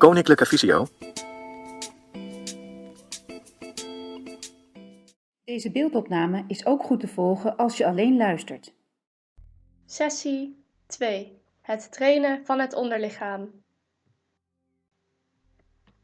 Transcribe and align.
Koninklijke 0.00 0.46
Visio. 0.46 0.86
Deze 5.44 5.70
beeldopname 5.70 6.44
is 6.48 6.66
ook 6.66 6.82
goed 6.82 7.00
te 7.00 7.08
volgen 7.08 7.56
als 7.56 7.76
je 7.76 7.86
alleen 7.86 8.16
luistert. 8.16 8.72
Sessie 9.86 10.64
2. 10.86 11.42
Het 11.60 11.92
trainen 11.92 12.46
van 12.46 12.58
het 12.60 12.74
onderlichaam. 12.74 13.62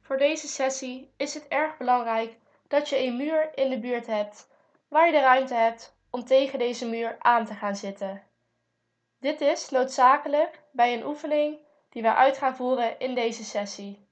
Voor 0.01 0.17
deze 0.17 0.49
sessie 0.49 1.13
is 1.17 1.35
het 1.35 1.49
erg 1.49 1.77
belangrijk 1.77 2.37
dat 2.69 2.89
je 2.89 2.99
een 2.99 3.17
muur 3.17 3.51
in 3.55 3.71
de 3.71 3.79
buurt 3.79 4.07
hebt 4.07 4.49
waar 4.89 5.07
je 5.07 5.13
de 5.13 5.21
ruimte 5.21 5.55
hebt 5.55 5.97
om 6.11 6.25
tegen 6.25 6.59
deze 6.59 6.89
muur 6.89 7.17
aan 7.19 7.45
te 7.45 7.55
gaan 7.55 7.77
zitten. 7.77 8.23
Dit 9.21 9.41
is 9.41 9.71
noodzakelijk 9.71 10.63
bij 10.73 10.95
een 10.95 11.07
oefening 11.07 11.65
die 11.97 12.05
we 12.05 12.15
uit 12.15 12.39
gaan 12.39 12.57
voeren 12.57 12.99
in 12.99 13.15
deze 13.15 13.45
sessie. 13.45 14.09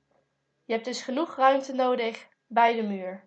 Je 0.65 0.73
hebt 0.73 0.85
dus 0.85 1.03
genoeg 1.03 1.37
ruimte 1.37 1.73
nodig 1.75 2.27
bij 2.47 2.75
de 2.75 2.83
muur. 2.83 3.25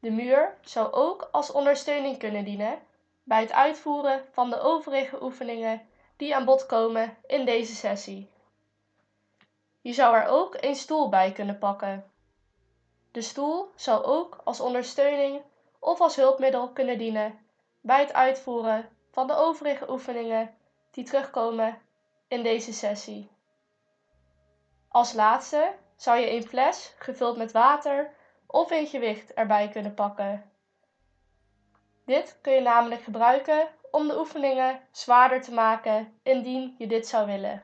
De 0.00 0.10
muur 0.10 0.58
zou 0.60 0.92
ook 0.92 1.28
als 1.32 1.52
ondersteuning 1.52 2.18
kunnen 2.18 2.44
dienen 2.44 2.78
bij 3.22 3.40
het 3.40 3.52
uitvoeren 3.52 4.24
van 4.32 4.50
de 4.50 4.60
overige 4.60 5.22
oefeningen 5.22 5.88
die 6.16 6.34
aan 6.34 6.44
bod 6.44 6.66
komen 6.66 7.16
in 7.26 7.44
deze 7.44 7.74
sessie. 7.74 8.30
Je 9.80 9.92
zou 9.92 10.16
er 10.16 10.26
ook 10.26 10.56
een 10.60 10.76
stoel 10.76 11.08
bij 11.08 11.32
kunnen 11.32 11.58
pakken. 11.58 12.10
De 13.10 13.22
stoel 13.22 13.70
zou 13.74 14.04
ook 14.04 14.40
als 14.44 14.60
ondersteuning 14.60 15.42
of 15.78 16.00
als 16.00 16.16
hulpmiddel 16.16 16.68
kunnen 16.68 16.98
dienen 16.98 17.46
bij 17.80 18.00
het 18.00 18.12
uitvoeren 18.12 18.88
van 19.10 19.26
de 19.26 19.34
overige 19.34 19.90
oefeningen 19.90 20.54
die 20.90 21.04
terugkomen 21.04 21.84
in 22.28 22.42
deze 22.42 22.72
sessie. 22.72 23.30
Als 24.88 25.12
laatste 25.12 25.74
zou 25.96 26.18
je 26.18 26.30
een 26.30 26.46
fles 26.46 26.94
gevuld 26.98 27.36
met 27.36 27.52
water 27.52 28.14
of 28.46 28.70
een 28.70 28.86
gewicht 28.86 29.34
erbij 29.34 29.68
kunnen 29.68 29.94
pakken. 29.94 30.50
Dit 32.04 32.38
kun 32.40 32.52
je 32.52 32.60
namelijk 32.60 33.02
gebruiken 33.02 33.68
om 33.90 34.08
de 34.08 34.18
oefeningen 34.18 34.80
zwaarder 34.90 35.42
te 35.42 35.52
maken 35.52 36.18
indien 36.22 36.74
je 36.78 36.86
dit 36.86 37.08
zou 37.08 37.26
willen. 37.26 37.62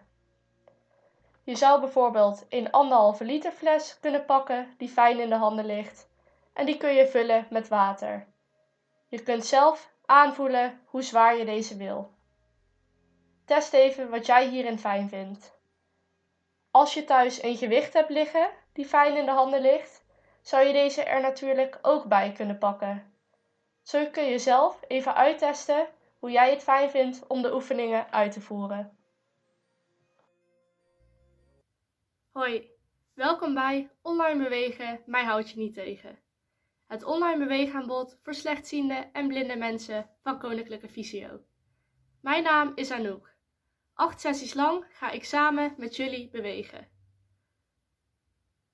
Je 1.44 1.56
zou 1.56 1.80
bijvoorbeeld 1.80 2.46
een 2.48 2.70
anderhalve 2.70 3.24
liter 3.24 3.52
fles 3.52 3.98
kunnen 4.00 4.24
pakken 4.24 4.74
die 4.78 4.88
fijn 4.88 5.20
in 5.20 5.28
de 5.28 5.36
handen 5.36 5.66
ligt 5.66 6.08
en 6.52 6.66
die 6.66 6.76
kun 6.76 6.94
je 6.94 7.08
vullen 7.08 7.46
met 7.50 7.68
water. 7.68 8.26
Je 9.08 9.22
kunt 9.22 9.46
zelf 9.46 9.90
aanvoelen 10.06 10.80
hoe 10.84 11.02
zwaar 11.02 11.36
je 11.36 11.44
deze 11.44 11.76
wil. 11.76 12.11
Test 13.52 13.72
even 13.72 14.10
wat 14.10 14.26
jij 14.26 14.48
hierin 14.48 14.78
fijn 14.78 15.08
vindt. 15.08 15.58
Als 16.70 16.94
je 16.94 17.04
thuis 17.04 17.42
een 17.42 17.56
gewicht 17.56 17.92
hebt 17.92 18.10
liggen 18.10 18.50
die 18.72 18.84
fijn 18.84 19.16
in 19.16 19.24
de 19.24 19.30
handen 19.30 19.60
ligt, 19.60 20.04
zou 20.40 20.66
je 20.66 20.72
deze 20.72 21.02
er 21.02 21.20
natuurlijk 21.20 21.78
ook 21.82 22.04
bij 22.04 22.32
kunnen 22.32 22.58
pakken. 22.58 23.14
Zo 23.82 24.06
kun 24.06 24.24
je 24.24 24.38
zelf 24.38 24.80
even 24.88 25.14
uittesten 25.14 25.86
hoe 26.18 26.30
jij 26.30 26.50
het 26.50 26.62
fijn 26.62 26.90
vindt 26.90 27.26
om 27.26 27.42
de 27.42 27.54
oefeningen 27.54 28.12
uit 28.12 28.32
te 28.32 28.40
voeren. 28.40 28.98
Hoi, 32.30 32.70
welkom 33.14 33.54
bij 33.54 33.90
Online 34.02 34.42
Bewegen, 34.42 35.02
mij 35.06 35.24
houd 35.24 35.50
je 35.50 35.58
niet 35.58 35.74
tegen. 35.74 36.18
Het 36.86 37.04
online 37.04 37.38
beweegaanbod 37.38 38.18
voor 38.22 38.34
slechtziende 38.34 39.08
en 39.12 39.28
blinde 39.28 39.56
mensen 39.56 40.10
van 40.22 40.38
Koninklijke 40.38 40.88
Visio. 40.88 41.40
Mijn 42.20 42.42
naam 42.42 42.72
is 42.74 42.90
Anouk. 42.90 43.31
Acht 44.02 44.20
sessies 44.20 44.54
lang 44.54 44.84
ga 44.88 45.10
ik 45.10 45.24
samen 45.24 45.74
met 45.76 45.96
jullie 45.96 46.28
bewegen. 46.28 46.88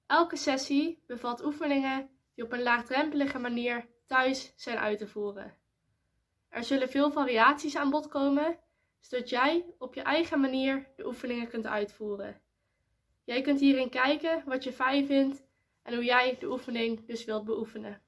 Elke 0.06 0.36
sessie 0.36 1.02
bevat 1.06 1.44
oefeningen 1.44 2.10
die 2.34 2.44
op 2.44 2.52
een 2.52 2.62
laagdrempelige 2.62 3.38
manier 3.38 3.88
thuis 4.06 4.52
zijn 4.56 4.78
uit 4.78 4.98
te 4.98 5.06
voeren. 5.06 5.56
Er 6.48 6.64
zullen 6.64 6.88
veel 6.88 7.10
variaties 7.10 7.76
aan 7.76 7.90
bod 7.90 8.08
komen, 8.08 8.58
zodat 9.00 9.28
jij 9.28 9.74
op 9.78 9.94
je 9.94 10.02
eigen 10.02 10.40
manier 10.40 10.92
de 10.96 11.06
oefeningen 11.06 11.48
kunt 11.48 11.66
uitvoeren. 11.66 12.40
Jij 13.24 13.40
kunt 13.40 13.60
hierin 13.60 13.90
kijken 13.90 14.42
wat 14.46 14.64
je 14.64 14.72
fijn 14.72 15.06
vindt 15.06 15.44
en 15.82 15.94
hoe 15.94 16.04
jij 16.04 16.36
de 16.38 16.50
oefening 16.50 17.06
dus 17.06 17.24
wilt 17.24 17.44
beoefenen. 17.44 18.02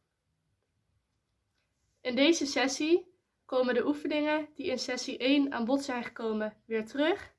In 2.00 2.16
deze 2.16 2.46
sessie 2.46 3.09
komen 3.50 3.74
de 3.74 3.86
oefeningen 3.86 4.48
die 4.54 4.66
in 4.66 4.78
sessie 4.78 5.18
1 5.18 5.52
aan 5.52 5.64
bod 5.64 5.82
zijn 5.82 6.04
gekomen 6.04 6.56
weer 6.64 6.86
terug 6.86 7.34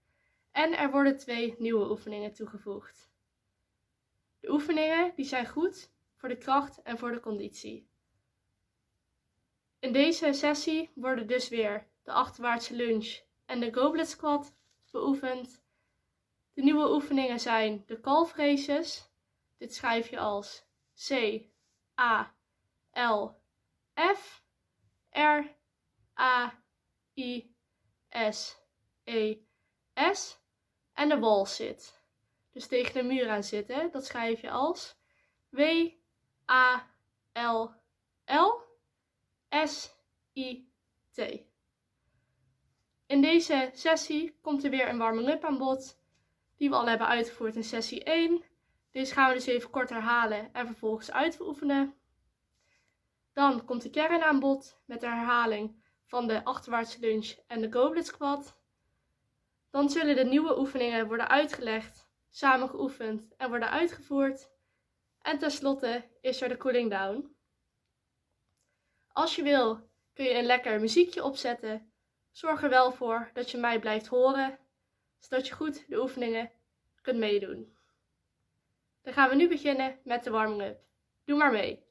en 0.52 0.78
er 0.78 0.92
worden 0.92 1.18
twee 1.18 1.56
nieuwe 1.58 1.90
oefeningen 1.90 2.34
toegevoegd. 2.34 3.12
De 4.40 4.52
oefeningen 4.52 5.14
die 5.16 5.26
zijn 5.26 5.48
goed 5.48 5.92
voor 6.16 6.30
de 6.30 6.38
kracht 6.38 6.82
en 6.82 6.98
voor 6.98 7.12
de 7.12 7.20
conditie. 7.20 7.90
In 9.80 9.94
deze 9.94 10.34
sessie 10.34 10.92
worden 10.96 11.28
dus 11.28 11.50
weer 11.50 11.88
de 12.04 12.12
achterwaartse 12.12 12.76
lunge 12.76 13.22
en 13.46 13.60
de 13.60 13.74
goblet 13.74 14.10
squat 14.10 14.56
beoefend. 14.92 15.64
De 16.54 16.62
nieuwe 16.62 16.94
oefeningen 16.94 17.40
zijn 17.40 17.84
de 17.86 18.00
calf 18.00 18.36
races. 18.36 19.10
Dit 19.58 19.76
schrijf 19.76 20.10
je 20.10 20.20
als 20.20 20.66
C, 21.08 21.42
A, 22.00 22.36
L, 22.94 23.28
F, 24.16 24.44
R, 25.10 25.60
A, 26.20 26.64
I, 27.16 27.56
S, 28.30 28.58
E, 29.04 29.38
en 30.94 31.10
de 31.10 31.20
wall 31.20 31.46
sit. 31.46 32.02
Dus 32.52 32.68
tegen 32.68 32.94
de 32.94 33.04
muur 33.04 33.30
aan 33.30 33.44
zitten, 33.44 33.92
dat 33.92 34.06
schrijf 34.06 34.42
je 34.42 34.50
als 34.50 34.96
W, 35.50 35.60
A, 36.50 36.88
L, 37.34 37.70
L, 38.26 38.62
S, 39.50 39.96
I, 40.34 40.72
T. 41.12 41.20
In 43.06 43.22
deze 43.22 43.70
sessie 43.74 44.40
komt 44.42 44.64
er 44.64 44.70
weer 44.70 44.90
een 44.90 44.98
warming-up 44.98 45.44
aan 45.44 45.58
bod, 45.58 46.00
die 46.56 46.70
we 46.70 46.76
al 46.76 46.88
hebben 46.88 47.08
uitgevoerd 47.08 47.56
in 47.56 47.64
sessie 47.64 48.04
1. 48.04 48.44
Deze 48.92 49.14
gaan 49.14 49.28
we 49.30 49.36
dus 49.36 49.46
even 49.46 49.70
kort 49.70 49.90
herhalen 49.90 50.54
en 50.54 50.66
vervolgens 50.66 51.12
uitoefenen. 51.12 51.96
Dan 53.34 53.66
komt 53.66 53.82
de 53.82 53.90
kern 53.90 54.24
aan 54.24 54.40
bod 54.40 54.82
met 54.86 55.00
de 55.00 55.08
herhaling 55.08 55.81
van 56.12 56.28
de 56.28 56.44
achterwaartse 56.44 57.00
lunge 57.00 57.44
en 57.48 57.62
de 57.62 57.72
goblet 57.72 58.06
squat. 58.06 58.60
Dan 59.70 59.90
zullen 59.90 60.16
de 60.16 60.24
nieuwe 60.24 60.60
oefeningen 60.60 61.08
worden 61.08 61.30
uitgelegd, 61.30 62.10
samen 62.30 62.70
geoefend 62.70 63.36
en 63.38 63.50
worden 63.50 63.70
uitgevoerd. 63.70 64.50
En 65.22 65.38
tenslotte 65.38 66.04
is 66.22 66.42
er 66.42 66.50
de 66.50 66.58
cooling 66.58 66.90
down. 66.90 67.36
Als 69.08 69.36
je 69.36 69.44
wil 69.44 69.90
kun 70.14 70.26
je 70.26 70.34
een 70.34 70.46
lekker 70.46 70.80
muziekje 70.80 71.24
opzetten. 71.24 71.92
Zorg 72.32 72.64
er 72.64 72.70
wel 72.70 72.92
voor 72.92 73.30
dat 73.34 73.52
je 73.52 73.58
mij 73.58 73.80
blijft 73.80 74.08
horen, 74.08 74.60
zodat 75.20 75.48
je 75.48 75.54
goed 75.54 75.88
de 75.88 76.02
oefeningen 76.02 76.52
kunt 77.02 77.18
meedoen. 77.18 77.78
Dan 79.02 79.14
gaan 79.14 79.30
we 79.30 79.36
nu 79.36 79.48
beginnen 79.48 80.00
met 80.04 80.24
de 80.24 80.30
warming-up. 80.30 80.80
Doe 81.26 81.38
maar 81.38 81.52
mee. 81.52 81.91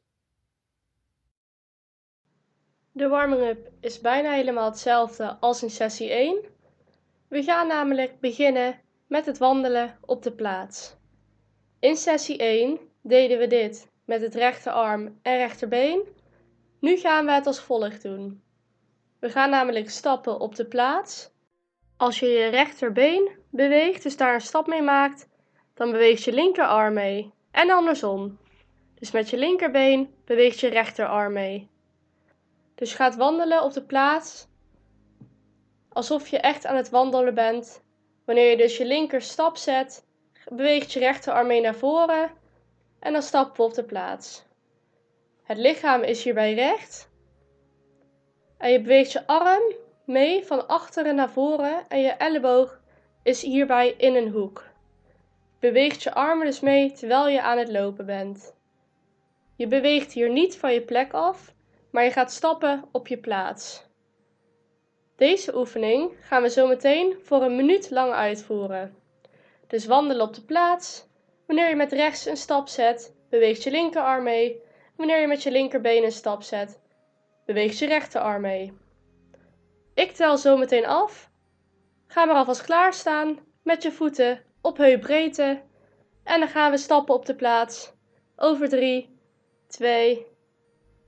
De 2.93 3.09
warming-up 3.09 3.71
is 3.81 4.01
bijna 4.01 4.31
helemaal 4.33 4.71
hetzelfde 4.71 5.37
als 5.41 5.63
in 5.63 5.71
sessie 5.71 6.11
1. 6.11 6.45
We 7.29 7.43
gaan 7.43 7.67
namelijk 7.67 8.21
beginnen 8.21 8.81
met 9.07 9.27
het 9.27 9.39
wandelen 9.39 9.99
op 10.01 10.23
de 10.23 10.33
plaats. 10.33 10.97
In 11.81 11.97
sessie 11.97 12.37
1 12.37 12.79
deden 13.03 13.39
we 13.39 13.47
dit 13.47 13.91
met 14.05 14.21
het 14.21 14.35
rechterarm 14.35 15.19
en 15.23 15.37
rechterbeen. 15.37 16.03
Nu 16.81 16.97
gaan 16.97 17.27
we 17.27 17.33
het 17.33 17.47
als 17.47 17.61
volgt 17.61 18.03
doen. 18.03 18.43
We 19.19 19.31
gaan 19.31 19.51
namelijk 19.51 19.91
stappen 19.91 20.41
op 20.41 20.55
de 20.55 20.67
plaats. 20.67 21.31
Als 21.97 22.19
je 22.19 22.27
je 22.27 22.49
rechterbeen 22.49 23.31
beweegt, 23.51 24.03
dus 24.03 24.17
daar 24.17 24.35
een 24.35 24.41
stap 24.41 24.67
mee 24.67 24.83
maakt, 24.83 25.29
dan 25.75 25.91
beweegt 25.91 26.23
je 26.23 26.33
linkerarm 26.33 26.95
mee. 26.95 27.33
En 27.51 27.71
andersom. 27.71 28.39
Dus 28.95 29.11
met 29.11 29.31
je 29.31 29.37
linkerbeen 29.37 30.15
beweegt 30.25 30.61
je 30.61 30.69
rechterarm 30.69 31.33
mee. 31.33 31.69
Dus 32.81 32.91
je 32.91 32.97
gaat 32.97 33.17
wandelen 33.17 33.63
op 33.63 33.73
de 33.73 33.83
plaats 33.83 34.47
alsof 35.89 36.29
je 36.29 36.39
echt 36.39 36.67
aan 36.67 36.77
het 36.77 36.91
wandelen 36.91 37.35
bent. 37.35 37.83
Wanneer 38.25 38.51
je 38.51 38.57
dus 38.57 38.77
je 38.77 38.85
linker 38.85 39.23
stap 39.23 39.57
zet, 39.57 40.07
beweegt 40.49 40.93
je 40.93 40.99
rechterarm 40.99 41.47
mee 41.47 41.61
naar 41.61 41.75
voren 41.75 42.31
en 43.01 43.13
dan 43.13 43.23
stappen 43.23 43.57
we 43.57 43.63
op 43.63 43.75
de 43.75 43.85
plaats. 43.85 44.45
Het 45.43 45.59
lichaam 45.59 46.03
is 46.03 46.25
hierbij 46.25 46.55
recht 46.55 47.11
en 48.59 48.71
je 48.71 48.81
beweegt 48.81 49.13
je 49.13 49.27
arm 49.27 49.75
mee 50.05 50.47
van 50.47 50.69
achteren 50.69 51.15
naar 51.15 51.31
voren 51.31 51.89
en 51.89 52.01
je 52.01 52.11
elleboog 52.11 52.81
is 53.23 53.43
hierbij 53.43 53.95
in 53.97 54.15
een 54.15 54.31
hoek. 54.31 54.65
Beweegt 55.59 56.03
je 56.03 56.15
armen 56.15 56.47
dus 56.47 56.61
mee 56.61 56.93
terwijl 56.93 57.29
je 57.29 57.43
aan 57.43 57.59
het 57.59 57.71
lopen 57.71 58.07
bent. 58.07 58.55
Je 59.57 59.67
beweegt 59.67 60.13
hier 60.13 60.31
niet 60.31 60.57
van 60.57 60.73
je 60.73 60.83
plek 60.83 61.13
af, 61.13 61.55
maar 61.91 62.05
je 62.05 62.11
gaat 62.11 62.33
stappen 62.33 62.85
op 62.93 63.07
je 63.07 63.19
plaats. 63.19 63.89
Deze 65.17 65.57
oefening 65.57 66.13
gaan 66.21 66.43
we 66.43 66.51
zo 66.51 66.67
meteen 66.67 67.17
voor 67.23 67.43
een 67.43 67.57
minuut 67.57 67.91
lang 67.91 68.13
uitvoeren. 68.13 68.97
Dus 69.67 69.87
wandelen 69.87 70.27
op 70.27 70.35
de 70.35 70.43
plaats. 70.43 71.09
Wanneer 71.47 71.69
je 71.69 71.77
met 71.77 71.93
rechts 71.93 72.27
een 72.27 72.37
stap 72.37 72.69
zet, 72.69 73.15
beweegt 73.31 73.63
je 73.63 73.71
linkerarm 73.71 74.23
mee. 74.23 74.63
Wanneer 74.97 75.21
je 75.21 75.27
met 75.27 75.43
je 75.43 75.51
linkerbeen 75.51 76.05
een 76.05 76.13
stap 76.13 76.43
zet, 76.43 76.81
beweegt 77.47 77.79
je 77.79 77.87
rechterarm 77.87 78.41
mee. 78.41 78.73
Ik 79.95 80.13
tel 80.13 80.37
zo 80.37 80.57
meteen 80.57 80.87
af. 80.87 81.31
Ga 82.07 82.25
maar 82.25 82.37
alvast 82.37 82.63
klaarstaan 82.63 83.39
met 83.63 83.83
je 83.83 83.93
voeten 83.93 84.43
op 84.61 84.77
heupbreedte. 84.77 85.63
En 86.25 86.41
dan 86.41 86.49
gaan 86.49 86.71
we 86.71 86.77
stappen 86.77 87.15
op 87.15 87.27
de 87.27 87.35
plaats. 87.35 87.93
Over 88.37 88.69
3, 88.69 89.19
2, 89.67 90.27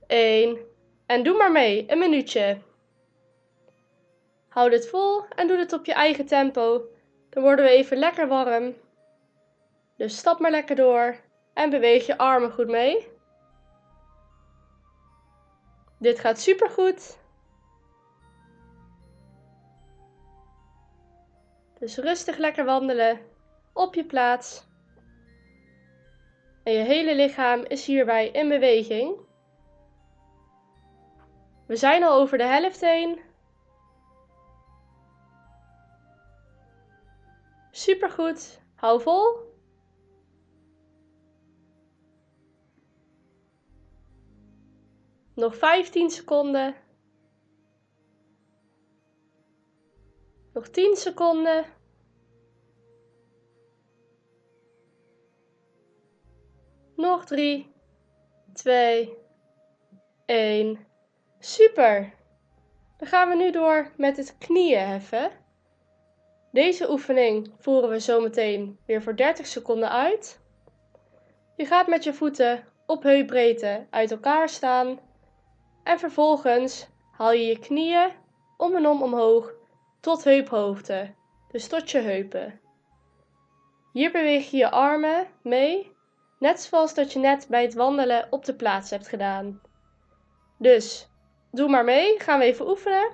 1. 0.07 0.57
En 1.05 1.23
doe 1.23 1.37
maar 1.37 1.51
mee, 1.51 1.91
een 1.91 1.99
minuutje. 1.99 2.57
Houd 4.47 4.71
het 4.71 4.89
vol 4.89 5.23
en 5.35 5.47
doe 5.47 5.57
het 5.57 5.73
op 5.73 5.85
je 5.85 5.93
eigen 5.93 6.25
tempo. 6.25 6.85
Dan 7.29 7.43
worden 7.43 7.65
we 7.65 7.71
even 7.71 7.97
lekker 7.97 8.27
warm. 8.27 8.73
Dus 9.97 10.17
stap 10.17 10.39
maar 10.39 10.51
lekker 10.51 10.75
door 10.75 11.15
en 11.53 11.69
beweeg 11.69 12.05
je 12.05 12.17
armen 12.17 12.51
goed 12.51 12.67
mee. 12.67 13.07
Dit 15.99 16.19
gaat 16.19 16.39
supergoed. 16.39 17.17
Dus 21.79 21.97
rustig 21.97 22.37
lekker 22.37 22.65
wandelen 22.65 23.19
op 23.73 23.95
je 23.95 24.05
plaats. 24.05 24.67
En 26.63 26.73
je 26.73 26.83
hele 26.83 27.15
lichaam 27.15 27.63
is 27.67 27.85
hierbij 27.85 28.29
in 28.29 28.49
beweging. 28.49 29.22
We 31.65 31.75
zijn 31.75 32.03
al 32.03 32.19
over 32.19 32.37
de 32.37 32.43
helft 32.43 32.81
heen. 32.81 33.19
Supergoed. 37.71 38.61
Hou 38.75 39.01
vol. 39.01 39.51
Nog 45.33 45.55
15 45.55 46.09
seconden. 46.09 46.75
Nog 50.53 50.67
10 50.67 50.95
seconden. 50.95 51.65
Nog 56.95 57.25
3, 57.25 57.73
2, 58.53 59.17
1. 60.25 60.91
Super! 61.45 62.13
Dan 62.97 63.07
gaan 63.07 63.29
we 63.29 63.35
nu 63.35 63.51
door 63.51 63.91
met 63.97 64.17
het 64.17 64.37
knieën 64.37 64.87
heffen. 64.87 65.31
Deze 66.51 66.91
oefening 66.91 67.51
voeren 67.57 67.89
we 67.89 67.99
zometeen 67.99 68.79
weer 68.85 69.01
voor 69.01 69.15
30 69.15 69.47
seconden 69.47 69.91
uit. 69.91 70.39
Je 71.55 71.65
gaat 71.65 71.87
met 71.87 72.03
je 72.03 72.13
voeten 72.13 72.67
op 72.85 73.03
heupbreedte 73.03 73.85
uit 73.89 74.11
elkaar 74.11 74.49
staan 74.49 74.99
en 75.83 75.99
vervolgens 75.99 76.87
haal 77.11 77.31
je 77.31 77.45
je 77.45 77.59
knieën 77.59 78.11
om 78.57 78.75
en 78.75 78.87
om 78.87 79.01
omhoog 79.01 79.53
tot 79.99 80.23
heuphoogte, 80.23 81.13
dus 81.51 81.67
tot 81.67 81.91
je 81.91 81.99
heupen. 81.99 82.59
Hier 83.93 84.11
beweeg 84.11 84.51
je 84.51 84.57
je 84.57 84.71
armen 84.71 85.27
mee, 85.41 85.91
net 86.39 86.61
zoals 86.61 86.93
dat 86.93 87.13
je 87.13 87.19
net 87.19 87.47
bij 87.49 87.61
het 87.61 87.73
wandelen 87.73 88.27
op 88.29 88.45
de 88.45 88.55
plaats 88.55 88.89
hebt 88.89 89.07
gedaan. 89.07 89.61
Dus 90.57 91.11
doe 91.53 91.69
maar 91.69 91.83
mee, 91.83 92.19
gaan 92.19 92.39
we 92.39 92.45
even 92.45 92.69
oefenen. 92.69 93.11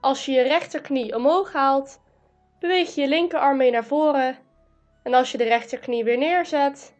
Als 0.00 0.24
je 0.24 0.32
je 0.32 0.42
rechterknie 0.42 1.14
omhoog 1.14 1.52
haalt, 1.52 2.00
beweeg 2.60 2.94
je 2.94 3.00
je 3.00 3.08
linkerarm 3.08 3.56
mee 3.56 3.70
naar 3.70 3.84
voren. 3.84 4.38
En 5.02 5.14
als 5.14 5.32
je 5.32 5.38
de 5.38 5.44
rechterknie 5.44 6.04
weer 6.04 6.18
neerzet, 6.18 6.94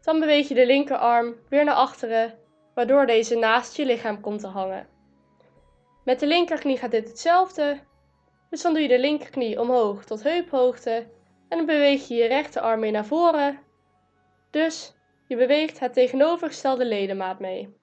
dan 0.00 0.20
beweeg 0.20 0.48
je 0.48 0.54
de 0.54 0.66
linkerarm 0.66 1.34
weer 1.48 1.64
naar 1.64 1.74
achteren, 1.74 2.38
waardoor 2.74 3.06
deze 3.06 3.36
naast 3.36 3.76
je 3.76 3.84
lichaam 3.84 4.20
komt 4.20 4.40
te 4.40 4.46
hangen. 4.46 4.88
Met 6.04 6.20
de 6.20 6.26
linkerknie 6.26 6.78
gaat 6.78 6.90
dit 6.90 7.08
hetzelfde, 7.08 7.80
dus 8.50 8.62
dan 8.62 8.72
doe 8.72 8.82
je 8.82 8.88
de 8.88 8.98
linkerknie 8.98 9.60
omhoog 9.60 10.04
tot 10.04 10.22
heuphoogte 10.22 11.06
en 11.48 11.56
dan 11.56 11.66
beweeg 11.66 12.08
je 12.08 12.14
je 12.14 12.26
rechterarm 12.26 12.80
mee 12.80 12.90
naar 12.90 13.06
voren. 13.06 13.58
Dus 14.50 14.94
je 15.26 15.36
beweegt 15.36 15.78
het 15.78 15.92
tegenovergestelde 15.92 16.84
ledemaat 16.84 17.38
mee. 17.38 17.76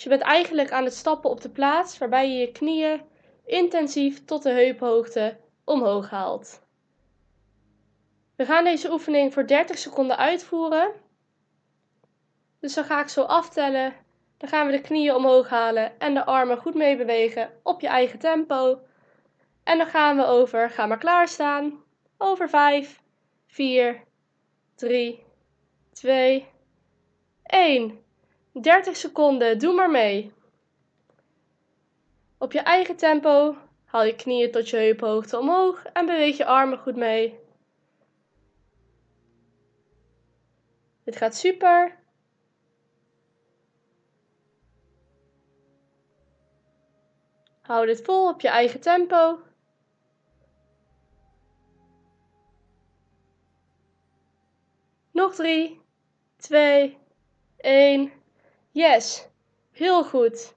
Dus 0.00 0.08
je 0.10 0.16
bent 0.16 0.30
eigenlijk 0.30 0.70
aan 0.70 0.84
het 0.84 0.94
stappen 0.94 1.30
op 1.30 1.40
de 1.40 1.48
plaats 1.48 1.98
waarbij 1.98 2.30
je 2.30 2.38
je 2.38 2.52
knieën 2.52 3.02
intensief 3.44 4.24
tot 4.24 4.42
de 4.42 4.50
heuphoogte 4.50 5.36
omhoog 5.64 6.10
haalt. 6.10 6.62
We 8.36 8.44
gaan 8.44 8.64
deze 8.64 8.92
oefening 8.92 9.32
voor 9.32 9.46
30 9.46 9.78
seconden 9.78 10.16
uitvoeren. 10.16 10.92
Dus 12.60 12.74
dan 12.74 12.84
ga 12.84 13.00
ik 13.00 13.08
zo 13.08 13.22
aftellen. 13.22 13.94
Dan 14.36 14.48
gaan 14.48 14.66
we 14.66 14.72
de 14.72 14.80
knieën 14.80 15.14
omhoog 15.14 15.48
halen 15.48 15.98
en 15.98 16.14
de 16.14 16.24
armen 16.24 16.58
goed 16.58 16.74
mee 16.74 16.96
bewegen 16.96 17.50
op 17.62 17.80
je 17.80 17.88
eigen 17.88 18.18
tempo. 18.18 18.80
En 19.62 19.78
dan 19.78 19.86
gaan 19.86 20.16
we 20.16 20.24
over, 20.24 20.70
ga 20.70 20.86
maar 20.86 20.98
klaarstaan. 20.98 21.82
Over 22.18 22.48
5, 22.48 23.02
4, 23.46 24.02
3, 24.74 25.24
2, 25.92 26.46
1. 27.42 28.08
30 28.52 28.96
seconden, 28.96 29.58
doe 29.58 29.74
maar 29.74 29.90
mee. 29.90 30.32
Op 32.38 32.52
je 32.52 32.60
eigen 32.60 32.96
tempo 32.96 33.56
haal 33.84 34.04
je 34.04 34.16
knieën 34.16 34.50
tot 34.50 34.68
je 34.68 34.76
heuphoogte 34.76 35.38
omhoog 35.38 35.84
en 35.84 36.06
beweeg 36.06 36.36
je 36.36 36.44
armen 36.44 36.78
goed 36.78 36.96
mee. 36.96 37.38
Dit 41.04 41.16
gaat 41.16 41.34
super. 41.34 41.98
Hou 47.60 47.86
dit 47.86 48.02
vol 48.02 48.28
op 48.28 48.40
je 48.40 48.48
eigen 48.48 48.80
tempo. 48.80 49.38
Nog 55.10 55.34
drie, 55.34 55.80
twee, 56.36 56.98
één. 57.56 58.19
Yes, 58.72 59.28
heel 59.72 60.04
goed. 60.04 60.54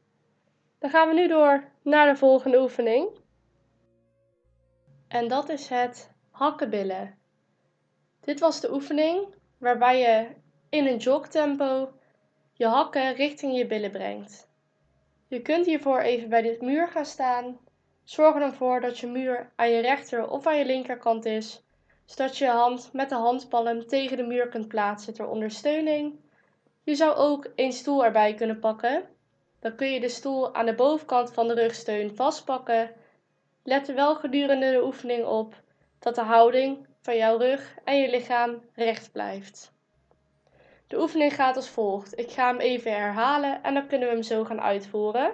Dan 0.79 0.89
gaan 0.89 1.07
we 1.07 1.13
nu 1.13 1.27
door 1.27 1.71
naar 1.81 2.07
de 2.07 2.15
volgende 2.15 2.61
oefening. 2.61 3.09
En 5.07 5.27
dat 5.27 5.49
is 5.49 5.67
het 5.67 6.11
hakkenbillen. 6.31 7.17
Dit 8.21 8.39
was 8.39 8.59
de 8.59 8.73
oefening 8.73 9.35
waarbij 9.57 9.99
je 9.99 10.27
in 10.69 10.87
een 10.87 10.97
jogtempo 10.97 11.93
je 12.53 12.65
hakken 12.65 13.13
richting 13.13 13.57
je 13.57 13.67
billen 13.67 13.91
brengt. 13.91 14.49
Je 15.27 15.41
kunt 15.41 15.65
hiervoor 15.65 15.99
even 15.99 16.29
bij 16.29 16.41
de 16.41 16.57
muur 16.59 16.87
gaan 16.87 17.05
staan. 17.05 17.59
Zorg 18.03 18.33
er 18.33 18.39
dan 18.39 18.53
voor 18.53 18.81
dat 18.81 18.99
je 18.99 19.07
muur 19.07 19.51
aan 19.55 19.69
je 19.69 19.81
rechter 19.81 20.29
of 20.29 20.47
aan 20.47 20.57
je 20.57 20.65
linkerkant 20.65 21.25
is, 21.25 21.63
zodat 22.05 22.37
je 22.37 22.45
je 22.45 22.51
hand 22.51 22.89
met 22.93 23.09
de 23.09 23.15
handpalm 23.15 23.87
tegen 23.87 24.17
de 24.17 24.23
muur 24.23 24.47
kunt 24.47 24.67
plaatsen 24.67 25.13
ter 25.13 25.27
ondersteuning. 25.27 26.19
Je 26.83 26.95
zou 26.95 27.15
ook 27.15 27.47
een 27.55 27.71
stoel 27.71 28.05
erbij 28.05 28.33
kunnen 28.33 28.59
pakken. 28.59 29.03
Dan 29.59 29.75
kun 29.75 29.91
je 29.91 29.99
de 29.99 30.09
stoel 30.09 30.55
aan 30.55 30.65
de 30.65 30.75
bovenkant 30.75 31.33
van 31.33 31.47
de 31.47 31.53
rugsteun 31.53 32.15
vastpakken. 32.15 32.91
Let 33.63 33.87
er 33.87 33.95
wel 33.95 34.15
gedurende 34.15 34.71
de 34.71 34.83
oefening 34.83 35.25
op 35.25 35.55
dat 35.99 36.15
de 36.15 36.21
houding 36.21 36.87
van 37.01 37.17
jouw 37.17 37.37
rug 37.37 37.75
en 37.83 37.97
je 37.97 38.09
lichaam 38.09 38.61
recht 38.73 39.11
blijft. 39.11 39.73
De 40.87 40.99
oefening 40.99 41.33
gaat 41.33 41.55
als 41.55 41.69
volgt. 41.69 42.19
Ik 42.19 42.31
ga 42.31 42.47
hem 42.47 42.59
even 42.59 42.93
herhalen 42.93 43.63
en 43.63 43.73
dan 43.73 43.87
kunnen 43.87 44.07
we 44.07 44.13
hem 44.13 44.23
zo 44.23 44.43
gaan 44.43 44.61
uitvoeren. 44.61 45.33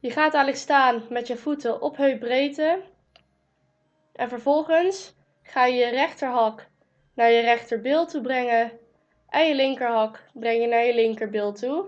Je 0.00 0.10
gaat 0.10 0.34
eigenlijk 0.34 0.56
staan 0.56 1.02
met 1.10 1.26
je 1.26 1.36
voeten 1.36 1.82
op 1.82 1.96
heupbreedte. 1.96 2.82
En 4.12 4.28
vervolgens 4.28 5.14
ga 5.42 5.64
je 5.64 5.76
je 5.76 5.86
rechterhak 5.86 6.68
naar 7.14 7.30
je 7.30 7.40
rechterbil 7.40 8.06
toe 8.06 8.20
brengen. 8.20 8.78
En 9.28 9.46
je 9.46 9.54
linkerhak 9.54 10.22
breng 10.32 10.60
je 10.60 10.66
naar 10.66 10.84
je 10.84 10.94
linkerbil 10.94 11.52
toe. 11.52 11.86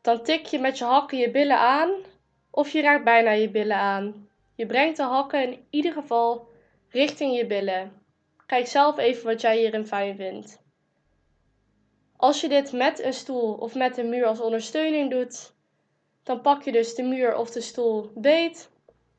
Dan 0.00 0.22
tik 0.22 0.46
je 0.46 0.58
met 0.58 0.78
je 0.78 0.84
hakken 0.84 1.18
je 1.18 1.30
billen 1.30 1.58
aan 1.58 1.90
of 2.50 2.70
je 2.70 2.80
raakt 2.80 3.04
bijna 3.04 3.30
je 3.30 3.50
billen 3.50 3.76
aan. 3.76 4.28
Je 4.54 4.66
brengt 4.66 4.96
de 4.96 5.02
hakken 5.02 5.42
in 5.42 5.66
ieder 5.70 5.92
geval 5.92 6.48
richting 6.88 7.36
je 7.36 7.46
billen. 7.46 8.02
Kijk 8.46 8.66
zelf 8.66 8.98
even 8.98 9.24
wat 9.24 9.40
jij 9.40 9.58
hierin 9.58 9.86
fijn 9.86 10.16
vindt. 10.16 10.62
Als 12.16 12.40
je 12.40 12.48
dit 12.48 12.72
met 12.72 13.02
een 13.02 13.12
stoel 13.12 13.54
of 13.54 13.74
met 13.74 13.96
een 13.96 14.08
muur 14.08 14.26
als 14.26 14.40
ondersteuning 14.40 15.10
doet, 15.10 15.52
dan 16.22 16.40
pak 16.40 16.62
je 16.62 16.72
dus 16.72 16.94
de 16.94 17.02
muur 17.02 17.36
of 17.36 17.50
de 17.50 17.60
stoel 17.60 18.10
beet 18.14 18.70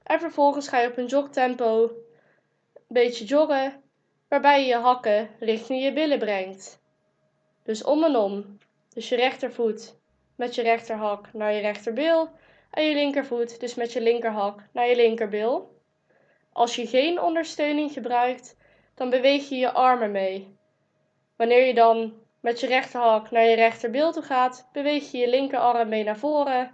en 0.04 0.20
vervolgens 0.20 0.68
ga 0.68 0.80
je 0.80 0.88
op 0.88 0.98
een 0.98 1.06
jogtempo 1.06 1.84
een 1.84 1.92
beetje 2.88 3.26
joggen, 3.26 3.84
waarbij 4.30 4.62
je 4.62 4.68
je 4.68 4.76
hakken 4.76 5.30
richting 5.40 5.84
je 5.84 5.94
billen 5.94 6.20
brengt. 6.20 6.82
Dus 7.64 7.84
om 7.84 8.04
en 8.04 8.16
om. 8.16 8.58
Dus 8.94 9.10
je 9.10 9.16
rechtervoet 9.16 9.98
met 10.36 10.56
je 10.56 10.62
rechterhak 10.62 11.34
naar 11.34 11.54
je 11.54 11.62
rechterbil 11.62 12.30
en 12.72 12.84
je 12.84 12.94
linkervoet 12.94 13.60
dus 13.60 13.76
met 13.76 13.94
je 13.94 14.02
linkerhak 14.02 14.64
naar 14.74 14.88
je 14.88 14.96
linkerbil. 14.96 15.78
Als 16.54 16.76
je 16.76 16.88
geen 16.88 17.22
ondersteuning 17.22 17.92
gebruikt, 17.92 18.58
dan 18.96 19.10
beweeg 19.10 19.50
je 19.50 19.56
je 19.56 19.72
armen 19.72 20.12
mee. 20.12 20.58
Wanneer 21.36 21.66
je 21.66 21.74
dan 21.74 22.14
met 22.40 22.60
je 22.60 22.68
rechterhak 22.68 23.32
naar 23.32 23.44
je 23.44 23.56
rechterbil 23.56 24.12
toe 24.12 24.24
gaat, 24.24 24.70
beweeg 24.72 25.12
je 25.12 25.18
je 25.18 25.30
linkerarm 25.30 25.90
mee 25.90 26.04
naar 26.04 26.18
voren. 26.18 26.72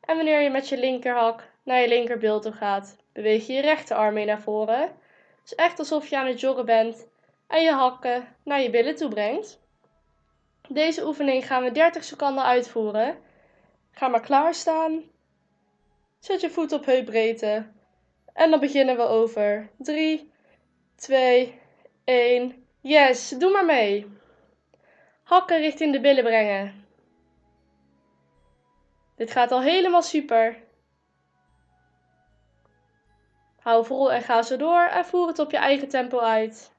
En 0.00 0.16
wanneer 0.16 0.40
je 0.40 0.50
met 0.50 0.68
je 0.68 0.78
linkerhak 0.78 1.50
naar 1.64 1.80
je 1.80 1.88
linkerbil 1.88 2.40
toe 2.40 2.52
gaat, 2.52 2.96
beweeg 3.12 3.46
je 3.46 3.52
je 3.52 3.60
rechterarm 3.60 4.14
mee 4.14 4.24
naar 4.24 4.40
voren. 4.40 4.90
Is 5.46 5.54
echt 5.54 5.78
alsof 5.78 6.08
je 6.08 6.16
aan 6.16 6.26
het 6.26 6.40
joggen 6.40 6.64
bent 6.64 7.06
en 7.46 7.62
je 7.62 7.70
hakken 7.70 8.36
naar 8.44 8.60
je 8.60 8.70
billen 8.70 8.96
toe 8.96 9.08
brengt. 9.08 9.60
Deze 10.68 11.06
oefening 11.06 11.46
gaan 11.46 11.62
we 11.62 11.72
30 11.72 12.04
seconden 12.04 12.44
uitvoeren. 12.44 13.18
Ga 13.90 14.08
maar 14.08 14.20
klaarstaan. 14.20 15.02
Zet 16.18 16.40
je 16.40 16.50
voet 16.50 16.72
op 16.72 16.84
heupbreedte. 16.84 17.66
En 18.32 18.50
dan 18.50 18.60
beginnen 18.60 18.96
we 18.96 19.02
over 19.02 19.70
3, 19.76 20.30
2, 20.94 21.60
1. 22.04 22.66
Yes, 22.80 23.28
doe 23.28 23.50
maar 23.50 23.64
mee. 23.64 24.06
Hakken 25.22 25.58
richting 25.58 25.92
de 25.92 26.00
billen 26.00 26.24
brengen. 26.24 26.86
Dit 29.16 29.30
gaat 29.30 29.52
al 29.52 29.62
helemaal 29.62 30.02
super. 30.02 30.65
Hou 33.66 33.84
vol 33.84 34.12
en 34.12 34.22
ga 34.22 34.42
zo 34.42 34.56
door 34.56 34.82
en 34.82 35.04
voer 35.04 35.26
het 35.26 35.38
op 35.38 35.50
je 35.50 35.56
eigen 35.56 35.88
tempo 35.88 36.18
uit. 36.18 36.72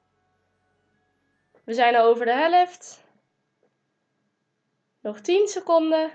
We 1.64 1.74
zijn 1.74 1.96
al 1.96 2.04
over 2.04 2.24
de 2.24 2.32
helft. 2.32 3.04
Nog 5.00 5.20
10 5.20 5.48
seconden. 5.48 6.10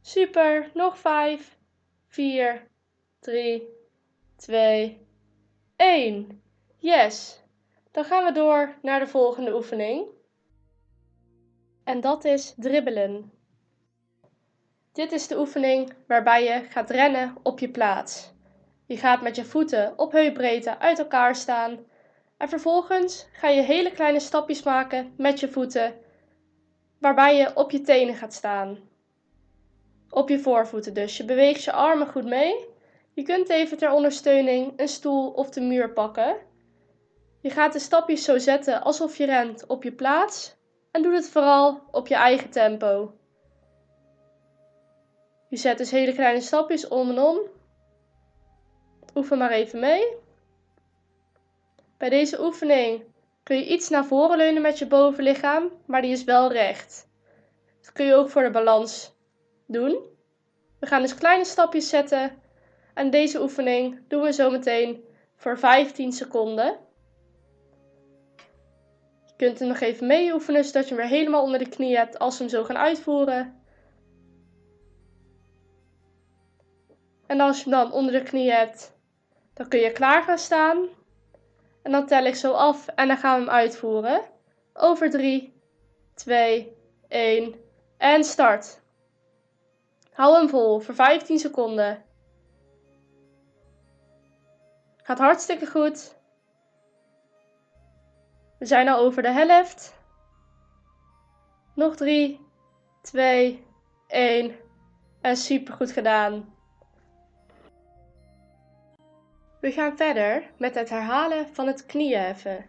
Super, 0.00 0.70
nog 0.74 0.98
5, 0.98 1.58
4, 2.06 2.68
3, 3.18 3.68
2, 4.36 5.06
1. 5.76 6.42
Yes. 6.78 7.40
Dan 7.90 8.04
gaan 8.04 8.24
we 8.24 8.32
door 8.32 8.74
naar 8.82 8.98
de 8.98 9.06
volgende 9.06 9.54
oefening. 9.54 10.08
En 11.84 12.00
dat 12.00 12.24
is 12.24 12.54
dribbelen. 12.56 13.32
Dit 14.94 15.12
is 15.12 15.26
de 15.26 15.38
oefening 15.38 15.92
waarbij 16.06 16.44
je 16.44 16.66
gaat 16.68 16.90
rennen 16.90 17.36
op 17.42 17.58
je 17.58 17.68
plaats. 17.68 18.32
Je 18.86 18.96
gaat 18.96 19.22
met 19.22 19.36
je 19.36 19.44
voeten 19.44 19.98
op 19.98 20.12
heupbreedte 20.12 20.78
uit 20.78 20.98
elkaar 20.98 21.36
staan 21.36 21.78
en 22.36 22.48
vervolgens 22.48 23.26
ga 23.32 23.48
je 23.48 23.62
hele 23.62 23.92
kleine 23.92 24.20
stapjes 24.20 24.62
maken 24.62 25.14
met 25.16 25.40
je 25.40 25.48
voeten, 25.48 25.94
waarbij 26.98 27.36
je 27.36 27.56
op 27.56 27.70
je 27.70 27.80
tenen 27.80 28.14
gaat 28.14 28.32
staan. 28.32 28.78
Op 30.10 30.28
je 30.28 30.38
voorvoeten 30.38 30.94
dus. 30.94 31.16
Je 31.16 31.24
beweegt 31.24 31.64
je 31.64 31.72
armen 31.72 32.06
goed 32.06 32.24
mee. 32.24 32.66
Je 33.12 33.22
kunt 33.22 33.48
even 33.48 33.78
ter 33.78 33.92
ondersteuning 33.92 34.72
een 34.76 34.88
stoel 34.88 35.30
of 35.30 35.50
de 35.50 35.60
muur 35.60 35.92
pakken. 35.92 36.36
Je 37.40 37.50
gaat 37.50 37.72
de 37.72 37.78
stapjes 37.78 38.24
zo 38.24 38.38
zetten 38.38 38.82
alsof 38.82 39.16
je 39.16 39.26
rent 39.26 39.66
op 39.66 39.82
je 39.82 39.92
plaats 39.92 40.56
en 40.90 41.02
doe 41.02 41.14
het 41.14 41.28
vooral 41.28 41.80
op 41.90 42.06
je 42.06 42.14
eigen 42.14 42.50
tempo. 42.50 43.14
Je 45.54 45.60
zet 45.60 45.78
dus 45.78 45.90
hele 45.90 46.12
kleine 46.12 46.40
stapjes 46.40 46.88
om 46.88 47.10
en 47.10 47.18
om. 47.18 47.38
Oefen 49.14 49.38
maar 49.38 49.50
even 49.50 49.80
mee. 49.80 50.16
Bij 51.98 52.08
deze 52.08 52.42
oefening 52.44 53.02
kun 53.42 53.56
je 53.56 53.66
iets 53.66 53.88
naar 53.88 54.04
voren 54.04 54.36
leunen 54.36 54.62
met 54.62 54.78
je 54.78 54.86
bovenlichaam, 54.86 55.70
maar 55.86 56.02
die 56.02 56.10
is 56.10 56.24
wel 56.24 56.52
recht. 56.52 57.08
Dat 57.80 57.92
kun 57.92 58.06
je 58.06 58.14
ook 58.14 58.30
voor 58.30 58.42
de 58.42 58.50
balans 58.50 59.14
doen. 59.66 59.98
We 60.80 60.86
gaan 60.86 61.02
dus 61.02 61.14
kleine 61.14 61.44
stapjes 61.44 61.88
zetten 61.88 62.42
en 62.94 63.10
deze 63.10 63.42
oefening 63.42 64.00
doen 64.08 64.22
we 64.22 64.32
zo 64.32 64.50
meteen 64.50 65.04
voor 65.36 65.58
15 65.58 66.12
seconden. 66.12 66.78
Je 69.24 69.32
kunt 69.36 69.58
hem 69.58 69.68
nog 69.68 69.80
even 69.80 70.06
mee 70.06 70.32
oefenen 70.32 70.64
zodat 70.64 70.88
je 70.88 70.94
hem 70.94 71.08
weer 71.08 71.18
helemaal 71.18 71.42
onder 71.42 71.58
de 71.58 71.68
knie 71.68 71.96
hebt 71.96 72.18
als 72.18 72.38
we 72.38 72.44
hem 72.44 72.52
zo 72.52 72.64
gaan 72.64 72.78
uitvoeren. 72.78 73.62
En 77.26 77.40
als 77.40 77.56
je 77.56 77.70
hem 77.70 77.80
dan 77.80 77.92
onder 77.92 78.12
de 78.12 78.22
knie 78.22 78.52
hebt, 78.52 78.96
dan 79.54 79.68
kun 79.68 79.78
je 79.80 79.92
klaar 79.92 80.22
gaan 80.22 80.38
staan. 80.38 80.88
En 81.82 81.92
dan 81.92 82.06
tel 82.06 82.24
ik 82.24 82.34
zo 82.34 82.52
af 82.52 82.88
en 82.88 83.08
dan 83.08 83.16
gaan 83.16 83.38
we 83.38 83.44
hem 83.44 83.54
uitvoeren. 83.54 84.22
Over 84.72 85.10
3, 85.10 85.62
2, 86.14 86.76
1 87.08 87.54
en 87.98 88.24
start. 88.24 88.80
Hou 90.12 90.36
hem 90.36 90.48
vol 90.48 90.80
voor 90.80 90.94
15 90.94 91.38
seconden. 91.38 92.04
Gaat 95.02 95.18
hartstikke 95.18 95.66
goed. 95.66 96.16
We 98.58 98.66
zijn 98.66 98.88
al 98.88 98.98
over 98.98 99.22
de 99.22 99.30
helft. 99.30 99.94
Nog 101.74 101.96
3, 101.96 102.40
2, 103.02 103.66
1 104.06 104.56
en 105.20 105.36
super 105.36 105.74
goed 105.74 105.92
gedaan. 105.92 106.53
We 109.64 109.72
gaan 109.72 109.96
verder 109.96 110.42
met 110.58 110.74
het 110.74 110.90
herhalen 110.90 111.48
van 111.52 111.66
het 111.66 111.86
knieheffen. 111.86 112.66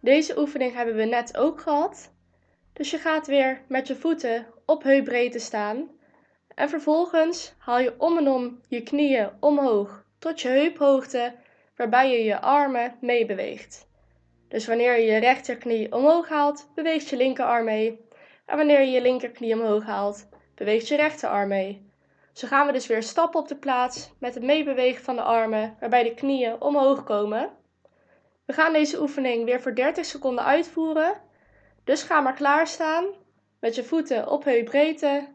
Deze 0.00 0.38
oefening 0.38 0.74
hebben 0.74 0.94
we 0.94 1.04
net 1.04 1.36
ook 1.36 1.60
gehad. 1.60 2.12
Dus 2.72 2.90
je 2.90 2.98
gaat 2.98 3.26
weer 3.26 3.60
met 3.68 3.86
je 3.86 3.96
voeten 3.96 4.46
op 4.66 4.82
heupbreedte 4.82 5.38
staan. 5.38 5.90
En 6.54 6.68
vervolgens 6.68 7.54
haal 7.58 7.78
je 7.78 7.94
om 7.98 8.18
en 8.18 8.28
om 8.28 8.60
je 8.68 8.82
knieën 8.82 9.30
omhoog 9.40 10.04
tot 10.18 10.40
je 10.40 10.48
heuphoogte, 10.48 11.34
waarbij 11.76 12.10
je 12.10 12.24
je 12.24 12.40
armen 12.40 12.96
meebeweegt. 13.00 13.88
Dus 14.48 14.66
wanneer 14.66 14.98
je 14.98 15.12
je 15.12 15.18
rechterknie 15.18 15.92
omhoog 15.92 16.28
haalt, 16.28 16.70
beweegt 16.74 17.08
je 17.08 17.16
linkerarm 17.16 17.64
mee. 17.64 18.00
En 18.46 18.56
wanneer 18.56 18.80
je 18.80 18.90
je 18.90 19.02
linkerknie 19.02 19.54
omhoog 19.54 19.84
haalt, 19.84 20.28
beweegt 20.54 20.88
je 20.88 20.96
rechterarm 20.96 21.48
mee. 21.48 21.87
Zo 22.38 22.46
gaan 22.46 22.66
we 22.66 22.72
dus 22.72 22.86
weer 22.86 23.02
stappen 23.02 23.40
op 23.40 23.48
de 23.48 23.56
plaats 23.56 24.12
met 24.18 24.34
het 24.34 24.42
meebewegen 24.42 25.04
van 25.04 25.16
de 25.16 25.22
armen, 25.22 25.76
waarbij 25.80 26.02
de 26.02 26.14
knieën 26.14 26.60
omhoog 26.60 27.04
komen. 27.04 27.50
We 28.44 28.52
gaan 28.52 28.72
deze 28.72 29.00
oefening 29.00 29.44
weer 29.44 29.60
voor 29.60 29.74
30 29.74 30.04
seconden 30.04 30.44
uitvoeren. 30.44 31.20
Dus 31.84 32.02
ga 32.02 32.20
maar 32.20 32.34
klaarstaan 32.34 33.04
met 33.60 33.74
je 33.74 33.84
voeten 33.84 34.28
op 34.28 34.44
heupbreedte. 34.44 35.28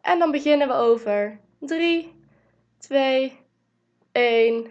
En 0.00 0.18
dan 0.18 0.30
beginnen 0.30 0.68
we 0.68 0.74
over 0.74 1.40
3, 1.58 2.14
2, 2.78 3.38
1. 4.12 4.66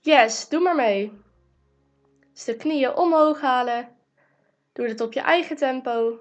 Yes, 0.00 0.48
doe 0.48 0.60
maar 0.60 0.76
mee. 0.76 1.12
Dus 2.32 2.44
de 2.44 2.56
knieën 2.56 2.96
omhoog 2.96 3.40
halen. 3.40 3.88
Doe 4.72 4.86
dit 4.86 5.00
op 5.00 5.12
je 5.12 5.20
eigen 5.20 5.56
tempo. 5.56 6.18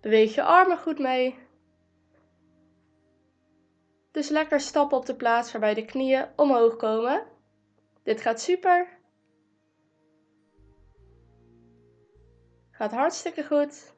Beweeg 0.00 0.34
je 0.34 0.42
armen 0.42 0.78
goed 0.78 0.98
mee. 0.98 1.48
Dus 4.10 4.28
lekker 4.28 4.60
stappen 4.60 4.98
op 4.98 5.06
de 5.06 5.16
plaats 5.16 5.52
waarbij 5.52 5.74
de 5.74 5.84
knieën 5.84 6.28
omhoog 6.36 6.76
komen. 6.76 7.26
Dit 8.02 8.20
gaat 8.20 8.40
super. 8.40 8.98
Gaat 12.70 12.92
hartstikke 12.92 13.44
goed. 13.44 13.94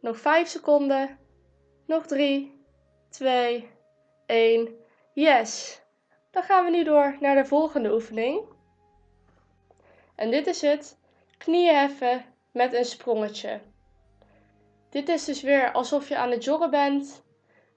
Nog 0.00 0.18
5 0.18 0.48
seconden. 0.48 1.18
Nog 1.86 2.06
3, 2.06 2.64
2, 3.08 3.70
1. 4.26 4.76
Yes. 5.12 5.82
Dan 6.30 6.42
gaan 6.42 6.64
we 6.64 6.70
nu 6.70 6.84
door 6.84 7.16
naar 7.20 7.34
de 7.34 7.44
volgende 7.44 7.92
oefening. 7.92 8.52
En 10.14 10.30
dit 10.30 10.46
is 10.46 10.60
het 10.60 10.98
knieën 11.38 11.74
heffen 11.74 12.24
met 12.52 12.72
een 12.72 12.84
sprongetje. 12.84 13.60
Dit 14.90 15.08
is 15.08 15.24
dus 15.24 15.42
weer 15.42 15.72
alsof 15.72 16.08
je 16.08 16.16
aan 16.16 16.30
het 16.30 16.44
joggen 16.44 16.70
bent 16.70 17.23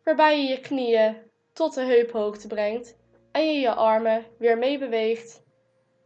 waarbij 0.08 0.42
je 0.42 0.48
je 0.48 0.60
knieën 0.60 1.18
tot 1.54 1.74
de 1.74 1.82
heuphoogte 1.82 2.48
brengt 2.48 2.98
en 3.32 3.46
je 3.46 3.60
je 3.60 3.74
armen 3.74 4.26
weer 4.38 4.58
mee 4.58 4.78
beweegt. 4.78 5.44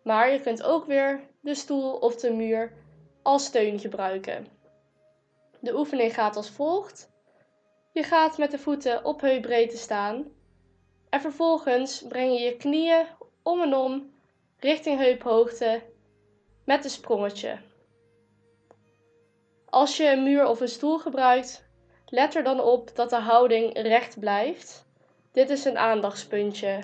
Maar 0.03 0.31
je 0.31 0.39
kunt 0.39 0.63
ook 0.63 0.86
weer 0.86 1.27
de 1.41 1.55
stoel 1.55 1.93
of 1.93 2.15
de 2.15 2.31
muur 2.31 2.74
als 3.22 3.46
steun 3.46 3.79
gebruiken. 3.79 4.48
De 5.60 5.75
oefening 5.77 6.13
gaat 6.13 6.36
als 6.36 6.50
volgt. 6.50 7.12
Je 7.91 8.03
gaat 8.03 8.38
met 8.38 8.51
de 8.51 8.60
voeten 8.60 9.05
op 9.05 9.22
heupbreedte 9.22 9.77
staan 9.77 10.31
en 11.10 11.22
vervolgens 11.22 12.05
breng 12.08 12.34
je 12.34 12.39
je 12.39 12.58
knieën 12.58 13.05
om 13.43 13.62
en 13.62 13.75
om 13.75 14.13
richting 14.60 15.00
heuphoogte 15.00 15.81
met 16.65 16.84
een 16.84 16.89
sprongetje. 16.89 17.60
Als 19.65 19.98
je 19.98 20.12
een 20.12 20.24
muur 20.24 20.46
of 20.46 20.60
een 20.62 20.67
stoel 20.67 21.00
gebruikt, 21.00 21.70
Let 22.12 22.36
er 22.36 22.44
dan 22.44 22.60
op 22.60 22.96
dat 22.96 23.10
de 23.10 23.20
houding 23.20 23.74
recht 23.82 24.20
blijft. 24.20 24.86
Dit 25.32 25.50
is 25.50 25.65
een 25.65 25.77
aandachtspuntje. 25.77 26.80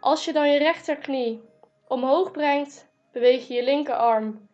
Als 0.00 0.24
je 0.24 0.32
dan 0.32 0.50
je 0.50 0.58
rechterknie 0.58 1.42
omhoog 1.88 2.30
brengt, 2.30 2.88
beweeg 3.12 3.48
je 3.48 3.54
je 3.54 3.64
linkerarm 3.64 4.48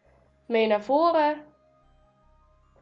mee 0.46 0.66
naar 0.66 0.82
voren. 0.82 1.44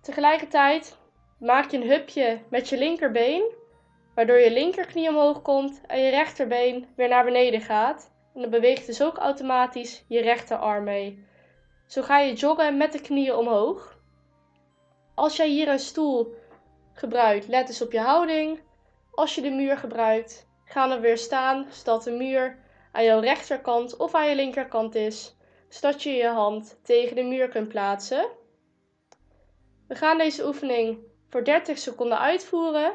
Tegelijkertijd 0.03 0.99
maak 1.39 1.71
je 1.71 1.77
een 1.77 1.91
hupje 1.91 2.41
met 2.49 2.69
je 2.69 2.79
linkerbeen 2.79 3.55
waardoor 4.15 4.39
je 4.39 4.53
linkerknie 4.53 5.09
omhoog 5.09 5.43
komt 5.43 5.81
en 5.87 6.01
je 6.01 6.11
rechterbeen 6.11 6.87
weer 6.97 7.09
naar 7.09 7.25
beneden 7.25 7.61
gaat. 7.61 8.13
En 8.35 8.41
dan 8.41 8.51
beweegt 8.51 8.87
dus 8.87 9.03
ook 9.03 9.17
automatisch 9.17 10.05
je 10.09 10.21
rechterarm 10.21 10.85
mee. 10.85 11.25
Zo 11.87 12.03
ga 12.03 12.19
je 12.19 12.35
joggen 12.35 12.77
met 12.77 12.93
de 12.93 13.01
knieën 13.01 13.35
omhoog. 13.35 14.00
Als 15.21 15.37
jij 15.37 15.49
hier 15.49 15.69
een 15.69 15.79
stoel 15.79 16.35
gebruikt, 16.93 17.49
let 17.49 17.69
eens 17.69 17.83
op 17.83 17.93
je 17.93 18.01
houding. 18.01 18.61
Als 19.11 19.35
je 19.35 19.41
de 19.41 19.51
muur 19.51 19.77
gebruikt, 19.77 20.49
ga 20.65 20.87
dan 20.87 21.01
weer 21.01 21.19
staan 21.19 21.67
zodat 21.71 22.03
de 22.03 22.11
muur 22.11 22.59
aan 22.93 23.05
jouw 23.05 23.21
rechterkant 23.21 23.97
of 23.97 24.15
aan 24.15 24.29
je 24.29 24.35
linkerkant 24.35 24.95
is, 24.95 25.37
zodat 25.69 26.03
je 26.03 26.11
je 26.11 26.27
hand 26.27 26.81
tegen 26.83 27.17
de 27.17 27.23
muur 27.23 27.49
kunt 27.49 27.69
plaatsen. 27.69 28.29
We 29.89 29.95
gaan 29.95 30.19
deze 30.19 30.47
oefening 30.47 30.99
voor 31.29 31.45
30 31.45 31.79
seconden 31.79 32.19
uitvoeren. 32.19 32.93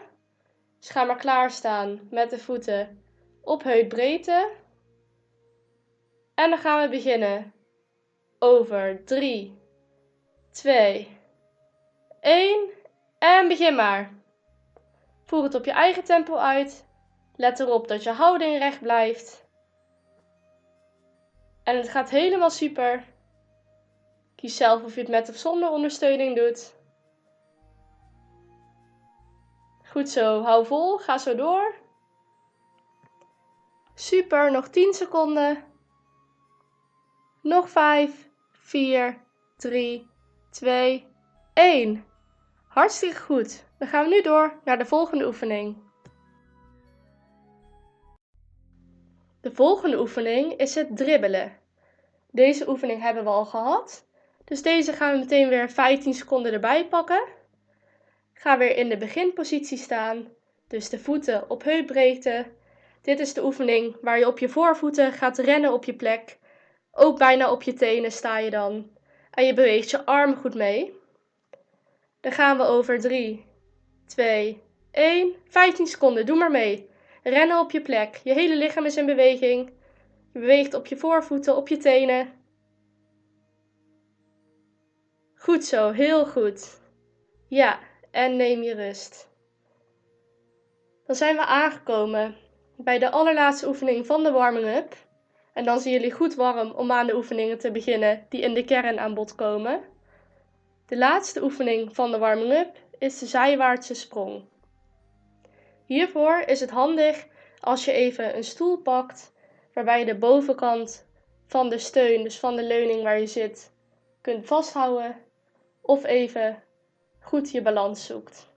Dus 0.79 0.89
ga 0.89 1.03
maar 1.03 1.17
klaarstaan 1.17 2.07
met 2.09 2.29
de 2.29 2.39
voeten 2.39 3.03
op 3.41 3.63
heupbreedte. 3.63 4.51
En 6.35 6.49
dan 6.49 6.59
gaan 6.59 6.81
we 6.81 6.89
beginnen. 6.89 7.53
Over 8.39 9.05
3, 9.05 9.59
2, 10.51 11.14
1 12.25 12.69
en 13.17 13.47
begin 13.47 13.75
maar. 13.75 14.13
Voer 15.25 15.43
het 15.43 15.55
op 15.55 15.65
je 15.65 15.71
eigen 15.71 16.03
tempo 16.03 16.35
uit. 16.35 16.87
Let 17.35 17.59
erop 17.59 17.87
dat 17.87 18.03
je 18.03 18.11
houding 18.11 18.57
recht 18.57 18.81
blijft. 18.81 19.47
En 21.63 21.77
het 21.77 21.89
gaat 21.89 22.09
helemaal 22.09 22.49
super. 22.49 23.03
Kies 24.35 24.55
zelf 24.55 24.83
of 24.83 24.95
je 24.95 25.01
het 25.01 25.09
met 25.09 25.29
of 25.29 25.35
zonder 25.35 25.69
ondersteuning 25.69 26.35
doet. 26.35 26.75
Goed 29.83 30.09
zo, 30.09 30.41
hou 30.41 30.65
vol, 30.65 30.97
ga 30.97 31.17
zo 31.17 31.35
door. 31.35 31.75
Super, 33.95 34.51
nog 34.51 34.67
10 34.67 34.93
seconden. 34.93 35.63
Nog 37.41 37.69
5, 37.69 38.29
4, 38.51 39.21
3, 39.57 40.09
2, 40.49 41.07
1. 41.53 42.13
Hartstikke 42.75 43.21
goed. 43.21 43.63
Dan 43.77 43.87
gaan 43.87 44.03
we 44.03 44.09
nu 44.09 44.21
door 44.21 44.59
naar 44.63 44.77
de 44.77 44.85
volgende 44.85 45.25
oefening. 45.25 45.77
De 49.41 49.51
volgende 49.51 49.99
oefening 49.99 50.53
is 50.53 50.75
het 50.75 50.97
dribbelen. 50.97 51.57
Deze 52.31 52.69
oefening 52.69 53.01
hebben 53.01 53.23
we 53.23 53.29
al 53.29 53.45
gehad. 53.45 54.07
Dus 54.45 54.61
deze 54.61 54.93
gaan 54.93 55.11
we 55.11 55.19
meteen 55.19 55.49
weer 55.49 55.69
15 55.69 56.13
seconden 56.13 56.53
erbij 56.53 56.87
pakken. 56.87 57.23
Ga 58.33 58.57
weer 58.57 58.77
in 58.77 58.89
de 58.89 58.97
beginpositie 58.97 59.77
staan. 59.77 60.27
Dus 60.67 60.89
de 60.89 60.99
voeten 60.99 61.49
op 61.49 61.63
heupbreedte. 61.63 62.45
Dit 63.01 63.19
is 63.19 63.33
de 63.33 63.43
oefening 63.43 63.97
waar 64.01 64.19
je 64.19 64.27
op 64.27 64.39
je 64.39 64.49
voorvoeten 64.49 65.11
gaat 65.11 65.37
rennen 65.37 65.73
op 65.73 65.83
je 65.83 65.95
plek. 65.95 66.37
Ook 66.91 67.17
bijna 67.17 67.51
op 67.51 67.63
je 67.63 67.73
tenen 67.73 68.11
sta 68.11 68.37
je 68.37 68.49
dan. 68.49 68.89
En 69.31 69.45
je 69.45 69.53
beweegt 69.53 69.89
je 69.89 70.05
arm 70.05 70.35
goed 70.35 70.55
mee. 70.55 71.03
Dan 72.25 72.33
gaan 72.33 72.57
we 72.57 72.63
over 72.63 72.99
3, 72.99 73.45
2, 74.07 74.61
1. 74.91 75.35
15 75.47 75.87
seconden, 75.87 76.25
doe 76.25 76.37
maar 76.37 76.51
mee. 76.51 76.89
Rennen 77.23 77.59
op 77.59 77.71
je 77.71 77.81
plek. 77.81 78.21
Je 78.23 78.33
hele 78.33 78.55
lichaam 78.55 78.85
is 78.85 78.97
in 78.97 79.05
beweging. 79.05 79.71
Je 80.33 80.39
beweegt 80.39 80.73
op 80.73 80.85
je 80.85 80.97
voorvoeten, 80.97 81.55
op 81.55 81.67
je 81.67 81.77
tenen. 81.77 82.33
Goed 85.35 85.65
zo, 85.65 85.91
heel 85.91 86.25
goed. 86.25 86.79
Ja, 87.47 87.79
en 88.11 88.35
neem 88.35 88.61
je 88.61 88.73
rust. 88.73 89.29
Dan 91.05 91.15
zijn 91.15 91.35
we 91.35 91.45
aangekomen 91.45 92.35
bij 92.77 92.99
de 92.99 93.11
allerlaatste 93.11 93.67
oefening 93.67 94.05
van 94.05 94.23
de 94.23 94.31
warming-up. 94.31 94.95
En 95.53 95.63
dan 95.63 95.79
zijn 95.79 95.93
jullie 95.93 96.11
goed 96.11 96.35
warm 96.35 96.71
om 96.71 96.91
aan 96.91 97.07
de 97.07 97.15
oefeningen 97.15 97.59
te 97.59 97.71
beginnen 97.71 98.25
die 98.29 98.41
in 98.41 98.53
de 98.53 98.65
kern 98.65 98.99
aan 98.99 99.13
bod 99.13 99.35
komen. 99.35 99.93
De 100.87 100.97
laatste 100.97 101.43
oefening 101.43 101.95
van 101.95 102.11
de 102.11 102.17
warming-up 102.17 102.77
is 102.97 103.19
de 103.19 103.25
zijwaartse 103.25 103.93
sprong. 103.93 104.43
Hiervoor 105.85 106.39
is 106.39 106.59
het 106.59 106.69
handig 106.69 107.27
als 107.59 107.85
je 107.85 107.91
even 107.91 108.35
een 108.35 108.43
stoel 108.43 108.77
pakt 108.77 109.33
waarbij 109.73 109.99
je 109.99 110.05
de 110.05 110.17
bovenkant 110.17 111.07
van 111.47 111.69
de 111.69 111.77
steun, 111.77 112.23
dus 112.23 112.39
van 112.39 112.55
de 112.55 112.63
leuning 112.63 113.03
waar 113.03 113.19
je 113.19 113.27
zit, 113.27 113.71
kunt 114.21 114.45
vasthouden 114.45 115.15
of 115.81 116.03
even 116.03 116.63
goed 117.19 117.51
je 117.51 117.61
balans 117.61 118.05
zoekt. 118.05 118.53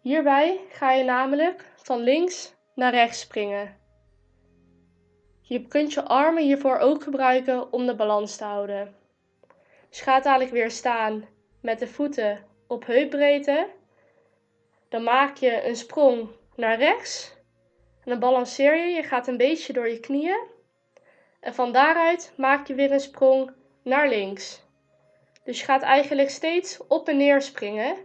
Hierbij 0.00 0.60
ga 0.70 0.92
je 0.92 1.04
namelijk 1.04 1.72
van 1.76 2.00
links 2.00 2.54
naar 2.74 2.92
rechts 2.92 3.20
springen. 3.20 3.76
Je 5.40 5.66
kunt 5.66 5.92
je 5.92 6.04
armen 6.04 6.42
hiervoor 6.42 6.78
ook 6.78 7.02
gebruiken 7.02 7.72
om 7.72 7.86
de 7.86 7.94
balans 7.94 8.36
te 8.36 8.44
houden. 8.44 8.94
Je 9.90 10.02
gaat 10.02 10.24
dadelijk 10.24 10.50
weer 10.50 10.70
staan 10.70 11.28
met 11.60 11.78
de 11.78 11.86
voeten 11.86 12.44
op 12.66 12.86
heupbreedte. 12.86 13.68
Dan 14.88 15.02
maak 15.02 15.36
je 15.36 15.66
een 15.66 15.76
sprong 15.76 16.28
naar 16.56 16.78
rechts. 16.78 17.36
En 18.04 18.10
dan 18.10 18.18
balanceer 18.18 18.76
je. 18.76 18.94
Je 18.94 19.02
gaat 19.02 19.26
een 19.26 19.36
beetje 19.36 19.72
door 19.72 19.88
je 19.88 20.00
knieën. 20.00 20.40
En 21.40 21.54
van 21.54 21.72
daaruit 21.72 22.32
maak 22.36 22.66
je 22.66 22.74
weer 22.74 22.92
een 22.92 23.00
sprong 23.00 23.52
naar 23.82 24.08
links. 24.08 24.62
Dus 25.44 25.58
je 25.58 25.64
gaat 25.64 25.82
eigenlijk 25.82 26.30
steeds 26.30 26.86
op 26.86 27.08
en 27.08 27.16
neer 27.16 27.42
springen. 27.42 27.96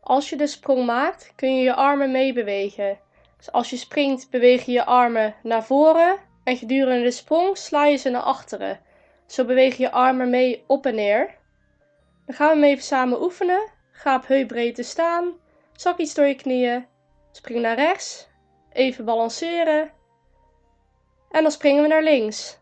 Als 0.00 0.30
je 0.30 0.36
de 0.36 0.46
sprong 0.46 0.86
maakt, 0.86 1.32
kun 1.36 1.56
je 1.56 1.62
je 1.62 1.74
armen 1.74 2.10
meebewegen. 2.10 2.98
Dus 3.36 3.52
als 3.52 3.70
je 3.70 3.76
springt, 3.76 4.30
beweeg 4.30 4.64
je 4.64 4.72
je 4.72 4.84
armen 4.84 5.34
naar 5.42 5.64
voren. 5.64 6.18
En 6.44 6.56
gedurende 6.56 7.02
de 7.02 7.10
sprong 7.10 7.56
sla 7.56 7.86
je 7.86 7.96
ze 7.96 8.10
naar 8.10 8.22
achteren. 8.22 8.80
Zo 9.26 9.44
beweeg 9.44 9.76
je 9.76 9.90
armen 9.90 10.30
mee 10.30 10.64
op 10.66 10.86
en 10.86 10.94
neer. 10.94 11.34
Dan 12.26 12.34
gaan 12.34 12.48
we 12.48 12.54
hem 12.54 12.64
even 12.64 12.84
samen 12.84 13.22
oefenen. 13.22 13.70
Ga 13.92 14.16
op 14.16 14.26
heupbreedte 14.26 14.82
staan. 14.82 15.32
Zak 15.72 15.98
iets 15.98 16.14
door 16.14 16.26
je 16.26 16.34
knieën. 16.34 16.86
Spring 17.32 17.60
naar 17.60 17.76
rechts. 17.76 18.28
Even 18.72 19.04
balanceren. 19.04 19.92
En 21.30 21.42
dan 21.42 21.50
springen 21.50 21.82
we 21.82 21.88
naar 21.88 22.02
links. 22.02 22.58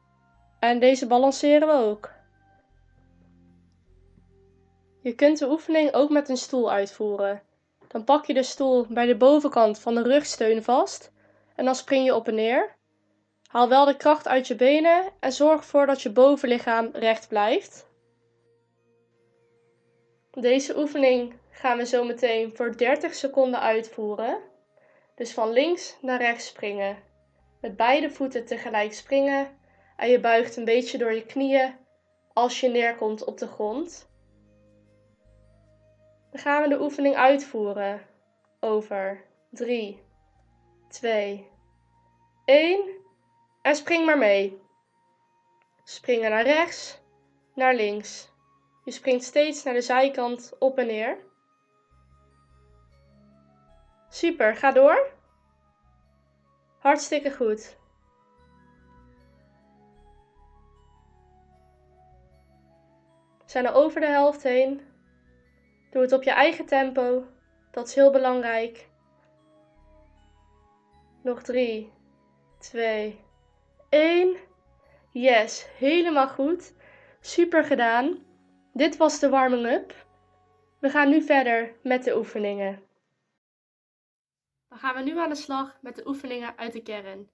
En 0.59 0.79
deze 0.79 1.07
balanceren 1.07 1.69
we 1.69 1.75
ook. 1.75 2.11
Je 5.03 5.15
kunt 5.15 5.39
de 5.39 5.51
oefening 5.51 5.93
ook 5.93 6.11
met 6.11 6.29
een 6.29 6.37
stoel 6.37 6.73
uitvoeren. 6.73 7.43
Dan 7.89 8.05
pak 8.05 8.25
je 8.25 8.35
de 8.35 8.43
stoel 8.43 8.87
bij 8.89 9.07
de 9.07 9.17
bovenkant 9.17 9.79
van 9.79 9.95
de 9.95 10.03
rugsteun 10.03 10.63
vast 10.63 11.13
en 11.55 11.65
dan 11.65 11.75
spring 11.75 12.05
je 12.05 12.15
op 12.15 12.29
en 12.29 12.35
neer. 12.35 12.77
Haal 13.55 13.69
wel 13.69 13.85
de 13.85 13.97
kracht 13.97 14.29
uit 14.29 14.47
je 14.47 14.55
benen 14.55 15.13
en 15.21 15.33
zorg 15.33 15.61
ervoor 15.61 15.87
dat 15.87 16.03
je 16.03 16.11
bovenlichaam 16.11 16.91
recht 16.93 17.29
blijft. 17.29 17.87
Deze 20.31 20.79
oefening 20.79 21.35
gaan 21.51 21.77
we 21.77 21.87
zo 21.87 22.05
meteen 22.05 22.57
voor 22.57 22.77
30 22.77 23.15
seconden 23.15 23.61
uitvoeren. 23.61 24.39
Dus 25.15 25.33
van 25.33 25.51
links 25.51 25.97
naar 26.01 26.21
rechts 26.21 26.47
springen. 26.47 26.97
Met 27.61 27.77
beide 27.77 28.11
voeten 28.11 28.45
tegelijk 28.45 28.93
springen 28.93 29.59
en 29.97 30.09
je 30.09 30.21
buigt 30.21 30.57
een 30.57 30.65
beetje 30.65 30.99
door 30.99 31.13
je 31.13 31.27
knieën 31.27 31.77
als 32.33 32.61
je 32.61 32.69
neerkomt 32.69 33.25
op 33.25 33.39
de 33.39 33.47
grond. 33.47 34.09
Dan 36.31 36.41
gaan 36.41 36.63
we 36.63 36.69
de 36.69 36.81
oefening 36.81 37.15
uitvoeren. 37.15 38.01
Over 38.61 39.25
3, 39.51 40.03
2, 40.89 41.49
1. 42.45 43.03
En 43.65 43.77
spring 43.77 44.07
maar 44.07 44.19
mee. 44.19 44.63
Springen 45.85 46.31
naar 46.31 46.43
rechts, 46.43 47.01
naar 47.55 47.75
links. 47.75 48.33
Je 48.85 48.91
springt 48.91 49.25
steeds 49.25 49.63
naar 49.63 49.75
de 49.75 49.81
zijkant 49.81 50.53
op 50.59 50.79
en 50.79 50.87
neer. 50.87 51.19
Super, 54.09 54.57
ga 54.57 54.73
door. 54.73 55.13
Hartstikke 56.79 57.31
goed. 57.31 57.77
We 63.39 63.51
zijn 63.51 63.67
er 63.67 63.75
over 63.75 64.01
de 64.01 64.07
helft 64.07 64.43
heen. 64.43 64.81
Doe 65.91 66.03
het 66.03 66.13
op 66.13 66.23
je 66.23 66.33
eigen 66.33 66.67
tempo. 66.67 67.27
Dat 67.71 67.89
is 67.89 67.95
heel 67.95 68.11
belangrijk. 68.11 68.89
Nog 71.23 71.43
3, 71.43 71.93
2, 72.59 73.24
1. 73.95 74.37
Yes, 75.13 75.67
helemaal 75.79 76.29
goed. 76.29 76.75
Super 77.21 77.65
gedaan. 77.65 78.25
Dit 78.73 78.97
was 78.97 79.19
de 79.19 79.29
warming-up. 79.29 80.07
We 80.81 80.91
gaan 80.91 81.09
nu 81.09 81.23
verder 81.23 81.75
met 81.83 82.05
de 82.05 82.17
oefeningen. 82.17 82.83
Dan 84.69 84.79
gaan 84.79 84.95
we 84.95 85.03
nu 85.03 85.19
aan 85.19 85.29
de 85.29 85.35
slag 85.35 85.79
met 85.81 85.97
de 85.97 86.07
oefeningen 86.07 86.57
uit 86.57 86.73
de 86.73 86.83
kern. 86.83 87.31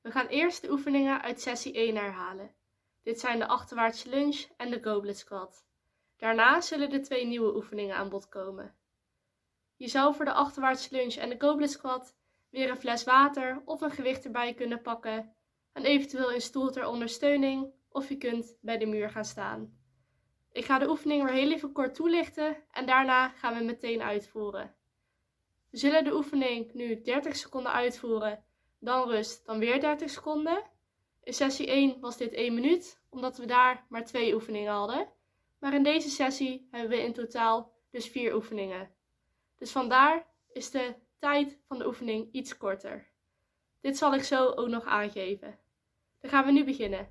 We 0.00 0.10
gaan 0.10 0.26
eerst 0.26 0.62
de 0.62 0.70
oefeningen 0.70 1.22
uit 1.22 1.40
sessie 1.40 1.74
1 1.74 1.96
herhalen. 1.96 2.54
Dit 3.02 3.20
zijn 3.20 3.38
de 3.38 3.46
achterwaartse 3.46 4.08
lunge 4.08 4.46
en 4.56 4.70
de 4.70 4.82
goblet 4.82 5.18
squat. 5.18 5.64
Daarna 6.16 6.60
zullen 6.60 6.90
de 6.90 7.00
twee 7.00 7.26
nieuwe 7.26 7.54
oefeningen 7.54 7.96
aan 7.96 8.08
bod 8.08 8.28
komen. 8.28 8.74
Je 9.76 9.88
zou 9.88 10.14
voor 10.14 10.24
de 10.24 10.32
achterwaartse 10.32 10.96
lunge 10.96 11.20
en 11.20 11.28
de 11.28 11.46
goblet 11.46 11.70
squat 11.70 12.16
weer 12.48 12.70
een 12.70 12.76
fles 12.76 13.04
water 13.04 13.62
of 13.64 13.80
een 13.80 13.90
gewicht 13.90 14.24
erbij 14.24 14.54
kunnen 14.54 14.82
pakken 14.82 15.34
en 15.72 15.84
eventueel 15.84 16.32
een 16.32 16.40
stoel 16.40 16.70
ter 16.70 16.86
ondersteuning 16.86 17.72
of 17.88 18.08
je 18.08 18.16
kunt 18.16 18.56
bij 18.60 18.78
de 18.78 18.86
muur 18.86 19.10
gaan 19.10 19.24
staan. 19.24 19.80
Ik 20.52 20.64
ga 20.64 20.78
de 20.78 20.88
oefening 20.88 21.24
weer 21.24 21.32
heel 21.32 21.52
even 21.52 21.72
kort 21.72 21.94
toelichten 21.94 22.56
en 22.70 22.86
daarna 22.86 23.28
gaan 23.28 23.58
we 23.58 23.64
meteen 23.64 24.02
uitvoeren. 24.02 24.74
We 25.70 25.78
zullen 25.78 26.04
de 26.04 26.14
oefening 26.14 26.72
nu 26.72 27.02
30 27.02 27.36
seconden 27.36 27.72
uitvoeren, 27.72 28.44
dan 28.78 29.08
rust, 29.08 29.46
dan 29.46 29.58
weer 29.58 29.80
30 29.80 30.10
seconden. 30.10 30.62
In 31.22 31.32
sessie 31.32 31.66
1 31.66 32.00
was 32.00 32.16
dit 32.16 32.32
1 32.32 32.54
minuut, 32.54 33.00
omdat 33.08 33.36
we 33.36 33.46
daar 33.46 33.86
maar 33.88 34.04
twee 34.04 34.34
oefeningen 34.34 34.72
hadden. 34.72 35.08
Maar 35.58 35.74
in 35.74 35.82
deze 35.82 36.10
sessie 36.10 36.68
hebben 36.70 36.90
we 36.90 37.02
in 37.02 37.12
totaal 37.12 37.72
dus 37.90 38.08
4 38.08 38.34
oefeningen. 38.34 38.90
Dus 39.58 39.70
vandaar 39.70 40.26
is 40.52 40.70
de 40.70 40.94
tijd 41.18 41.58
van 41.68 41.78
de 41.78 41.86
oefening 41.86 42.32
iets 42.32 42.56
korter. 42.56 43.10
Dit 43.80 43.96
zal 43.96 44.14
ik 44.14 44.22
zo 44.22 44.48
ook 44.48 44.68
nog 44.68 44.84
aangeven. 44.84 45.58
Dan 46.22 46.30
gaan 46.30 46.44
we 46.44 46.52
nu 46.52 46.64
beginnen. 46.64 47.08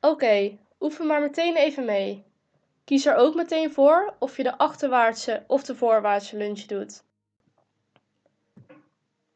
Oké, 0.00 0.58
oefen 0.80 1.06
maar 1.06 1.20
meteen 1.20 1.56
even 1.56 1.84
mee. 1.84 2.24
Kies 2.84 3.06
er 3.06 3.14
ook 3.14 3.34
meteen 3.34 3.72
voor 3.72 4.14
of 4.18 4.36
je 4.36 4.42
de 4.42 4.58
achterwaartse 4.58 5.44
of 5.46 5.64
de 5.64 5.76
voorwaartse 5.76 6.36
lunge 6.36 6.66
doet. 6.66 7.04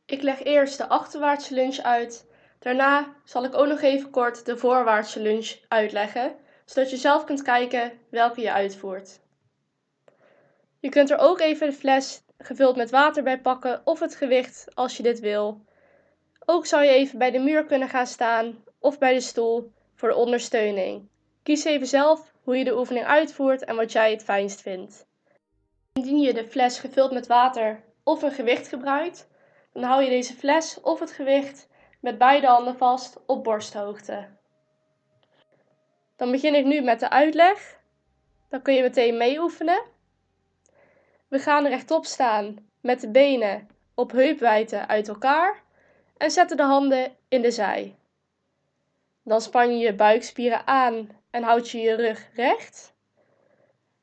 Ik 0.06 0.22
leg 0.22 0.42
eerst 0.42 0.78
de 0.78 0.87
achterwaartse 0.87 1.54
lunge 1.54 1.82
uit. 1.82 2.26
Daarna 2.59 3.14
zal 3.24 3.44
ik 3.44 3.54
ook 3.54 3.66
nog 3.66 3.80
even 3.80 4.11
kort 4.11 4.44
de 4.44 4.56
voorwaartse 4.56 5.20
lunge 5.20 5.61
uitleggen, 5.68 6.37
zodat 6.64 6.90
je 6.90 6.96
zelf 6.96 7.24
kunt 7.24 7.42
kijken 7.42 7.98
welke 8.09 8.40
je 8.40 8.52
uitvoert. 8.52 9.20
Je 10.80 10.88
kunt 10.88 11.11
er 11.11 11.18
ook 11.18 11.40
even 11.40 11.66
de 11.66 11.72
fles 11.72 12.22
gevuld 12.38 12.76
met 12.76 12.90
water 12.90 13.22
bij 13.22 13.40
pakken 13.40 13.80
of 13.85 14.00
het 14.00 14.14
gewicht 14.14 14.74
als 14.74 14.96
je 14.96 15.02
dit 15.02 15.20
wil. 15.20 15.64
Ook 16.48 16.66
zou 16.66 16.85
je 16.85 16.90
even 16.90 17.18
bij 17.18 17.30
de 17.30 17.38
muur 17.38 17.64
kunnen 17.64 17.88
gaan 17.88 18.06
staan 18.06 18.64
of 18.78 18.98
bij 18.98 19.14
de 19.14 19.20
stoel 19.20 19.72
voor 19.94 20.09
de 20.09 20.14
ondersteuning. 20.14 21.09
Kies 21.42 21.64
even 21.64 21.87
zelf 21.87 22.32
hoe 22.42 22.56
je 22.56 22.64
de 22.64 22.76
oefening 22.78 23.06
uitvoert 23.06 23.64
en 23.64 23.76
wat 23.76 23.92
jij 23.92 24.11
het 24.11 24.24
fijnst 24.24 24.61
vindt. 24.61 25.06
Indien 25.92 26.20
je 26.20 26.35
de 26.35 26.46
fles 26.46 26.78
gevuld 26.78 27.12
met 27.12 27.26
water 27.26 27.82
of 28.02 28.22
een 28.22 28.32
gewicht 28.32 28.68
gebruikt, 28.68 29.28
dan 29.72 29.82
hou 29.82 30.02
je 30.02 30.09
deze 30.09 30.35
fles 30.35 30.80
of 30.80 31.00
het 31.00 31.12
gewicht 31.12 31.68
met 32.00 32.18
beide 32.18 32.46
handen 32.46 32.76
vast 32.76 33.20
op 33.26 33.44
borsthoogte. 33.44 34.28
Dan 36.16 36.30
begin 36.30 36.54
ik 36.54 36.64
nu 36.64 36.80
met 36.80 37.00
de 37.00 37.11
uitleg. 37.11 37.78
Dan 38.48 38.62
kun 38.62 38.74
je 38.74 38.82
meteen 38.82 39.16
mee 39.16 39.40
oefenen. 39.40 39.82
We 41.28 41.38
gaan 41.38 41.66
rechtop 41.66 42.04
staan 42.04 42.56
met 42.80 43.00
de 43.00 43.11
benen 43.11 43.68
op 43.94 44.12
heupwijdte 44.12 44.87
uit 44.87 45.09
elkaar 45.09 45.64
en 46.16 46.31
zetten 46.31 46.57
de 46.57 46.62
handen 46.62 47.16
in 47.29 47.42
de 47.42 47.50
zij. 47.50 47.96
Dan 49.22 49.40
span 49.40 49.79
je 49.79 49.85
je 49.85 49.94
buikspieren 49.94 50.66
aan 50.66 51.09
en 51.31 51.42
houd 51.42 51.70
je 51.70 51.79
je 51.79 51.94
rug 51.94 52.29
recht. 52.35 52.94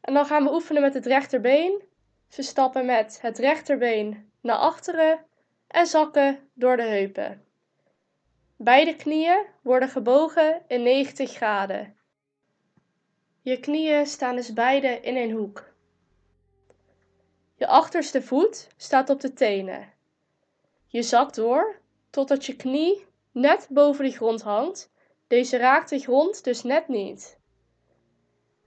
En 0.02 0.13
dan 0.13 0.26
gaan 0.26 0.43
we 0.43 0.54
oefenen 0.54 0.82
met 0.82 0.93
het 0.93 1.06
rechterbeen. 1.06 1.82
Ze 2.28 2.41
stappen 2.41 2.86
met 2.86 3.19
het 3.21 3.38
rechterbeen 3.38 4.32
naar 4.41 4.56
achteren 4.56 5.26
en 5.67 5.86
zakken 5.86 6.49
door 6.54 6.78
de 6.78 6.84
heupen. 6.84 7.45
Beide 8.58 8.95
knieën 8.95 9.45
worden 9.62 9.89
gebogen 9.89 10.62
in 10.67 10.84
90 10.84 11.32
graden. 11.32 11.97
Je 13.41 13.60
knieën 13.60 14.06
staan 14.06 14.36
dus 14.36 14.54
beide 14.54 14.99
in 14.99 15.15
een 15.15 15.32
hoek. 15.32 15.71
Je 17.56 17.67
achterste 17.67 18.21
voet 18.21 18.67
staat 18.78 19.10
op 19.10 19.19
de 19.19 19.34
tenen. 19.34 19.91
Je 20.88 21.04
zakt 21.04 21.36
door 21.36 21.82
totdat 22.13 22.45
je 22.45 22.56
knie 22.56 23.06
net 23.32 23.67
boven 23.69 24.06
de 24.06 24.12
grond 24.12 24.41
hangt. 24.41 24.91
Deze 25.28 25.58
raakt 25.58 25.89
de 25.89 25.99
grond 25.99 26.43
dus 26.43 26.63
net 26.63 26.88
niet. 26.88 27.39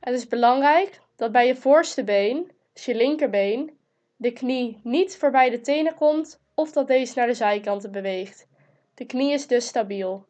Het 0.01 0.15
is 0.15 0.27
belangrijk 0.27 1.01
dat 1.17 1.33
bij 1.33 1.47
je 1.47 1.57
voorste 1.57 2.05
been, 2.05 2.51
dus 2.73 2.85
je 2.85 2.95
linkerbeen, 2.95 3.79
de 4.17 4.33
knie 4.33 4.81
niet 4.83 5.17
voorbij 5.17 5.51
de 5.51 5.61
tenen 5.61 5.95
komt 5.95 6.41
of 6.55 6.73
dat 6.73 6.87
deze 6.87 7.13
naar 7.17 7.27
de 7.27 7.35
zijkanten 7.35 7.93
beweegt. 7.93 8.47
De 8.95 9.05
knie 9.05 9.33
is 9.33 9.47
dus 9.47 9.67
stabiel. 9.67 10.27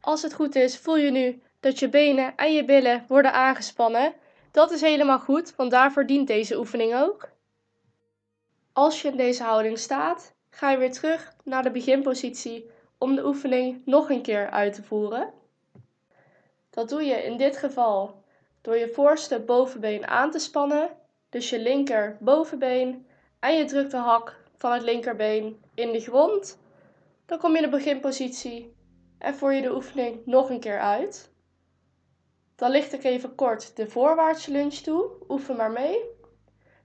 Als 0.00 0.22
het 0.22 0.34
goed 0.34 0.54
is, 0.54 0.78
voel 0.78 0.96
je 0.96 1.10
nu 1.10 1.42
dat 1.60 1.78
je 1.78 1.88
benen 1.88 2.36
en 2.36 2.52
je 2.52 2.64
billen 2.64 3.04
worden 3.08 3.32
aangespannen. 3.32 4.14
Dat 4.50 4.70
is 4.70 4.80
helemaal 4.80 5.20
goed, 5.20 5.56
want 5.56 5.70
daarvoor 5.70 6.06
dient 6.06 6.26
deze 6.26 6.58
oefening 6.58 6.94
ook. 6.94 7.30
Als 8.72 9.02
je 9.02 9.08
in 9.08 9.16
deze 9.16 9.42
houding 9.42 9.78
staat, 9.78 10.31
ga 10.54 10.70
je 10.70 10.76
weer 10.76 10.92
terug 10.92 11.34
naar 11.44 11.62
de 11.62 11.70
beginpositie 11.70 12.70
om 12.98 13.14
de 13.14 13.26
oefening 13.26 13.82
nog 13.84 14.10
een 14.10 14.22
keer 14.22 14.50
uit 14.50 14.74
te 14.74 14.82
voeren. 14.82 15.32
Dat 16.70 16.88
doe 16.88 17.02
je 17.02 17.24
in 17.24 17.36
dit 17.36 17.56
geval 17.56 18.22
door 18.60 18.76
je 18.76 18.88
voorste 18.88 19.40
bovenbeen 19.40 20.06
aan 20.06 20.30
te 20.30 20.38
spannen, 20.38 20.90
dus 21.28 21.50
je 21.50 21.58
linker 21.58 22.16
bovenbeen, 22.20 23.06
en 23.38 23.56
je 23.56 23.64
drukt 23.64 23.90
de 23.90 23.96
hak 23.96 24.40
van 24.56 24.72
het 24.72 24.82
linkerbeen 24.82 25.62
in 25.74 25.92
de 25.92 26.00
grond. 26.00 26.58
Dan 27.26 27.38
kom 27.38 27.50
je 27.50 27.56
in 27.56 27.70
de 27.70 27.76
beginpositie 27.76 28.74
en 29.18 29.34
voer 29.34 29.52
je 29.52 29.62
de 29.62 29.74
oefening 29.74 30.26
nog 30.26 30.50
een 30.50 30.60
keer 30.60 30.80
uit. 30.80 31.30
Dan 32.54 32.70
licht 32.70 32.92
ik 32.92 33.04
even 33.04 33.34
kort 33.34 33.76
de 33.76 33.86
voorwaartse 33.86 34.50
lunge 34.50 34.80
toe. 34.80 35.10
Oefen 35.28 35.56
maar 35.56 35.70
mee. 35.70 36.04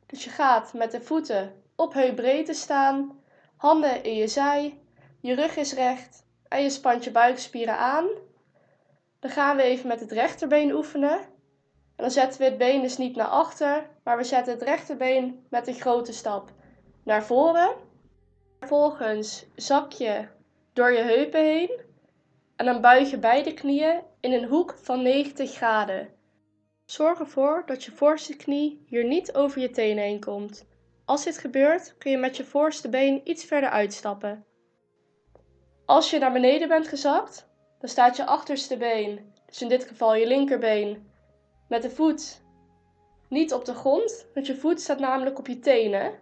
Dus 0.06 0.24
je 0.24 0.30
gaat 0.30 0.74
met 0.74 0.92
de 0.92 1.02
voeten 1.02 1.64
op 1.76 1.94
heupbreedte 1.94 2.54
staan, 2.54 3.17
handen 3.58 4.04
in 4.04 4.16
je 4.16 4.28
zij, 4.28 4.80
je 5.20 5.36
rug 5.36 5.56
is 5.56 5.74
recht 5.74 6.26
en 6.48 6.62
je 6.62 6.70
spant 6.70 7.04
je 7.04 7.12
buikspieren 7.12 7.78
aan. 7.78 8.08
Dan 9.20 9.32
gaan 9.32 9.58
we 9.58 9.64
even 9.64 9.88
met 9.88 10.00
het 10.00 10.12
rechterbeen 10.12 10.72
oefenen. 10.72 11.20
En 11.96 12.04
dan 12.04 12.12
zetten 12.12 12.40
we 12.40 12.46
het 12.46 12.58
been 12.58 12.82
dus 12.82 12.98
niet 12.98 13.16
naar 13.16 13.28
achter, 13.28 13.90
maar 14.04 14.18
we 14.18 14.24
zetten 14.24 14.54
het 14.54 14.62
rechterbeen 14.62 15.46
met 15.50 15.68
een 15.68 15.74
grote 15.74 16.14
stap 16.14 16.52
naar 17.04 17.24
voren. 17.24 17.76
Vervolgens 18.60 19.46
zak 19.56 19.92
je 19.92 20.28
door 20.74 20.92
je 20.92 21.02
heupen 21.02 21.44
heen 21.44 21.82
en 22.56 22.66
dan 22.66 22.82
buig 22.82 23.10
je 23.10 23.18
beide 23.18 23.54
knieën 23.54 24.02
in 24.20 24.34
een 24.34 24.48
hoek 24.48 24.76
van 24.82 25.02
90 25.02 25.54
graden. 25.54 26.10
Zorg 26.86 27.20
ervoor 27.20 27.64
dat 27.66 27.84
je 27.84 27.92
voorste 27.92 28.36
knie 28.36 28.86
hier 28.86 29.06
niet 29.06 29.34
over 29.34 29.62
je 29.62 29.70
tenen 29.70 30.04
heen 30.04 30.20
komt. 30.20 30.66
Als 31.08 31.24
dit 31.24 31.38
gebeurt, 31.38 31.96
kun 31.98 32.12
je 32.12 32.18
met 32.18 32.38
je 32.38 32.44
voorste 32.44 32.90
been 32.90 33.22
iets 33.24 33.46
verder 33.46 33.70
uitstappen. 33.70 34.46
Als 35.86 36.10
je 36.10 36.20
naar 36.20 36.32
beneden 36.32 36.68
bent 36.68 36.88
gezakt, 36.88 37.50
dan 37.80 37.90
staat 37.90 38.16
je 38.16 38.26
achterste 38.26 38.78
been, 38.78 39.34
dus 39.46 39.62
in 39.62 39.68
dit 39.68 39.84
geval 39.84 40.16
je 40.16 40.28
linkerbeen, 40.28 41.12
met 41.68 41.82
de 41.82 41.90
voet 41.90 42.42
niet 43.30 43.54
op 43.54 43.66
de 43.66 43.74
grond, 43.74 44.28
want 44.34 44.48
je 44.48 44.56
voet 44.56 44.82
staat 44.82 45.00
namelijk 45.00 45.40
op 45.40 45.48
je 45.48 45.60
tenen. 45.60 46.20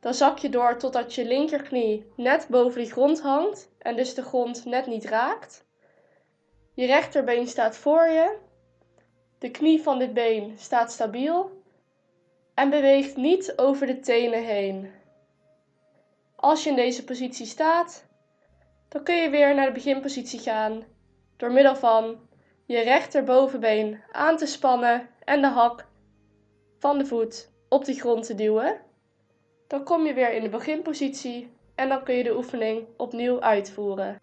Dan 0.00 0.14
zak 0.14 0.38
je 0.38 0.48
door 0.48 0.76
totdat 0.76 1.14
je 1.14 1.26
linkerknie 1.26 2.12
net 2.16 2.46
boven 2.50 2.82
de 2.82 2.90
grond 2.90 3.20
hangt 3.20 3.70
en 3.78 3.96
dus 3.96 4.14
de 4.14 4.22
grond 4.22 4.64
net 4.64 4.86
niet 4.86 5.04
raakt. 5.04 5.66
Je 6.74 6.86
rechterbeen 6.86 7.46
staat 7.46 7.76
voor 7.76 8.06
je. 8.08 8.36
De 9.38 9.50
knie 9.50 9.82
van 9.82 9.98
dit 9.98 10.14
been 10.14 10.58
staat 10.58 10.92
stabiel 10.92 11.59
en 12.54 12.70
beweegt 12.70 13.16
niet 13.16 13.52
over 13.56 13.86
de 13.86 14.00
tenen 14.00 14.44
heen. 14.44 14.90
Als 16.36 16.64
je 16.64 16.70
in 16.70 16.76
deze 16.76 17.04
positie 17.04 17.46
staat, 17.46 18.04
dan 18.88 19.02
kun 19.02 19.14
je 19.14 19.30
weer 19.30 19.54
naar 19.54 19.66
de 19.66 19.72
beginpositie 19.72 20.40
gaan 20.40 20.84
door 21.36 21.52
middel 21.52 21.76
van 21.76 22.18
je 22.66 22.80
rechterbovenbeen 22.80 24.00
aan 24.12 24.36
te 24.36 24.46
spannen 24.46 25.08
en 25.24 25.40
de 25.40 25.46
hak 25.46 25.86
van 26.78 26.98
de 26.98 27.06
voet 27.06 27.50
op 27.68 27.84
de 27.84 27.94
grond 27.94 28.26
te 28.26 28.34
duwen. 28.34 28.80
Dan 29.66 29.84
kom 29.84 30.06
je 30.06 30.14
weer 30.14 30.32
in 30.32 30.42
de 30.42 30.48
beginpositie 30.48 31.52
en 31.74 31.88
dan 31.88 32.02
kun 32.02 32.14
je 32.14 32.22
de 32.22 32.36
oefening 32.36 32.86
opnieuw 32.96 33.40
uitvoeren. 33.40 34.20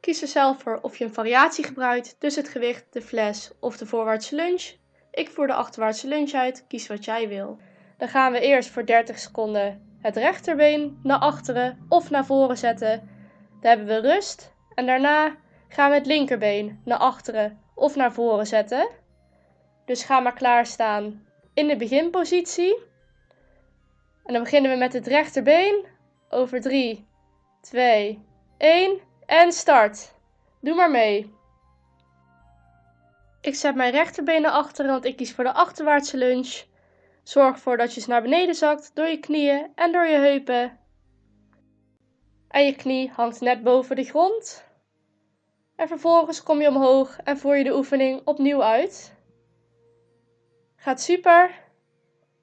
Kies 0.00 0.22
er 0.22 0.28
zelf 0.28 0.62
voor 0.62 0.78
of 0.82 0.96
je 0.96 1.04
een 1.04 1.14
variatie 1.14 1.64
gebruikt, 1.64 2.16
dus 2.18 2.36
het 2.36 2.48
gewicht, 2.48 2.86
de 2.90 3.02
fles 3.02 3.50
of 3.60 3.76
de 3.76 3.86
voorwaartse 3.86 4.34
lunge. 4.34 4.78
Ik 5.10 5.30
voer 5.30 5.46
de 5.46 5.54
achterwaartse 5.54 6.08
lunge 6.08 6.36
uit, 6.36 6.64
kies 6.68 6.86
wat 6.86 7.04
jij 7.04 7.28
wil. 7.28 7.58
Dan 7.96 8.08
gaan 8.08 8.32
we 8.32 8.40
eerst 8.40 8.70
voor 8.70 8.86
30 8.86 9.18
seconden 9.18 9.88
het 10.00 10.16
rechterbeen 10.16 11.00
naar 11.02 11.18
achteren 11.18 11.86
of 11.88 12.10
naar 12.10 12.24
voren 12.24 12.58
zetten. 12.58 13.08
Dan 13.60 13.70
hebben 13.70 13.86
we 13.86 14.08
rust 14.12 14.52
en 14.74 14.86
daarna 14.86 15.36
gaan 15.68 15.90
we 15.90 15.96
het 15.96 16.06
linkerbeen 16.06 16.80
naar 16.84 16.98
achteren 16.98 17.60
of 17.74 17.96
naar 17.96 18.12
voren 18.12 18.46
zetten. 18.46 18.88
Dus 19.84 20.04
ga 20.04 20.20
maar 20.20 20.34
klaarstaan 20.34 21.26
in 21.54 21.68
de 21.68 21.76
beginpositie. 21.76 22.78
En 24.24 24.32
dan 24.32 24.42
beginnen 24.42 24.70
we 24.70 24.76
met 24.76 24.92
het 24.92 25.06
rechterbeen. 25.06 25.84
Over 26.28 26.60
3, 26.60 27.06
2, 27.60 28.24
1 28.58 29.00
en 29.26 29.52
start. 29.52 30.14
Doe 30.60 30.74
maar 30.74 30.90
mee. 30.90 31.34
Ik 33.40 33.54
zet 33.54 33.74
mijn 33.74 33.92
rechterbeen 33.92 34.42
naar 34.42 34.50
achteren, 34.50 34.90
want 34.90 35.04
ik 35.04 35.16
kies 35.16 35.32
voor 35.32 35.44
de 35.44 35.52
achterwaartse 35.52 36.16
lunge. 36.16 36.62
Zorg 37.22 37.54
ervoor 37.54 37.76
dat 37.76 37.94
je 37.94 38.04
naar 38.06 38.22
beneden 38.22 38.54
zakt 38.54 38.90
door 38.94 39.06
je 39.06 39.20
knieën 39.20 39.72
en 39.74 39.92
door 39.92 40.06
je 40.06 40.16
heupen. 40.16 40.78
En 42.48 42.64
je 42.64 42.76
knie 42.76 43.10
hangt 43.10 43.40
net 43.40 43.62
boven 43.62 43.96
de 43.96 44.04
grond. 44.04 44.64
En 45.76 45.88
vervolgens 45.88 46.42
kom 46.42 46.60
je 46.60 46.68
omhoog 46.68 47.18
en 47.24 47.38
voer 47.38 47.56
je 47.56 47.64
de 47.64 47.76
oefening 47.76 48.20
opnieuw 48.24 48.62
uit. 48.62 49.14
Gaat 50.76 51.00
super. 51.00 51.50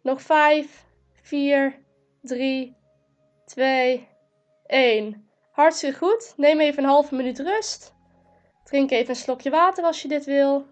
Nog 0.02 0.22
5, 0.22 0.86
4, 1.22 1.80
3, 2.22 2.76
2, 3.46 4.08
1. 4.66 5.30
Hartstikke 5.52 5.98
goed. 5.98 6.34
Neem 6.38 6.60
even 6.60 6.84
een 6.84 6.90
halve 6.90 7.16
minuut 7.16 7.40
rust. 7.40 7.96
Drink 8.64 8.92
even 8.92 9.10
een 9.10 9.16
slokje 9.16 9.50
water 9.50 9.84
als 9.84 10.02
je 10.02 10.08
dit 10.08 10.26
wil. 10.26 10.66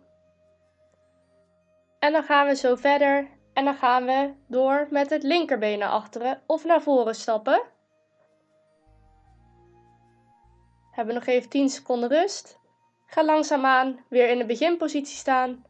En 2.06 2.12
dan 2.12 2.24
gaan 2.24 2.48
we 2.48 2.56
zo 2.56 2.76
verder. 2.76 3.28
En 3.54 3.66
dan 3.66 3.76
gaan 3.76 4.06
we 4.06 4.34
door 4.48 4.88
met 4.90 5.10
het 5.10 5.24
linkerbeen 5.24 5.80
naar 5.80 5.90
achteren 5.90 6.42
of 6.46 6.66
naar 6.66 6.82
voren 6.82 7.16
stappen. 7.16 7.62
Hebben 10.92 11.14
nog 11.14 11.26
even 11.26 11.50
10 11.50 11.70
seconden 11.70 12.10
rust. 12.10 12.60
Ga 13.06 13.26
langzaamaan 13.26 14.00
weer 14.10 14.30
in 14.30 14.38
de 14.38 14.46
beginpositie 14.46 15.16
staan. 15.16 15.66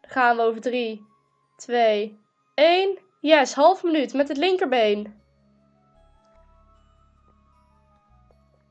Dan 0.00 0.10
gaan 0.10 0.36
we 0.36 0.42
over 0.42 0.60
3, 0.60 1.06
2, 1.56 2.18
1. 2.54 2.98
Yes, 3.20 3.54
half 3.54 3.82
minuut 3.82 4.12
met 4.12 4.28
het 4.28 4.36
linkerbeen. 4.36 5.20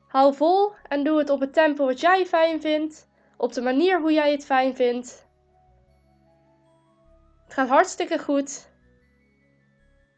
Hou 0.08 0.34
vol 0.34 0.72
en 0.88 1.04
doe 1.04 1.18
het 1.18 1.30
op 1.30 1.40
het 1.40 1.52
tempo 1.52 1.86
wat 1.86 2.00
jij 2.00 2.26
fijn 2.26 2.60
vindt, 2.60 3.08
op 3.36 3.52
de 3.52 3.60
manier 3.60 4.00
hoe 4.00 4.12
jij 4.12 4.32
het 4.32 4.44
fijn 4.44 4.76
vindt. 4.76 5.28
Het 7.50 7.58
gaat 7.58 7.68
hartstikke 7.68 8.18
goed. 8.18 8.68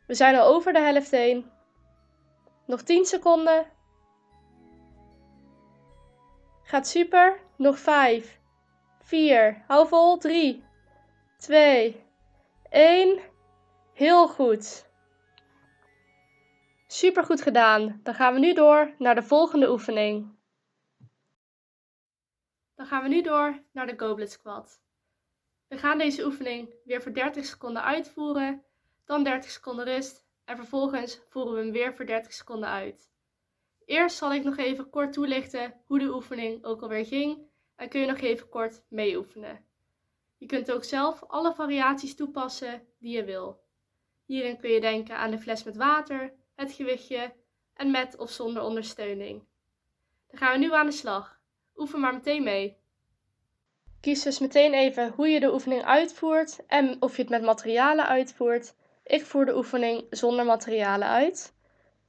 We 0.07 0.14
zijn 0.14 0.37
al 0.37 0.55
over 0.55 0.73
de 0.73 0.81
helft 0.81 1.11
heen. 1.11 1.51
Nog 2.66 2.83
10 2.83 3.05
seconden. 3.05 3.66
Gaat 6.62 6.87
super. 6.87 7.40
Nog 7.57 7.79
5, 7.79 8.40
4, 9.03 9.64
hou 9.66 9.88
vol. 9.88 10.18
3, 10.18 10.64
2, 11.37 12.07
1. 12.71 13.21
Heel 13.92 14.29
goed. 14.29 14.90
Super 16.87 17.25
goed 17.25 17.42
gedaan. 17.42 18.01
Dan 18.03 18.14
gaan 18.14 18.35
we 18.35 18.38
nu 18.38 18.55
door 18.55 18.95
naar 18.99 19.14
de 19.14 19.23
volgende 19.23 19.71
oefening. 19.71 20.38
Dan 22.75 22.87
gaan 22.87 23.03
we 23.03 23.09
nu 23.09 23.23
door 23.23 23.62
naar 23.73 23.87
de 23.87 23.99
goblet 23.99 24.31
squat. 24.31 24.83
We 25.73 25.79
gaan 25.79 25.99
deze 25.99 26.25
oefening 26.25 26.75
weer 26.85 27.03
voor 27.03 27.13
30 27.13 27.45
seconden 27.45 27.83
uitvoeren, 27.83 28.63
dan 29.05 29.25
30 29.25 29.51
seconden 29.51 29.85
rust 29.85 30.25
en 30.45 30.57
vervolgens 30.57 31.21
voeren 31.29 31.55
we 31.55 31.61
hem 31.61 31.73
weer 31.73 31.95
voor 31.95 32.07
30 32.07 32.33
seconden 32.33 32.69
uit. 32.69 33.11
Eerst 33.85 34.17
zal 34.17 34.33
ik 34.33 34.45
nog 34.45 34.57
even 34.57 34.91
kort 34.91 35.13
toelichten 35.13 35.75
hoe 35.87 35.99
de 35.99 36.15
oefening 36.15 36.65
ook 36.65 36.83
alweer 36.83 37.07
ging 37.07 37.47
en 37.77 37.89
kun 37.89 38.01
je 38.01 38.07
nog 38.07 38.19
even 38.19 38.49
kort 38.49 38.83
meeoefenen. 38.89 39.65
Je 40.39 40.47
kunt 40.47 40.73
ook 40.73 40.85
zelf 40.85 41.23
alle 41.23 41.55
variaties 41.55 42.15
toepassen 42.15 42.87
die 42.99 43.17
je 43.17 43.25
wil. 43.25 43.63
Hierin 44.25 44.59
kun 44.59 44.71
je 44.71 44.81
denken 44.81 45.17
aan 45.17 45.31
de 45.31 45.39
fles 45.39 45.63
met 45.63 45.77
water, 45.77 46.35
het 46.55 46.73
gewichtje 46.73 47.33
en 47.75 47.91
met 47.91 48.19
of 48.19 48.31
zonder 48.31 48.63
ondersteuning. 48.63 49.45
Dan 50.27 50.39
gaan 50.39 50.53
we 50.53 50.59
nu 50.59 50.73
aan 50.73 50.87
de 50.87 50.93
slag. 50.93 51.41
Oefen 51.77 52.01
maar 52.01 52.15
meteen 52.15 52.43
mee. 52.43 52.82
Kies 54.03 54.23
dus 54.23 54.38
meteen 54.38 54.75
even 54.75 55.12
hoe 55.17 55.29
je 55.29 55.41
de 55.41 55.53
oefening 55.53 55.85
uitvoert 55.85 56.59
en 56.67 56.97
of 57.01 57.17
je 57.17 57.23
het 57.23 57.31
met 57.31 57.43
materialen 57.43 58.07
uitvoert. 58.07 58.75
Ik 59.05 59.25
voer 59.27 59.45
de 59.45 59.57
oefening 59.57 60.07
zonder 60.11 60.45
materialen 60.45 61.09
uit. 61.09 61.55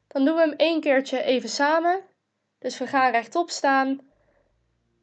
Dan 0.08 0.26
doen 0.26 0.36
we 0.36 0.42
hem 0.42 0.52
één 0.52 0.82
keertje 0.82 1.24
even 1.24 1.50
samen. 1.50 2.02
Dus 2.60 2.78
we 2.78 2.88
gaan 2.88 3.12
rechtop 3.12 3.50
staan. 3.50 4.00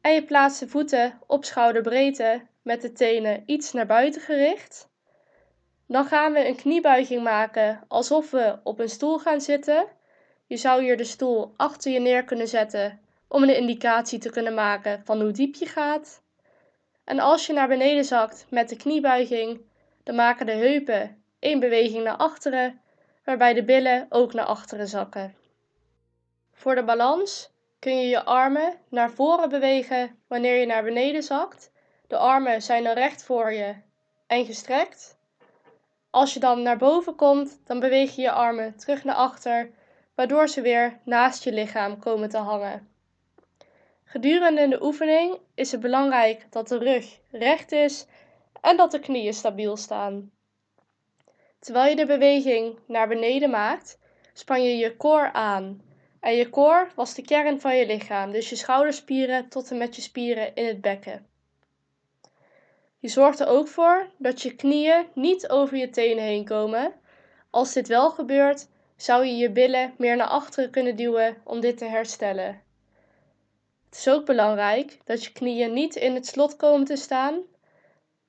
En 0.01 0.13
je 0.13 0.23
plaatst 0.23 0.59
de 0.59 0.67
voeten 0.67 1.19
op 1.27 1.45
schouderbreedte 1.45 2.41
met 2.61 2.81
de 2.81 2.91
tenen 2.91 3.43
iets 3.45 3.71
naar 3.71 3.85
buiten 3.85 4.21
gericht. 4.21 4.89
Dan 5.87 6.05
gaan 6.05 6.33
we 6.33 6.47
een 6.47 6.55
kniebuiging 6.55 7.23
maken 7.23 7.83
alsof 7.87 8.31
we 8.31 8.59
op 8.63 8.79
een 8.79 8.89
stoel 8.89 9.19
gaan 9.19 9.41
zitten. 9.41 9.87
Je 10.47 10.57
zou 10.57 10.81
hier 10.81 10.97
de 10.97 11.03
stoel 11.03 11.53
achter 11.57 11.91
je 11.91 11.99
neer 11.99 12.23
kunnen 12.23 12.47
zetten 12.47 12.99
om 13.27 13.43
een 13.43 13.57
indicatie 13.57 14.19
te 14.19 14.29
kunnen 14.29 14.53
maken 14.53 15.01
van 15.05 15.21
hoe 15.21 15.31
diep 15.31 15.55
je 15.55 15.65
gaat. 15.65 16.21
En 17.11 17.19
als 17.19 17.45
je 17.45 17.53
naar 17.53 17.67
beneden 17.67 18.05
zakt 18.05 18.45
met 18.49 18.69
de 18.69 18.75
kniebuiging, 18.75 19.61
dan 20.03 20.15
maken 20.15 20.45
de 20.45 20.51
heupen 20.51 21.23
één 21.39 21.59
beweging 21.59 22.03
naar 22.03 22.15
achteren, 22.15 22.81
waarbij 23.23 23.53
de 23.53 23.63
billen 23.63 24.05
ook 24.09 24.33
naar 24.33 24.45
achteren 24.45 24.87
zakken. 24.87 25.35
Voor 26.53 26.75
de 26.75 26.83
balans 26.83 27.51
kun 27.79 27.97
je 27.97 28.07
je 28.07 28.23
armen 28.23 28.77
naar 28.89 29.11
voren 29.11 29.49
bewegen 29.49 30.19
wanneer 30.27 30.55
je 30.55 30.65
naar 30.65 30.83
beneden 30.83 31.23
zakt. 31.23 31.71
De 32.07 32.17
armen 32.17 32.61
zijn 32.61 32.83
dan 32.83 32.93
recht 32.93 33.23
voor 33.23 33.53
je 33.53 33.75
en 34.27 34.45
gestrekt. 34.45 35.17
Als 36.09 36.33
je 36.33 36.39
dan 36.39 36.61
naar 36.61 36.77
boven 36.77 37.15
komt, 37.15 37.61
dan 37.65 37.79
beweeg 37.79 38.15
je 38.15 38.21
je 38.21 38.31
armen 38.31 38.77
terug 38.77 39.03
naar 39.03 39.15
achter, 39.15 39.71
waardoor 40.15 40.47
ze 40.47 40.61
weer 40.61 40.99
naast 41.05 41.43
je 41.43 41.51
lichaam 41.51 41.99
komen 41.99 42.29
te 42.29 42.37
hangen. 42.37 42.90
Gedurende 44.11 44.67
de 44.67 44.83
oefening 44.83 45.39
is 45.55 45.71
het 45.71 45.81
belangrijk 45.81 46.45
dat 46.49 46.67
de 46.67 46.77
rug 46.77 47.19
recht 47.29 47.71
is 47.71 48.05
en 48.61 48.77
dat 48.77 48.91
de 48.91 48.99
knieën 48.99 49.33
stabiel 49.33 49.77
staan. 49.77 50.31
Terwijl 51.59 51.89
je 51.89 51.95
de 51.95 52.05
beweging 52.05 52.79
naar 52.87 53.07
beneden 53.07 53.49
maakt, 53.49 53.99
span 54.33 54.63
je 54.63 54.77
je 54.77 54.97
core 54.97 55.33
aan. 55.33 55.81
En 56.19 56.35
je 56.35 56.49
core 56.49 56.87
was 56.95 57.13
de 57.13 57.21
kern 57.21 57.61
van 57.61 57.75
je 57.75 57.85
lichaam, 57.85 58.31
dus 58.31 58.49
je 58.49 58.55
schouderspieren 58.55 59.49
tot 59.49 59.71
en 59.71 59.77
met 59.77 59.95
je 59.95 60.01
spieren 60.01 60.55
in 60.55 60.65
het 60.65 60.81
bekken. 60.81 61.27
Je 62.99 63.07
zorgt 63.07 63.39
er 63.39 63.47
ook 63.47 63.67
voor 63.67 64.09
dat 64.17 64.41
je 64.41 64.55
knieën 64.55 65.05
niet 65.13 65.49
over 65.49 65.77
je 65.77 65.89
tenen 65.89 66.23
heen 66.23 66.45
komen. 66.45 66.93
Als 67.49 67.73
dit 67.73 67.87
wel 67.87 68.09
gebeurt, 68.09 68.67
zou 68.95 69.25
je 69.25 69.35
je 69.35 69.51
billen 69.51 69.93
meer 69.97 70.15
naar 70.15 70.27
achteren 70.27 70.69
kunnen 70.69 70.95
duwen 70.95 71.37
om 71.43 71.59
dit 71.59 71.77
te 71.77 71.85
herstellen. 71.85 72.61
Het 73.91 73.99
is 73.99 74.07
ook 74.07 74.25
belangrijk 74.25 74.97
dat 75.05 75.23
je 75.23 75.31
knieën 75.31 75.73
niet 75.73 75.95
in 75.95 76.15
het 76.15 76.27
slot 76.27 76.55
komen 76.55 76.85
te 76.85 76.95
staan. 76.95 77.41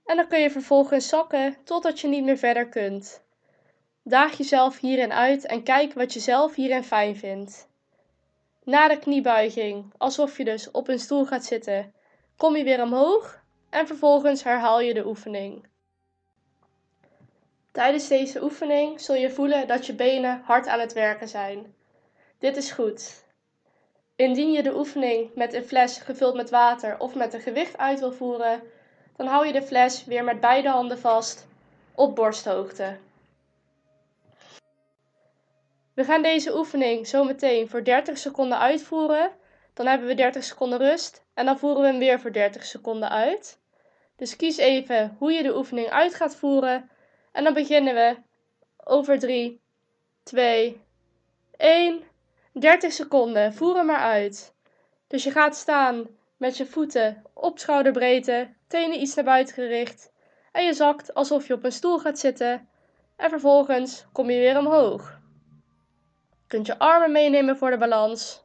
En 0.05 0.17
dan 0.17 0.29
kun 0.29 0.39
je 0.39 0.51
vervolgens 0.51 1.09
zakken 1.09 1.57
totdat 1.65 2.01
je 2.01 2.09
niet 2.09 2.25
meer 2.25 2.39
verder 2.39 2.69
kunt. 2.69 3.23
Daag 4.03 4.37
jezelf 4.37 4.79
hierin 4.81 5.13
uit 5.13 5.47
en 5.47 5.63
kijk 5.63 5.93
wat 5.93 6.13
je 6.13 6.21
zelf 6.21 6.55
hierin 6.55 6.85
fijn 6.85 7.17
vindt. 7.17 7.69
Na 8.65 8.89
de 8.89 8.99
kniebuiging, 8.99 9.93
alsof 9.99 10.37
je 10.37 10.45
dus 10.45 10.71
op 10.71 10.89
een 10.89 10.99
stoel 10.99 11.25
gaat 11.25 11.45
zitten, 11.45 11.95
kom 12.37 12.57
je 12.57 12.65
weer 12.65 12.83
omhoog 12.83 13.43
en 13.71 13.87
vervolgens 13.87 14.43
herhaal 14.43 14.81
je 14.81 14.95
de 14.95 15.07
oefening. 15.07 15.67
Tijdens 17.73 18.09
deze 18.09 18.43
oefening 18.43 19.01
zul 19.01 19.15
je 19.15 19.31
voelen 19.31 19.67
dat 19.67 19.87
je 19.87 19.95
benen 19.95 20.43
hard 20.45 20.67
aan 20.67 20.81
het 20.81 20.93
werken 20.93 21.29
zijn. 21.29 21.75
Dit 22.39 22.57
is 22.57 22.71
goed. 22.71 23.22
Indien 24.23 24.53
je 24.53 24.63
de 24.63 24.77
oefening 24.77 25.35
met 25.35 25.55
een 25.55 25.65
fles 25.65 25.99
gevuld 25.99 26.35
met 26.35 26.51
water 26.51 26.99
of 26.99 27.15
met 27.15 27.35
een 27.35 27.41
gewicht 27.41 27.79
uit 27.79 27.99
wil 28.01 28.13
voeren, 28.13 28.63
dan 29.17 29.27
hou 29.27 29.47
je 29.47 29.53
de 29.53 29.63
fles 29.63 30.05
weer 30.05 30.25
met 30.25 30.41
beide 30.41 30.69
handen 30.69 30.99
vast 30.99 31.47
op 31.95 32.15
borsthoogte. 32.15 32.97
We 35.95 36.05
gaan 36.05 36.23
deze 36.23 36.57
oefening 36.57 37.07
zo 37.07 37.25
meteen 37.25 37.69
voor 37.69 37.85
30 37.85 38.19
seconden 38.19 38.59
uitvoeren. 38.59 39.31
Dan 39.75 39.87
hebben 39.87 40.09
we 40.09 40.15
30 40.15 40.45
seconden 40.45 40.79
rust 40.79 41.25
en 41.35 41.47
dan 41.47 41.59
voeren 41.59 41.83
we 41.83 41.89
hem 41.89 41.99
weer 41.99 42.21
voor 42.21 42.33
30 42.33 42.65
seconden 42.65 43.11
uit. 43.11 43.59
Dus 44.17 44.37
kies 44.37 44.57
even 44.57 45.17
hoe 45.19 45.33
je 45.33 45.43
de 45.43 45.57
oefening 45.57 45.89
uit 45.89 46.15
gaat 46.15 46.37
voeren. 46.37 46.91
En 47.33 47.45
dan 47.45 47.55
beginnen 47.55 47.95
we 47.95 48.17
over 48.85 49.19
3, 49.19 49.61
2, 50.23 50.81
1. 51.57 52.11
30 52.53 52.93
seconden. 52.93 53.55
Voer 53.55 53.77
hem 53.77 53.87
maar 53.87 54.01
uit. 54.01 54.55
Dus 55.07 55.25
je 55.25 55.31
gaat 55.31 55.57
staan 55.57 56.07
met 56.37 56.57
je 56.57 56.67
voeten 56.67 57.23
op 57.33 57.59
schouderbreedte, 57.59 58.55
tenen 58.67 59.01
iets 59.01 59.15
naar 59.15 59.25
buiten 59.25 59.55
gericht. 59.55 60.13
En 60.53 60.65
je 60.65 60.75
zakt 60.75 61.15
alsof 61.15 61.47
je 61.47 61.55
op 61.55 61.65
een 61.65 61.73
stoel 61.73 61.99
gaat 61.99 62.19
zitten. 62.19 62.69
En 63.17 63.31
vervolgens 63.31 64.07
kom 64.13 64.31
je 64.31 64.39
weer 64.39 64.59
omhoog. 64.59 65.21
Je 66.31 66.47
kunt 66.47 66.67
je 66.67 66.79
armen 66.79 67.13
meenemen 67.13 67.57
voor 67.57 67.71
de 67.71 67.79
balans. 67.79 68.45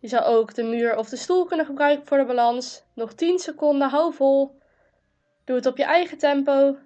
Je 0.00 0.08
zou 0.08 0.24
ook 0.24 0.54
de 0.54 0.62
muur 0.62 0.96
of 0.96 1.08
de 1.08 1.16
stoel 1.16 1.44
kunnen 1.44 1.66
gebruiken 1.66 2.06
voor 2.06 2.18
de 2.18 2.24
balans. 2.24 2.82
Nog 2.94 3.12
10 3.12 3.38
seconden, 3.38 3.88
hou 3.88 4.14
vol. 4.14 4.58
Doe 5.44 5.56
het 5.56 5.66
op 5.66 5.76
je 5.76 5.84
eigen 5.84 6.18
tempo. 6.18 6.76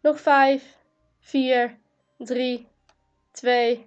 Nog 0.00 0.20
5, 0.20 0.78
4, 1.20 1.78
3, 2.16 2.68
2, 3.30 3.86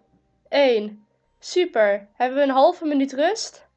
1. 0.49 1.07
Super. 1.39 2.07
Hebben 2.13 2.37
we 2.37 2.43
een 2.43 2.49
halve 2.49 2.85
minuut 2.85 3.13
rust. 3.13 3.67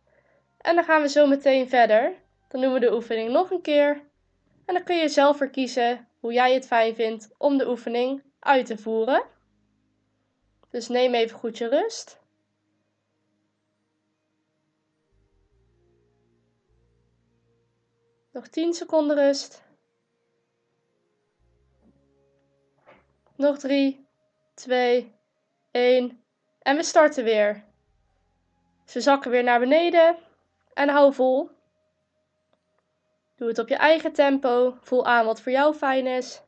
En 0.58 0.74
dan 0.74 0.84
gaan 0.84 1.02
we 1.02 1.08
zo 1.08 1.26
meteen 1.26 1.68
verder. 1.68 2.14
dan 2.48 2.60
doen 2.60 2.72
we 2.72 2.80
de 2.80 2.92
oefening 2.92 3.30
nog 3.30 3.50
een 3.50 3.62
keer. 3.62 4.02
En 4.64 4.74
dan 4.74 4.84
kun 4.84 4.96
je 4.96 5.08
zelf 5.08 5.36
verkiezen 5.36 6.08
hoe 6.20 6.32
jij 6.32 6.54
het 6.54 6.66
fijn 6.66 6.94
vindt 6.94 7.34
om 7.38 7.58
de 7.58 7.68
oefening 7.68 8.22
uit 8.38 8.66
te 8.66 8.78
voeren. 8.78 9.22
Dus 10.70 10.88
neem 10.88 11.14
even 11.14 11.38
goed 11.38 11.58
je 11.58 11.68
rust. 11.68 12.20
Nog 18.32 18.48
10 18.48 18.72
seconden 18.72 19.16
rust. 19.16 19.62
Nog 23.36 23.58
3, 23.58 24.06
2, 24.54 25.14
1. 25.70 26.21
En 26.62 26.76
we 26.76 26.82
starten 26.82 27.24
weer. 27.24 27.64
Ze 28.84 29.00
zakken 29.00 29.30
weer 29.30 29.42
naar 29.42 29.58
beneden. 29.58 30.16
En 30.74 30.88
hou 30.88 31.12
vol. 31.12 31.50
Doe 33.36 33.48
het 33.48 33.58
op 33.58 33.68
je 33.68 33.76
eigen 33.76 34.12
tempo. 34.12 34.76
Voel 34.80 35.06
aan 35.06 35.24
wat 35.24 35.40
voor 35.40 35.52
jou 35.52 35.74
fijn 35.74 36.06
is. 36.06 36.42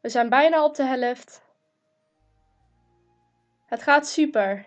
We 0.00 0.08
zijn 0.08 0.28
bijna 0.28 0.64
op 0.64 0.74
de 0.74 0.82
helft. 0.82 1.42
Het 3.66 3.82
gaat 3.82 4.06
super. 4.06 4.66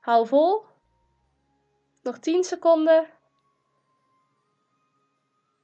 Hou 0.00 0.26
vol. 0.26 0.64
Nog 2.02 2.18
10 2.18 2.44
seconden. 2.44 3.06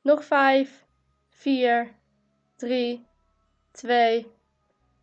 Nog 0.01 0.25
5, 0.25 0.87
4, 1.29 1.95
3, 2.57 3.07
2, 3.71 4.33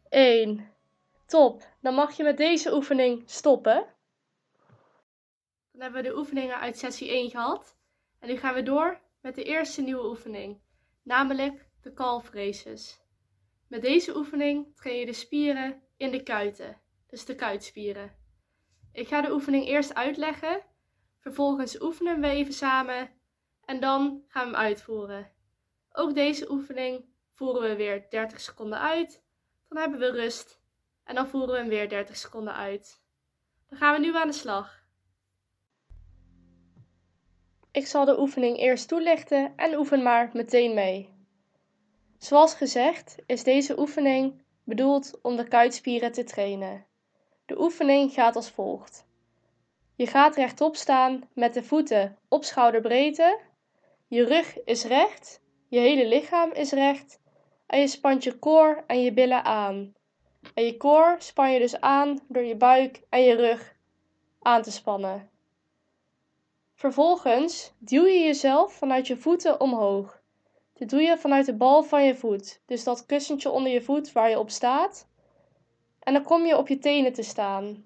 1. 0.10 0.72
Top. 1.26 1.63
Dan 1.82 1.93
mag 1.93 2.17
je 2.17 2.24
met 2.24 2.38
deze 2.38 2.74
oefening 2.74 3.24
stoppen. 3.26 3.86
Dan 5.72 5.82
hebben 5.82 6.04
we 6.04 6.10
de 6.10 6.17
oefeningen 6.17 6.60
uit 6.60 6.78
sessie 6.78 7.10
1 7.10 7.30
gehad. 7.30 7.78
En 8.19 8.28
nu 8.28 8.38
gaan 8.38 8.54
we 8.54 8.63
door 8.63 9.00
met 9.22 9.36
de 9.36 9.43
eerste 9.43 9.82
nieuwe 9.82 10.10
oefening, 10.10 10.62
namelijk 11.04 11.65
de 11.82 11.93
calf 11.93 12.30
races. 12.30 13.02
Met 13.67 13.82
deze 13.82 14.17
oefening 14.17 14.76
train 14.76 14.98
je 14.98 15.06
de 15.06 15.13
spieren 15.13 15.82
in 15.98 16.12
de 16.12 16.24
kuiten, 16.24 16.82
dus 17.08 17.26
de 17.26 17.36
kuitspieren. 17.36 18.15
Ik 18.91 19.08
ga 19.08 19.22
de 19.22 19.32
oefening 19.32 19.67
eerst 19.67 19.93
uitleggen, 19.93 20.62
vervolgens 21.19 21.82
oefenen 21.82 22.22
we 22.22 22.28
even 22.28 22.54
samen 22.54 23.10
en 23.65 23.80
dan 23.80 24.24
gaan 24.28 24.50
we 24.50 24.56
hem 24.56 24.65
uitvoeren. 24.65 25.32
Ook 25.91 26.13
deze 26.13 26.52
oefening 26.52 27.06
voeren 27.32 27.62
we 27.62 27.76
weer 27.76 28.10
30 28.10 28.39
seconden 28.39 28.80
uit, 28.80 29.24
dan 29.69 29.77
hebben 29.77 29.99
we 29.99 30.12
rust 30.12 30.60
en 31.03 31.15
dan 31.15 31.27
voeren 31.27 31.51
we 31.51 31.58
hem 31.58 31.67
weer 31.67 31.89
30 31.89 32.17
seconden 32.17 32.53
uit. 32.53 33.01
Dan 33.69 33.77
gaan 33.77 33.93
we 33.93 33.99
nu 33.99 34.15
aan 34.15 34.27
de 34.27 34.34
slag. 34.34 34.84
Ik 37.71 37.88
zal 37.88 38.05
de 38.05 38.19
oefening 38.19 38.58
eerst 38.58 38.88
toelichten 38.88 39.53
en 39.55 39.77
oefen 39.77 40.03
maar 40.03 40.29
meteen 40.34 40.73
mee. 40.73 41.13
Zoals 42.17 42.53
gezegd 42.53 43.15
is 43.25 43.43
deze 43.43 43.79
oefening 43.79 44.43
bedoeld 44.63 45.19
om 45.21 45.36
de 45.36 45.47
kuitspieren 45.47 46.12
te 46.12 46.23
trainen. 46.23 46.86
De 47.45 47.62
oefening 47.62 48.13
gaat 48.13 48.36
als 48.36 48.51
volgt. 48.51 49.08
Je 49.95 50.08
gaat 50.08 50.36
rechtop 50.36 50.75
staan 50.75 51.29
met 51.34 51.53
de 51.53 51.63
voeten 51.63 52.17
op 52.27 52.43
schouderbreedte. 52.43 53.39
Je 54.08 54.23
rug 54.23 54.63
is 54.63 54.84
recht, 54.84 55.41
je 55.67 55.79
hele 55.79 56.08
lichaam 56.08 56.51
is 56.51 56.71
recht 56.71 57.18
en 57.69 57.79
je 57.79 57.88
spant 57.88 58.23
je 58.23 58.39
koor 58.39 58.84
en 58.88 59.01
je 59.01 59.13
billen 59.13 59.43
aan. 59.43 59.93
En 60.53 60.65
je 60.65 60.77
koor 60.77 61.15
span 61.19 61.51
je 61.51 61.60
dus 61.60 61.82
aan 61.82 62.19
door 62.27 62.43
je 62.43 62.55
buik 62.55 63.01
en 63.10 63.21
je 63.21 63.36
rug 63.36 63.75
aan 64.41 64.62
te 64.62 64.71
spannen. 64.71 65.29
Vervolgens 66.75 67.73
duw 67.77 68.05
je 68.05 68.19
jezelf 68.19 68.73
vanuit 68.73 69.08
je 69.08 69.17
voeten 69.17 69.60
omhoog. 69.60 70.21
Dit 70.73 70.89
doe 70.89 71.01
je 71.01 71.17
vanuit 71.17 71.45
de 71.45 71.55
bal 71.55 71.84
van 71.84 72.03
je 72.03 72.15
voet, 72.15 72.62
dus 72.65 72.84
dat 72.84 73.05
kussentje 73.05 73.49
onder 73.49 73.71
je 73.71 73.82
voet 73.82 74.12
waar 74.12 74.29
je 74.29 74.39
op 74.39 74.49
staat. 74.49 75.08
En 75.99 76.13
dan 76.13 76.23
kom 76.23 76.45
je 76.45 76.58
op 76.58 76.67
je 76.67 76.77
tenen 76.77 77.13
te 77.13 77.23
staan. 77.23 77.84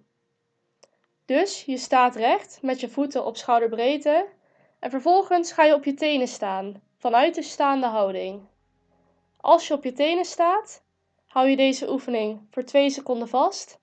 Dus 1.25 1.63
je 1.65 1.77
staat 1.77 2.15
recht 2.15 2.59
met 2.61 2.79
je 2.79 2.89
voeten 2.89 3.25
op 3.25 3.37
schouderbreedte 3.37 4.27
en 4.79 4.89
vervolgens 4.89 5.51
ga 5.51 5.63
je 5.63 5.73
op 5.73 5.83
je 5.83 5.93
tenen 5.93 6.27
staan, 6.27 6.81
vanuit 6.97 7.35
de 7.35 7.41
staande 7.41 7.87
houding. 7.87 8.51
Als 9.43 9.67
je 9.67 9.73
op 9.73 9.83
je 9.83 9.93
tenen 9.93 10.25
staat, 10.25 10.83
hou 11.25 11.47
je 11.47 11.55
deze 11.55 11.91
oefening 11.91 12.47
voor 12.49 12.63
2 12.63 12.89
seconden 12.89 13.27
vast 13.27 13.79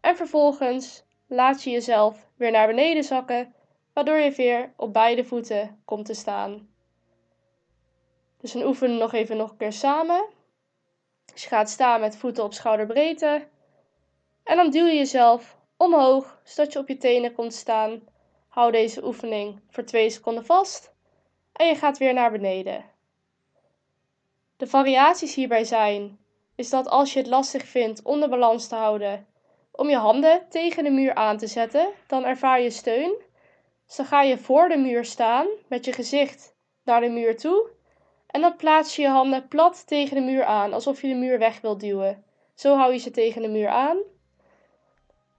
en 0.00 0.16
vervolgens 0.16 1.04
laat 1.26 1.62
je 1.62 1.70
jezelf 1.70 2.28
weer 2.36 2.50
naar 2.50 2.66
beneden 2.66 3.04
zakken, 3.04 3.54
waardoor 3.92 4.16
je 4.16 4.30
weer 4.30 4.72
op 4.76 4.92
beide 4.92 5.24
voeten 5.24 5.82
komt 5.84 6.06
te 6.06 6.14
staan. 6.14 6.68
Dus 8.40 8.52
dan 8.52 8.62
oefenen 8.62 8.94
we 8.94 9.02
nog 9.02 9.12
even 9.12 9.36
nog 9.36 9.50
een 9.50 9.56
keer 9.56 9.72
samen. 9.72 10.26
Dus 11.32 11.42
je 11.42 11.48
gaat 11.48 11.70
staan 11.70 12.00
met 12.00 12.16
voeten 12.16 12.44
op 12.44 12.52
schouderbreedte. 12.52 13.48
En 14.44 14.56
dan 14.56 14.70
duw 14.70 14.86
je 14.86 14.96
jezelf 14.96 15.58
omhoog, 15.76 16.40
zodat 16.44 16.72
je 16.72 16.78
op 16.78 16.88
je 16.88 16.96
tenen 16.96 17.34
komt 17.34 17.54
staan. 17.54 18.00
Hou 18.48 18.72
deze 18.72 19.04
oefening 19.04 19.60
voor 19.70 19.84
2 19.84 20.10
seconden 20.10 20.46
vast. 20.46 20.92
En 21.52 21.66
je 21.66 21.74
gaat 21.74 21.98
weer 21.98 22.14
naar 22.14 22.30
beneden. 22.30 22.96
De 24.58 24.66
variaties 24.66 25.34
hierbij 25.34 25.64
zijn, 25.64 26.18
is 26.54 26.70
dat 26.70 26.88
als 26.88 27.12
je 27.12 27.18
het 27.18 27.28
lastig 27.28 27.64
vindt 27.64 28.02
om 28.02 28.20
de 28.20 28.28
balans 28.28 28.68
te 28.68 28.74
houden, 28.74 29.26
om 29.70 29.88
je 29.88 29.96
handen 29.96 30.46
tegen 30.48 30.84
de 30.84 30.90
muur 30.90 31.14
aan 31.14 31.36
te 31.36 31.46
zetten, 31.46 31.88
dan 32.06 32.24
ervaar 32.24 32.60
je 32.60 32.70
steun. 32.70 33.14
Dus 33.86 33.96
dan 33.96 34.06
ga 34.06 34.22
je 34.22 34.38
voor 34.38 34.68
de 34.68 34.76
muur 34.76 35.04
staan 35.04 35.46
met 35.68 35.84
je 35.84 35.92
gezicht 35.92 36.54
naar 36.84 37.00
de 37.00 37.08
muur 37.08 37.36
toe 37.36 37.70
en 38.26 38.40
dan 38.40 38.56
plaats 38.56 38.96
je 38.96 39.02
je 39.02 39.08
handen 39.08 39.48
plat 39.48 39.86
tegen 39.86 40.14
de 40.14 40.22
muur 40.22 40.44
aan, 40.44 40.72
alsof 40.72 41.02
je 41.02 41.08
de 41.08 41.14
muur 41.14 41.38
weg 41.38 41.60
wilt 41.60 41.80
duwen. 41.80 42.24
Zo 42.54 42.76
hou 42.76 42.92
je 42.92 42.98
ze 42.98 43.10
tegen 43.10 43.42
de 43.42 43.48
muur 43.48 43.68
aan. 43.68 43.98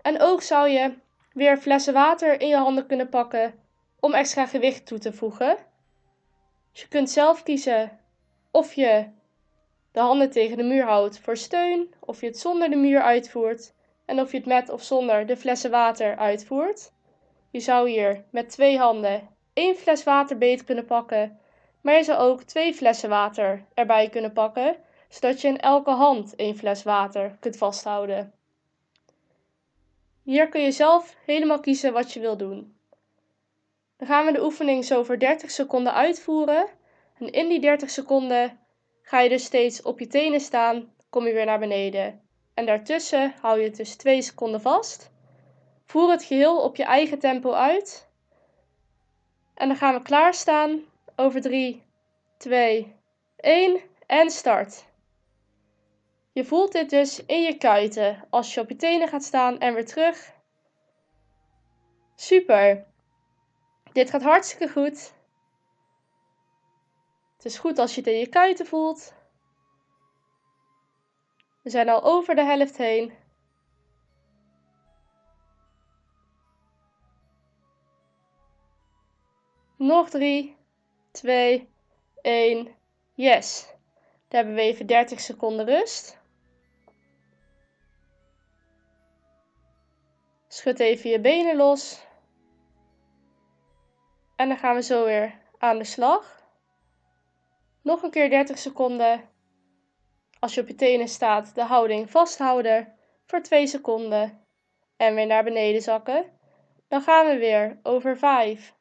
En 0.02 0.22
ook 0.22 0.42
zou 0.42 0.70
je 0.70 0.94
weer 1.34 1.58
flessen 1.58 1.94
water 1.94 2.42
in 2.42 2.48
je 2.48 2.56
handen 2.56 2.86
kunnen 2.86 3.10
pakken 3.10 3.64
om 4.00 4.14
extra 4.14 4.46
gewicht 4.46 4.86
toe 4.86 4.98
te 4.98 5.14
voegen. 5.14 5.58
Je 6.72 6.88
kunt 6.88 7.10
zelf 7.10 7.44
kiezen 7.44 8.00
of 8.52 8.74
je 8.74 9.08
de 9.92 10.00
handen 10.00 10.30
tegen 10.30 10.58
de 10.58 10.64
muur 10.64 10.84
houdt 10.84 11.20
voor 11.20 11.38
steun, 11.38 11.94
of 12.00 12.22
je 12.22 12.28
het 12.28 12.40
zonder 12.40 12.70
de 12.70 12.76
muur 12.76 13.02
uitvoert 13.02 13.74
en 14.06 14.20
of 14.20 14.32
je 14.32 14.38
het 14.38 14.46
met 14.46 14.70
of 14.70 14.84
zonder 14.84 15.26
de 15.26 15.38
flessen 15.38 15.72
water 15.72 16.18
uitvoert. 16.18 16.92
Je 17.52 17.60
zou 17.60 17.90
hier 17.90 18.24
met 18.30 18.50
twee 18.50 18.78
handen 18.78 19.28
één 19.54 19.76
fles 19.76 20.04
water 20.04 20.38
beet 20.38 20.64
kunnen 20.64 20.86
pakken 20.86 21.40
maar 21.82 21.96
je 21.96 22.04
zou 22.04 22.20
ook 22.20 22.44
twee 22.44 22.74
flessen 22.74 23.10
water 23.10 23.66
erbij 23.74 24.10
kunnen 24.10 24.34
pakken, 24.34 24.78
zodat 25.10 25.42
je 25.42 25.48
in 25.48 25.60
elke 25.60 25.92
hand 25.92 26.36
één 26.36 26.58
fles 26.58 26.84
water 26.84 27.38
kunt 27.40 27.58
vasthouden. 27.58 28.34
Hier 30.24 30.50
kun 30.50 30.62
je 30.62 30.72
zelf 30.72 31.16
helemaal 31.26 31.60
kiezen 31.60 31.94
wat 31.94 32.14
je 32.14 32.20
wil 32.20 32.38
doen. 32.38 32.78
Dan 33.98 34.08
gaan 34.08 34.26
we 34.26 34.32
de 34.32 34.44
oefening 34.44 34.86
zo 34.86 35.04
voor 35.04 35.20
30 35.20 35.52
seconden 35.52 35.94
uitvoeren. 35.94 36.68
En 37.20 37.32
in 37.32 37.50
die 37.50 37.60
30 37.60 37.90
seconden 37.90 38.60
ga 39.02 39.20
je 39.20 39.30
dus 39.30 39.44
steeds 39.44 39.82
op 39.82 40.00
je 40.00 40.08
tenen 40.08 40.40
staan, 40.40 40.94
kom 41.10 41.28
je 41.28 41.34
weer 41.34 41.46
naar 41.46 41.60
beneden. 41.60 42.22
En 42.54 42.66
daartussen 42.66 43.34
hou 43.42 43.60
je 43.60 43.64
het 43.64 43.76
dus 43.76 43.96
2 43.96 44.22
seconden 44.22 44.62
vast. 44.62 45.12
Voer 45.86 46.12
het 46.12 46.24
geheel 46.24 46.62
op 46.62 46.76
je 46.76 46.84
eigen 46.84 47.20
tempo 47.20 47.52
uit. 47.52 48.08
En 49.54 49.68
dan 49.68 49.78
gaan 49.78 49.94
we 49.94 50.02
klaarstaan 50.02 50.82
over 51.16 51.42
3, 51.42 51.84
2, 52.38 52.96
1 53.36 53.80
en 54.06 54.30
start. 54.30 54.86
Je 56.32 56.46
voelt 56.46 56.72
dit 56.72 56.90
dus 56.90 57.26
in 57.26 57.42
je 57.42 57.58
kuiten 57.58 58.26
als 58.30 58.54
je 58.54 58.62
op 58.62 58.70
je 58.70 58.76
tenen 58.76 59.08
gaat 59.08 59.24
staan 59.24 59.60
en 59.60 59.74
weer 59.74 59.86
terug. 59.86 60.34
Super. 62.16 62.86
Dit 63.92 64.10
gaat 64.10 64.22
hartstikke 64.22 64.68
goed. 64.74 65.14
Het 67.40 67.48
is 67.48 67.58
goed 67.58 67.78
als 67.78 67.96
je 67.96 68.02
het 68.02 68.10
in 68.10 68.20
je 68.20 68.28
kuiten 68.28 68.66
voelt. 68.66 69.14
We 71.64 71.70
zijn 71.70 71.90
al 71.90 72.04
over 72.04 72.36
de 72.36 72.44
helft 72.44 72.78
heen. 72.78 73.14
Nog 79.78 80.10
drie. 80.10 80.58
2, 81.12 81.70
1, 82.22 82.76
yes. 83.14 83.68
Dan 84.28 84.40
hebben 84.40 84.56
we 84.56 84.62
even 84.62 84.86
30 84.86 85.20
seconden 85.20 85.66
rust. 85.66 86.18
Schud 90.48 90.80
even 90.80 91.10
je 91.10 91.20
benen 91.20 91.56
los. 91.56 92.04
En 94.36 94.48
dan 94.48 94.58
gaan 94.58 94.76
we 94.76 94.82
zo 94.82 95.06
weer 95.06 95.40
aan 95.58 95.78
de 95.78 95.84
slag. 95.84 96.39
Nog 97.90 98.04
een 98.04 98.10
keer 98.12 98.30
30 98.30 98.58
seconden. 98.58 99.30
Als 100.40 100.54
je 100.54 100.62
op 100.62 100.68
je 100.68 100.76
tenen 100.76 101.08
staat, 101.08 101.56
de 101.56 101.64
houding 101.64 102.10
vasthouden 102.10 102.94
voor 103.26 103.42
2 103.42 103.68
seconden. 103.68 104.46
En 104.98 105.16
weer 105.16 105.26
naar 105.26 105.44
beneden 105.44 105.82
zakken. 105.82 106.40
Dan 106.88 107.02
gaan 107.02 107.28
we 107.28 107.38
weer 107.38 107.80
over 107.84 108.18
5, 108.18 108.74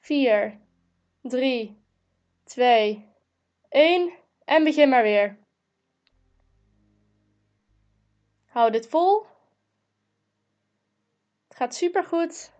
4, 0.00 0.60
3, 1.20 1.82
2, 2.44 3.08
1 3.68 4.12
en 4.44 4.64
begin 4.64 4.88
maar 4.88 5.02
weer. 5.02 5.38
Hou 8.44 8.70
dit 8.70 8.88
vol. 8.88 9.26
Het 11.48 11.56
gaat 11.56 11.74
supergoed. 11.74 12.53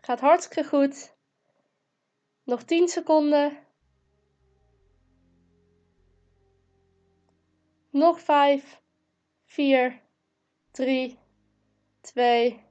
Gaat 0.00 0.20
hartstikke 0.20 0.68
goed. 0.68 1.14
Nog 2.42 2.62
10 2.62 2.88
seconden. 2.88 3.66
Nog 7.90 8.20
5, 8.20 8.80
4, 9.44 10.00
3, 10.70 11.18
2, 12.00 12.64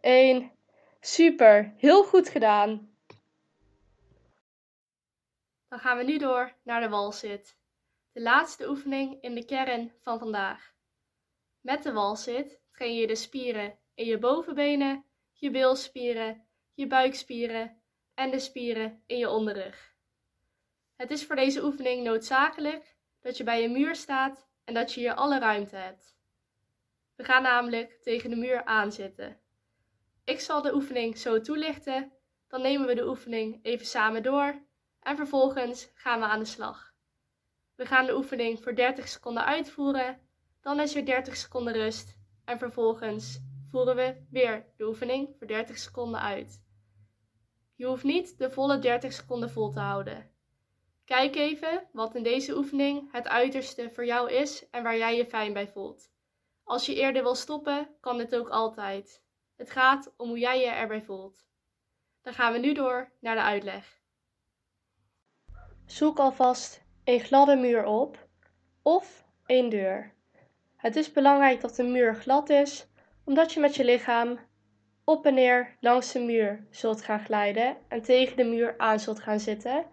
1. 0.00 0.52
Super, 1.00 1.74
heel 1.76 2.04
goed 2.04 2.28
gedaan. 2.28 2.94
Dan 5.68 5.78
gaan 5.78 5.96
we 5.96 6.04
nu 6.04 6.18
door 6.18 6.54
naar 6.62 6.80
de 6.80 6.88
walzit. 6.88 7.56
De 8.12 8.22
laatste 8.22 8.68
oefening 8.68 9.22
in 9.22 9.34
de 9.34 9.44
kern 9.44 9.92
van 10.00 10.18
vandaag. 10.18 10.74
Met 11.60 11.82
de 11.82 11.92
walzit 11.92 12.60
train 12.70 12.94
je 12.94 13.06
de 13.06 13.14
spieren 13.14 13.78
in 13.94 14.06
je 14.06 14.18
bovenbenen, 14.18 15.04
je 15.32 15.50
bilspieren, 15.50 16.45
je 16.76 16.86
buikspieren 16.86 17.80
en 18.14 18.30
de 18.30 18.38
spieren 18.38 19.02
in 19.06 19.18
je 19.18 19.28
onderrug. 19.28 19.94
Het 20.96 21.10
is 21.10 21.24
voor 21.24 21.36
deze 21.36 21.64
oefening 21.64 22.04
noodzakelijk 22.04 22.96
dat 23.20 23.36
je 23.36 23.44
bij 23.44 23.64
een 23.64 23.72
muur 23.72 23.94
staat 23.94 24.48
en 24.64 24.74
dat 24.74 24.92
je 24.92 25.00
hier 25.00 25.14
alle 25.14 25.38
ruimte 25.38 25.76
hebt. 25.76 26.16
We 27.14 27.24
gaan 27.24 27.42
namelijk 27.42 27.98
tegen 28.02 28.30
de 28.30 28.36
muur 28.36 28.64
aanzitten. 28.64 29.40
Ik 30.24 30.40
zal 30.40 30.62
de 30.62 30.74
oefening 30.74 31.18
zo 31.18 31.40
toelichten, 31.40 32.12
dan 32.48 32.62
nemen 32.62 32.86
we 32.86 32.94
de 32.94 33.08
oefening 33.08 33.58
even 33.62 33.86
samen 33.86 34.22
door 34.22 34.62
en 35.00 35.16
vervolgens 35.16 35.90
gaan 35.94 36.20
we 36.20 36.26
aan 36.26 36.38
de 36.38 36.44
slag. 36.44 36.94
We 37.74 37.86
gaan 37.86 38.06
de 38.06 38.16
oefening 38.16 38.62
voor 38.62 38.74
30 38.74 39.08
seconden 39.08 39.44
uitvoeren, 39.44 40.20
dan 40.60 40.80
is 40.80 40.94
er 40.94 41.04
30 41.04 41.36
seconden 41.36 41.72
rust 41.72 42.18
en 42.44 42.58
vervolgens 42.58 43.40
voeren 43.70 43.96
we 43.96 44.26
weer 44.30 44.66
de 44.76 44.86
oefening 44.86 45.34
voor 45.38 45.46
30 45.46 45.78
seconden 45.78 46.20
uit. 46.20 46.64
Je 47.76 47.86
hoeft 47.86 48.04
niet 48.04 48.38
de 48.38 48.50
volle 48.50 48.78
30 48.78 49.12
seconden 49.12 49.50
vol 49.50 49.70
te 49.70 49.80
houden. 49.80 50.30
Kijk 51.04 51.36
even 51.36 51.88
wat 51.92 52.14
in 52.14 52.22
deze 52.22 52.56
oefening 52.56 53.12
het 53.12 53.28
uiterste 53.28 53.90
voor 53.90 54.04
jou 54.04 54.32
is 54.32 54.70
en 54.70 54.82
waar 54.82 54.96
jij 54.96 55.16
je 55.16 55.26
fijn 55.26 55.52
bij 55.52 55.68
voelt. 55.68 56.10
Als 56.64 56.86
je 56.86 56.94
eerder 56.94 57.22
wil 57.22 57.34
stoppen, 57.34 57.88
kan 58.00 58.18
dit 58.18 58.36
ook 58.36 58.48
altijd. 58.48 59.22
Het 59.56 59.70
gaat 59.70 60.14
om 60.16 60.28
hoe 60.28 60.38
jij 60.38 60.60
je 60.60 60.66
erbij 60.66 61.02
voelt. 61.02 61.46
Dan 62.22 62.32
gaan 62.32 62.52
we 62.52 62.58
nu 62.58 62.74
door 62.74 63.12
naar 63.20 63.34
de 63.34 63.42
uitleg. 63.42 64.00
Zoek 65.86 66.18
alvast 66.18 66.84
een 67.04 67.20
gladde 67.20 67.56
muur 67.56 67.84
op 67.84 68.28
of 68.82 69.24
een 69.46 69.68
deur. 69.68 70.14
Het 70.76 70.96
is 70.96 71.12
belangrijk 71.12 71.60
dat 71.60 71.76
de 71.76 71.82
muur 71.82 72.14
glad 72.14 72.48
is, 72.48 72.86
omdat 73.24 73.52
je 73.52 73.60
met 73.60 73.74
je 73.74 73.84
lichaam 73.84 74.38
op 75.08 75.26
en 75.26 75.34
neer 75.34 75.76
langs 75.80 76.12
de 76.12 76.20
muur 76.20 76.66
zult 76.70 77.02
gaan 77.02 77.20
glijden 77.20 77.76
en 77.88 78.02
tegen 78.02 78.36
de 78.36 78.44
muur 78.44 78.74
aan 78.78 79.00
zult 79.00 79.20
gaan 79.20 79.40
zitten. 79.40 79.86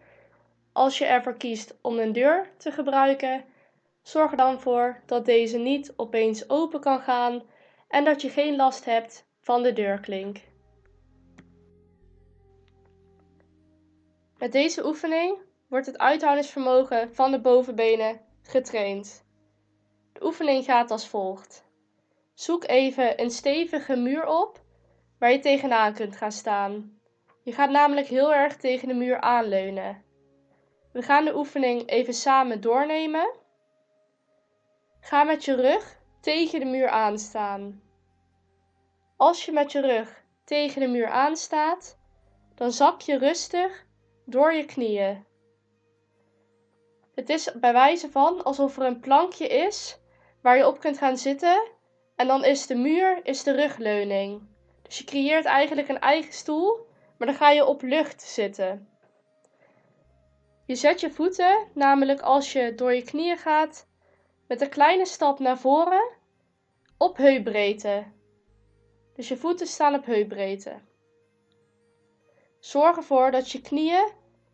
Als 0.72 0.98
je 0.98 1.06
ervoor 1.06 1.38
kiest 1.38 1.78
om 1.82 2.00
een 2.00 2.14
deur 2.14 2.50
te 2.58 2.72
gebruiken, 2.72 3.46
zorg 4.02 4.32
er 4.32 4.38
dan 4.38 4.60
voor 4.60 5.02
dat 5.06 5.26
deze 5.26 5.58
niet 5.58 5.94
opeens 5.96 6.50
open 6.50 6.80
kan 6.80 7.00
gaan 7.00 7.44
en 7.88 8.04
dat 8.04 8.22
je 8.22 8.30
geen 8.30 8.56
last 8.56 8.86
hebt 8.86 9.28
van 9.40 9.64
de 9.64 9.74
deurklink. 9.74 10.38
Met 14.38 14.52
deze 14.52 14.86
oefening 14.86 15.38
wordt 15.68 15.86
het 15.86 15.98
uithoudingsvermogen 15.98 17.16
van 17.16 17.32
de 17.32 17.40
bovenbenen 17.40 18.22
getraind. 18.42 19.26
De 20.14 20.26
oefening 20.26 20.64
gaat 20.64 20.92
als 20.92 21.08
volgt. 21.08 21.66
Zoek 22.34 22.68
even 22.68 23.22
een 23.22 23.32
stevige 23.32 23.96
muur 23.96 24.26
op 24.26 24.63
waar 25.24 25.32
je 25.32 25.40
tegenaan 25.40 25.94
kunt 25.94 26.16
gaan 26.16 26.32
staan. 26.32 27.00
Je 27.44 27.52
gaat 27.52 27.70
namelijk 27.70 28.08
heel 28.08 28.34
erg 28.34 28.56
tegen 28.58 28.88
de 28.88 28.94
muur 28.94 29.20
aanleunen. 29.20 30.04
We 30.92 31.02
gaan 31.02 31.26
de 31.26 31.36
oefening 31.36 31.90
even 31.90 32.14
samen 32.14 32.62
doornemen. 32.62 33.32
Ga 35.00 35.24
met 35.24 35.46
je 35.46 35.56
rug 35.56 36.00
tegen 36.22 36.60
de 36.60 36.66
muur 36.66 36.90
aanstaan. 36.90 37.82
Als 39.18 39.46
je 39.46 39.52
met 39.52 39.72
je 39.72 39.82
rug 39.82 40.24
tegen 40.46 40.82
de 40.82 40.88
muur 40.88 41.08
aanstaat, 41.08 42.00
dan 42.56 42.72
zak 42.72 43.02
je 43.02 43.18
rustig 43.18 43.86
door 44.26 44.54
je 44.54 44.66
knieën. 44.66 45.26
Het 47.16 47.30
is 47.30 47.52
bij 47.60 47.74
wijze 47.74 48.12
van 48.12 48.44
alsof 48.44 48.78
er 48.78 48.86
een 48.86 49.00
plankje 49.00 49.48
is 49.48 50.00
waar 50.42 50.58
je 50.58 50.68
op 50.68 50.80
kunt 50.80 50.98
gaan 50.98 51.18
zitten 51.18 51.68
en 52.16 52.28
dan 52.28 52.44
is 52.44 52.68
de 52.68 52.76
muur 52.76 53.20
is 53.26 53.44
de 53.44 53.52
rugleuning. 53.52 54.52
Dus 54.84 54.98
je 54.98 55.04
creëert 55.04 55.46
eigenlijk 55.46 55.90
een 55.90 56.00
eigen 56.00 56.34
stoel, 56.34 56.88
maar 57.18 57.28
dan 57.28 57.36
ga 57.36 57.50
je 57.50 57.66
op 57.66 57.82
lucht 57.82 58.22
zitten. 58.22 58.88
Je 60.66 60.76
zet 60.76 61.00
je 61.00 61.12
voeten, 61.12 61.68
namelijk 61.74 62.22
als 62.22 62.52
je 62.52 62.76
door 62.76 62.94
je 62.94 63.04
knieën 63.04 63.38
gaat, 63.38 63.88
met 64.48 64.62
een 64.62 64.70
kleine 64.70 65.06
stap 65.06 65.40
naar 65.40 65.58
voren 65.58 66.10
op 66.98 67.18
heupbreedte. 67.18 68.04
Dus 69.16 69.28
je 69.28 69.38
voeten 69.38 69.68
staan 69.68 69.96
op 69.96 70.06
heupbreedte. 70.06 70.80
Zorg 72.60 72.98
ervoor 72.98 73.32
dat 73.32 73.52
je 73.52 73.62
knieën 73.62 74.12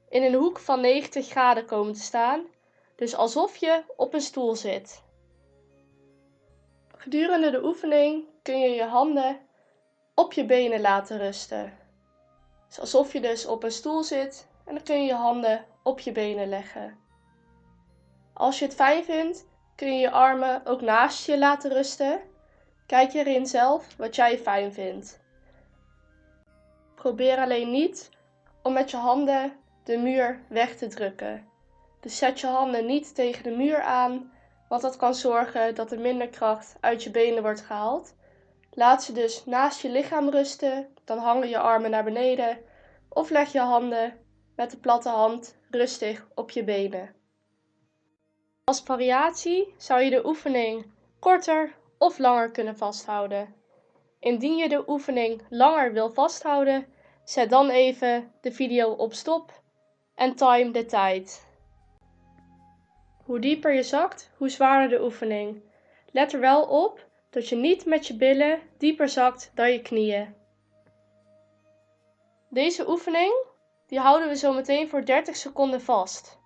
in 0.09 0.23
een 0.23 0.33
hoek 0.33 0.59
van 0.59 0.81
90 0.81 1.27
graden 1.27 1.65
komen 1.65 1.93
te 1.93 2.01
staan, 2.01 2.45
dus 2.95 3.15
alsof 3.15 3.55
je 3.55 3.83
op 3.95 4.13
een 4.13 4.21
stoel 4.21 4.55
zit. 4.55 5.03
Gedurende 6.97 7.51
de 7.51 7.63
oefening 7.63 8.25
kun 8.41 8.59
je 8.59 8.69
je 8.69 8.83
handen 8.83 9.39
op 10.19 10.33
je 10.33 10.45
benen 10.45 10.81
laten 10.81 11.17
rusten. 11.17 11.73
Alsof 12.79 13.13
je 13.13 13.21
dus 13.21 13.45
op 13.45 13.63
een 13.63 13.71
stoel 13.71 14.03
zit 14.03 14.47
en 14.65 14.73
dan 14.73 14.83
kun 14.83 15.01
je 15.01 15.07
je 15.07 15.13
handen 15.13 15.65
op 15.83 15.99
je 15.99 16.11
benen 16.11 16.49
leggen. 16.49 16.97
Als 18.33 18.59
je 18.59 18.65
het 18.65 18.75
fijn 18.75 19.03
vindt, 19.03 19.47
kun 19.75 19.93
je 19.93 19.99
je 19.99 20.11
armen 20.11 20.65
ook 20.65 20.81
naast 20.81 21.25
je 21.25 21.37
laten 21.37 21.71
rusten. 21.71 22.21
Kijk 22.85 23.13
erin 23.13 23.45
zelf 23.45 23.95
wat 23.97 24.15
jij 24.15 24.37
fijn 24.37 24.73
vindt. 24.73 25.19
Probeer 26.95 27.37
alleen 27.37 27.71
niet 27.71 28.09
om 28.63 28.73
met 28.73 28.91
je 28.91 28.97
handen 28.97 29.53
de 29.83 29.97
muur 29.97 30.41
weg 30.49 30.75
te 30.75 30.87
drukken. 30.87 31.47
Dus 31.99 32.17
zet 32.17 32.39
je 32.39 32.47
handen 32.47 32.85
niet 32.85 33.15
tegen 33.15 33.43
de 33.43 33.55
muur 33.55 33.81
aan, 33.81 34.31
want 34.69 34.81
dat 34.81 34.95
kan 34.95 35.15
zorgen 35.15 35.75
dat 35.75 35.91
er 35.91 35.99
minder 35.99 36.29
kracht 36.29 36.75
uit 36.79 37.03
je 37.03 37.11
benen 37.11 37.41
wordt 37.41 37.61
gehaald. 37.61 38.17
Laat 38.71 39.03
ze 39.03 39.11
dus 39.11 39.45
naast 39.45 39.81
je 39.81 39.89
lichaam 39.89 40.29
rusten, 40.29 40.93
dan 41.05 41.17
hangen 41.17 41.49
je 41.49 41.57
armen 41.59 41.91
naar 41.91 42.03
beneden 42.03 42.57
of 43.09 43.29
leg 43.29 43.51
je 43.51 43.59
handen 43.59 44.19
met 44.55 44.71
de 44.71 44.77
platte 44.77 45.09
hand 45.09 45.57
rustig 45.69 46.27
op 46.35 46.49
je 46.49 46.63
benen. 46.63 47.15
Als 48.63 48.81
variatie 48.81 49.73
zou 49.77 50.01
je 50.01 50.09
de 50.09 50.25
oefening 50.25 50.91
korter 51.19 51.75
of 51.97 52.17
langer 52.17 52.51
kunnen 52.51 52.77
vasthouden. 52.77 53.55
Indien 54.19 54.57
je 54.57 54.69
de 54.69 54.89
oefening 54.89 55.41
langer 55.49 55.93
wil 55.93 56.09
vasthouden, 56.09 56.87
zet 57.23 57.49
dan 57.49 57.69
even 57.69 58.31
de 58.41 58.51
video 58.51 58.91
op 58.91 59.13
stop 59.13 59.61
en 60.15 60.35
time 60.35 60.71
de 60.71 60.85
tijd. 60.85 61.47
Hoe 63.25 63.39
dieper 63.39 63.73
je 63.73 63.83
zakt, 63.83 64.31
hoe 64.37 64.49
zwaarder 64.49 64.97
de 64.97 65.03
oefening. 65.03 65.61
Let 66.11 66.33
er 66.33 66.39
wel 66.39 66.63
op 66.63 67.08
dat 67.29 67.49
je 67.49 67.55
niet 67.55 67.85
met 67.85 68.07
je 68.07 68.15
billen 68.15 68.61
dieper 68.77 69.09
zakt 69.09 69.51
dan 69.55 69.71
je 69.71 69.81
knieën. 69.81 70.35
Deze 72.49 72.89
oefening 72.89 73.33
die 73.87 73.99
houden 73.99 74.27
we 74.27 74.35
zo 74.35 74.53
meteen 74.53 74.89
voor 74.89 75.05
30 75.05 75.35
seconden 75.35 75.81
vast. 75.81 76.39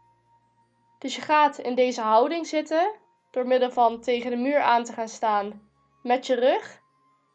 Dus 0.99 1.15
je 1.15 1.21
gaat 1.21 1.57
in 1.57 1.75
deze 1.75 2.01
houding 2.01 2.47
zitten 2.47 2.91
door 3.31 3.47
middel 3.47 3.71
van 3.71 4.01
tegen 4.01 4.29
de 4.29 4.37
muur 4.37 4.61
aan 4.61 4.83
te 4.83 4.93
gaan 4.93 5.07
staan 5.07 5.61
met 6.03 6.27
je 6.27 6.35
rug 6.35 6.81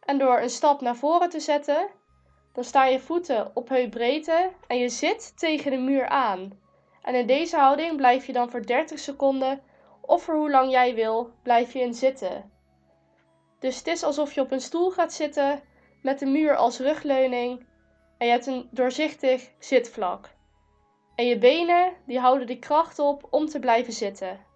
en 0.01 0.18
door 0.18 0.40
een 0.40 0.51
stap 0.51 0.80
naar 0.80 0.96
voren 0.96 1.28
te 1.28 1.40
zetten, 1.40 1.88
dan 2.53 2.64
staan 2.64 2.92
je 2.92 3.01
voeten 3.01 3.51
op 3.55 3.68
heupbreedte 3.68 4.51
en 4.66 4.78
je 4.78 4.88
zit 4.88 5.38
tegen 5.38 5.70
de 5.70 5.76
muur 5.76 6.07
aan. 6.07 6.61
En 7.03 7.14
in 7.14 7.26
deze 7.26 7.57
houding 7.57 7.96
blijf 7.96 8.26
je 8.26 8.32
dan 8.32 8.51
voor 8.51 8.66
30 8.66 8.99
seconden 8.99 9.62
of 10.01 10.22
voor 10.22 10.34
hoe 10.34 10.51
lang 10.51 10.70
jij 10.70 10.94
wil, 10.94 11.30
blijf 11.42 11.72
je 11.72 11.80
in 11.80 11.94
zitten. 11.94 12.58
Dus 13.59 13.77
het 13.77 13.87
is 13.87 14.03
alsof 14.03 14.33
je 14.33 14.41
op 14.41 14.51
een 14.51 14.61
stoel 14.61 14.91
gaat 14.91 15.13
zitten 15.13 15.63
met 16.03 16.19
de 16.19 16.27
muur 16.27 16.57
als 16.57 16.79
rugleuning 16.79 17.67
en 18.19 18.27
je 18.27 18.33
hebt 18.33 18.47
een 18.47 18.69
doorzichtig 18.71 19.51
zitvlak. 19.59 20.31
En 21.15 21.27
je 21.27 21.39
benen 21.39 21.93
die 22.07 22.19
houden 22.19 22.47
die 22.47 22.59
kracht 22.59 22.99
op 22.99 23.27
om 23.31 23.47
te 23.47 23.59
blijven 23.59 23.93
zitten. 23.93 24.47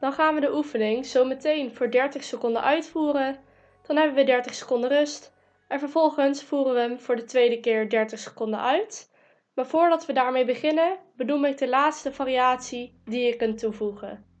dan 0.00 0.12
gaan 0.12 0.34
we 0.34 0.40
de 0.40 0.54
oefening 0.54 1.06
zo 1.06 1.24
meteen 1.24 1.74
voor 1.74 1.90
30 1.90 2.24
seconden 2.24 2.62
uitvoeren. 2.62 3.38
Dan 3.86 3.96
hebben 3.96 4.14
we 4.14 4.24
30 4.24 4.54
seconden 4.54 4.90
rust. 4.90 5.32
En 5.68 5.78
vervolgens 5.78 6.42
voeren 6.42 6.74
we 6.74 6.80
hem 6.80 7.00
voor 7.00 7.16
de 7.16 7.24
tweede 7.24 7.60
keer 7.60 7.88
30 7.88 8.18
seconden 8.18 8.60
uit. 8.60 9.10
Maar 9.54 9.66
voordat 9.66 10.06
we 10.06 10.12
daarmee 10.12 10.44
beginnen, 10.44 10.98
benoem 11.16 11.44
ik 11.44 11.58
de 11.58 11.68
laatste 11.68 12.12
variatie 12.12 13.00
die 13.04 13.24
je 13.24 13.36
kunt 13.36 13.58
toevoegen. 13.58 14.33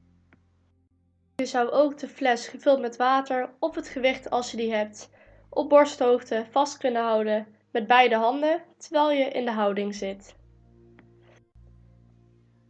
Je 1.36 1.46
zou 1.46 1.70
ook 1.70 1.98
de 1.98 2.08
fles 2.08 2.48
gevuld 2.48 2.80
met 2.80 2.96
water 2.96 3.50
op 3.58 3.74
het 3.74 3.88
gewicht 3.88 4.30
als 4.30 4.50
je 4.50 4.56
die 4.56 4.74
hebt, 4.74 5.10
op 5.50 5.68
borsthoogte 5.68 6.46
vast 6.50 6.76
kunnen 6.76 7.02
houden 7.02 7.46
met 7.70 7.86
beide 7.86 8.14
handen 8.14 8.62
terwijl 8.76 9.10
je 9.10 9.24
in 9.24 9.44
de 9.44 9.50
houding 9.50 9.94
zit. 9.94 10.34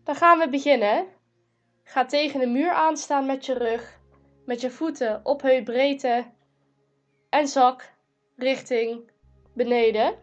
Dan 0.04 0.14
gaan 0.14 0.38
we 0.38 0.48
beginnen. 0.48 1.06
Ga 1.82 2.04
tegen 2.04 2.40
de 2.40 2.46
muur 2.46 2.72
aanstaan 2.72 3.26
met 3.26 3.46
je 3.46 3.54
rug, 3.54 4.00
met 4.46 4.60
je 4.60 4.70
voeten 4.70 5.20
op 5.24 5.42
heupbreedte 5.42 6.24
en 7.30 7.48
zak 7.48 7.92
richting 8.36 9.10
beneden. 9.54 10.14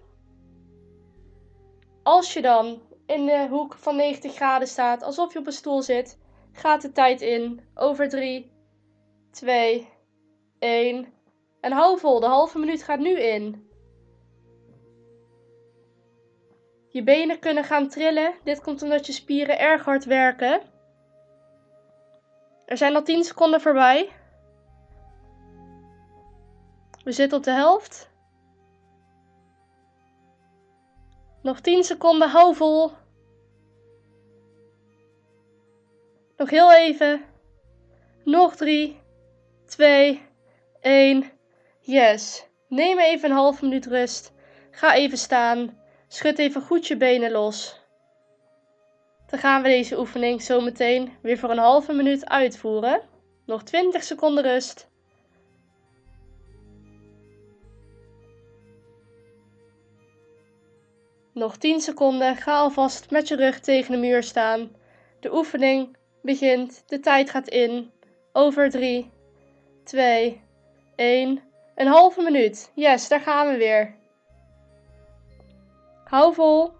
Als 2.04 2.34
je 2.34 2.42
dan 2.42 2.82
in 3.06 3.26
de 3.26 3.48
hoek 3.50 3.74
van 3.74 3.96
90 3.96 4.36
graden 4.36 4.68
staat, 4.68 5.04
alsof 5.04 5.34
je 5.34 5.39
op 5.39 5.46
een 5.46 5.52
stoel 5.52 5.82
zit, 5.82 6.20
gaat 6.52 6.82
de 6.82 6.91
tijd 6.91 7.22
in. 7.22 7.62
Over 7.76 8.10
3, 8.10 8.52
2, 9.32 9.89
1. 10.60 11.14
En 11.62 11.72
hou 11.72 11.99
vol, 11.99 12.20
de 12.20 12.26
halve 12.26 12.60
minuut 12.60 12.84
gaat 12.84 12.99
nu 12.99 13.20
in. 13.20 13.70
Je 16.89 17.04
benen 17.04 17.39
kunnen 17.39 17.64
gaan 17.64 17.88
trillen. 17.88 18.34
Dit 18.43 18.62
komt 18.62 18.82
omdat 18.82 19.06
je 19.06 19.12
spieren 19.12 19.60
erg 19.60 19.86
hard 19.86 20.06
werken. 20.06 20.62
Er 22.66 22.78
zijn 22.78 22.95
al 22.95 23.04
10 23.04 23.24
seconden 23.24 23.62
voorbij. 23.62 24.10
We 27.04 27.12
zitten 27.12 27.38
op 27.38 27.43
de 27.43 27.52
helft. 27.52 28.10
Nog 31.41 31.60
10 31.60 31.84
seconden, 31.84 32.30
hou 32.30 32.56
vol. 32.56 32.91
Nog 36.42 36.50
heel 36.50 36.74
even. 36.74 37.22
Nog 38.24 38.56
3, 38.56 39.00
2, 39.66 40.22
1. 40.80 41.32
Yes. 41.80 42.48
Neem 42.68 43.00
even 43.00 43.30
een 43.30 43.36
half 43.36 43.62
minuut 43.62 43.86
rust. 43.86 44.34
Ga 44.72 44.96
even 44.96 45.18
staan. 45.18 45.78
Schud 46.08 46.39
even 46.39 46.62
goed 46.62 46.88
je 46.88 46.98
benen 46.98 47.32
los. 47.32 47.80
Dan 49.28 49.39
gaan 49.39 49.62
we 49.62 49.68
deze 49.68 50.00
oefening 50.00 50.42
zo 50.42 50.62
meteen 50.62 51.12
weer 51.22 51.38
voor 51.38 51.50
een 51.50 51.58
halve 51.58 51.94
minuut 51.94 52.26
uitvoeren. 52.26 53.02
Nog 53.46 53.64
20 53.64 54.04
seconden 54.04 54.44
rust. 54.44 54.89
Nog 61.34 61.58
10 61.58 61.82
seconden. 61.82 62.36
Ga 62.36 62.58
alvast 62.58 63.12
met 63.12 63.28
je 63.28 63.36
rug 63.36 63.60
tegen 63.60 63.92
de 63.92 64.00
muur 64.00 64.24
staan. 64.24 64.76
De 65.20 65.34
oefening 65.34 66.00
begint. 66.22 66.84
De 66.88 66.99
tijd 66.99 67.30
gaat 67.30 67.47
in. 67.47 67.91
Over 68.32 68.69
3, 68.69 69.11
2, 69.84 70.41
1. 70.95 71.41
Een 71.76 71.88
halve 71.88 72.22
minuut. 72.22 72.72
Yes, 72.76 73.07
daar 73.07 73.19
gaan 73.19 73.47
we 73.47 73.57
weer. 73.57 73.95
Hou 76.03 76.34
vol. 76.34 76.74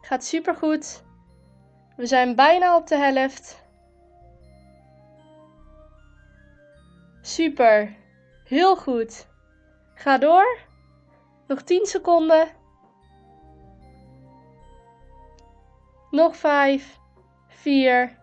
Gaat 0.00 0.24
super 0.24 0.54
goed. 0.54 1.02
We 1.96 2.06
zijn 2.06 2.34
bijna 2.34 2.76
op 2.76 2.86
de 2.86 2.96
helft. 2.96 3.64
Super. 7.20 7.96
Heel 8.44 8.76
goed. 8.76 9.26
Ga 9.94 10.18
door. 10.18 10.58
Nog 11.46 11.62
10 11.62 11.86
seconden. 11.86 12.48
Nog 16.12 16.36
5, 16.36 16.98
4, 17.48 18.18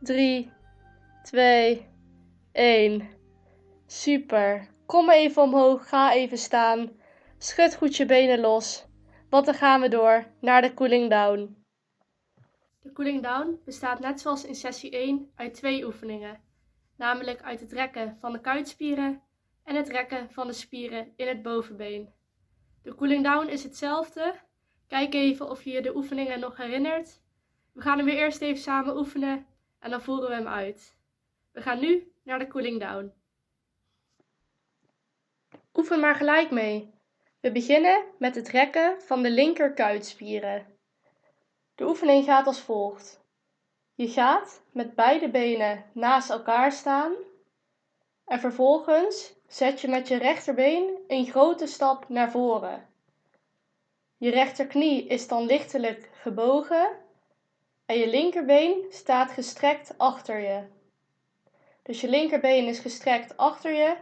3, 0.00 0.50
2, 1.22 1.88
1. 2.52 3.08
Super. 3.86 4.68
Kom 4.86 5.10
even 5.10 5.42
omhoog. 5.42 5.88
Ga 5.88 6.12
even 6.12 6.38
staan. 6.38 6.90
Schud 7.38 7.76
goed 7.76 7.96
je 7.96 8.06
benen 8.06 8.40
los. 8.40 8.86
Want 9.30 9.44
dan 9.44 9.54
gaan 9.54 9.80
we 9.80 9.88
door 9.88 10.24
naar 10.40 10.62
de 10.62 10.74
cooling 10.74 11.10
down. 11.10 11.64
De 12.82 12.92
cooling 12.92 13.22
down 13.22 13.60
bestaat 13.64 14.00
net 14.00 14.20
zoals 14.20 14.44
in 14.44 14.54
sessie 14.54 14.90
1 14.90 15.30
uit 15.34 15.54
twee 15.54 15.84
oefeningen, 15.84 16.40
namelijk 16.96 17.42
uit 17.42 17.60
het 17.60 17.72
rekken 17.72 18.16
van 18.20 18.32
de 18.32 18.40
kuitspieren 18.40 19.22
en 19.64 19.76
het 19.76 19.88
rekken 19.88 20.30
van 20.30 20.46
de 20.46 20.52
spieren 20.52 21.12
in 21.16 21.28
het 21.28 21.42
bovenbeen. 21.42 22.12
De 22.82 22.94
cooling 22.94 23.24
down 23.24 23.48
is 23.48 23.62
hetzelfde. 23.62 24.34
Kijk 24.88 25.14
even 25.14 25.50
of 25.50 25.64
je 25.64 25.70
je 25.70 25.82
de 25.82 25.96
oefeningen 25.96 26.40
nog 26.40 26.56
herinnert. 26.56 27.21
We 27.72 27.80
gaan 27.80 27.96
hem 27.96 28.06
weer 28.06 28.16
eerst 28.16 28.40
even 28.40 28.62
samen 28.62 28.96
oefenen 28.96 29.46
en 29.78 29.90
dan 29.90 30.02
voeren 30.02 30.28
we 30.28 30.34
hem 30.34 30.48
uit. 30.48 30.96
We 31.52 31.62
gaan 31.62 31.80
nu 31.80 32.12
naar 32.22 32.38
de 32.38 32.46
cooling 32.46 32.80
down. 32.80 33.12
Oefen 35.74 36.00
maar 36.00 36.14
gelijk 36.14 36.50
mee. 36.50 36.94
We 37.40 37.52
beginnen 37.52 38.04
met 38.18 38.34
het 38.34 38.48
rekken 38.48 39.02
van 39.02 39.22
de 39.22 39.30
linker 39.30 39.72
kuitspieren. 39.72 40.66
De 41.74 41.86
oefening 41.86 42.24
gaat 42.24 42.46
als 42.46 42.60
volgt. 42.60 43.20
Je 43.94 44.08
gaat 44.08 44.62
met 44.72 44.94
beide 44.94 45.30
benen 45.30 45.84
naast 45.92 46.30
elkaar 46.30 46.72
staan 46.72 47.12
en 48.24 48.40
vervolgens 48.40 49.34
zet 49.46 49.80
je 49.80 49.88
met 49.88 50.08
je 50.08 50.16
rechterbeen 50.16 50.98
een 51.06 51.26
grote 51.26 51.66
stap 51.66 52.08
naar 52.08 52.30
voren. 52.30 52.88
Je 54.16 54.30
rechterknie 54.30 55.06
is 55.06 55.28
dan 55.28 55.46
lichtelijk 55.46 56.10
gebogen 56.12 57.01
en 57.92 57.98
je 57.98 58.08
linkerbeen 58.08 58.84
staat 58.90 59.30
gestrekt 59.30 59.94
achter 59.98 60.40
je. 60.40 60.62
Dus 61.82 62.00
je 62.00 62.08
linkerbeen 62.08 62.66
is 62.66 62.78
gestrekt 62.78 63.36
achter 63.36 63.72
je 63.72 63.96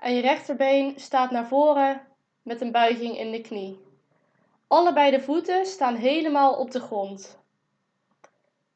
en 0.00 0.14
je 0.14 0.20
rechterbeen 0.20 1.00
staat 1.00 1.30
naar 1.30 1.46
voren 1.46 2.06
met 2.42 2.60
een 2.60 2.72
buiging 2.72 3.18
in 3.18 3.30
de 3.30 3.40
knie. 3.40 3.80
Allebei 4.66 5.10
de 5.10 5.20
voeten 5.20 5.66
staan 5.66 5.94
helemaal 5.94 6.54
op 6.54 6.70
de 6.70 6.80
grond. 6.80 7.38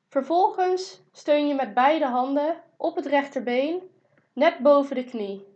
Vervolgens 0.08 1.00
steun 1.12 1.48
je 1.48 1.54
met 1.54 1.74
beide 1.74 2.06
handen 2.06 2.62
op 2.76 2.96
het 2.96 3.06
rechterbeen 3.06 3.90
net 4.32 4.58
boven 4.58 4.96
de 4.96 5.04
knie. 5.04 5.46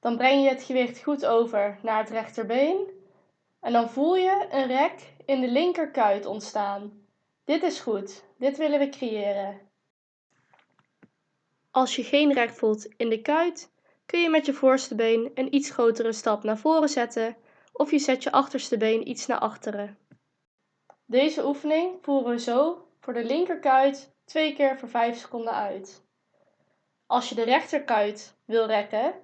Dan 0.00 0.16
breng 0.16 0.42
je 0.42 0.48
het 0.48 0.62
gewicht 0.62 1.02
goed 1.02 1.26
over 1.26 1.78
naar 1.82 1.98
het 1.98 2.10
rechterbeen 2.10 2.86
en 3.60 3.72
dan 3.72 3.90
voel 3.90 4.16
je 4.16 4.46
een 4.50 4.66
rek 4.66 5.14
in 5.24 5.40
de 5.40 5.48
linkerkuit 5.48 6.26
ontstaan. 6.26 7.02
Dit 7.44 7.62
is 7.62 7.80
goed, 7.80 8.24
dit 8.38 8.56
willen 8.56 8.78
we 8.78 8.88
creëren. 8.88 9.60
Als 11.70 11.96
je 11.96 12.04
geen 12.04 12.32
rek 12.32 12.50
voelt 12.50 12.84
in 12.96 13.08
de 13.08 13.22
kuit, 13.22 13.72
kun 14.06 14.20
je 14.20 14.30
met 14.30 14.46
je 14.46 14.52
voorste 14.52 14.94
been 14.94 15.30
een 15.34 15.54
iets 15.54 15.70
grotere 15.70 16.12
stap 16.12 16.42
naar 16.42 16.58
voren 16.58 16.88
zetten 16.88 17.36
of 17.72 17.90
je 17.90 17.98
zet 17.98 18.22
je 18.22 18.32
achterste 18.32 18.76
been 18.76 19.08
iets 19.08 19.26
naar 19.26 19.38
achteren. 19.38 19.98
Deze 21.06 21.46
oefening 21.46 21.98
voeren 22.02 22.30
we 22.30 22.38
zo 22.38 22.86
voor 23.00 23.12
de 23.12 23.24
linkerkuit 23.24 24.14
twee 24.24 24.54
keer 24.54 24.78
voor 24.78 24.88
5 24.88 25.18
seconden 25.18 25.54
uit. 25.54 26.02
Als 27.06 27.28
je 27.28 27.34
de 27.34 27.44
rechterkuit 27.44 28.36
wil 28.44 28.66
rekken, 28.66 29.14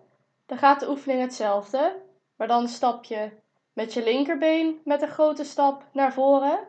dan 0.46 0.58
gaat 0.58 0.80
de 0.80 0.88
oefening 0.88 1.20
hetzelfde, 1.20 2.02
maar 2.36 2.48
dan 2.48 2.68
stap 2.68 3.04
je 3.04 3.30
met 3.72 3.92
je 3.92 4.02
linkerbeen 4.02 4.80
met 4.84 5.02
een 5.02 5.08
grote 5.08 5.44
stap 5.44 5.84
naar 5.92 6.12
voren. 6.12 6.68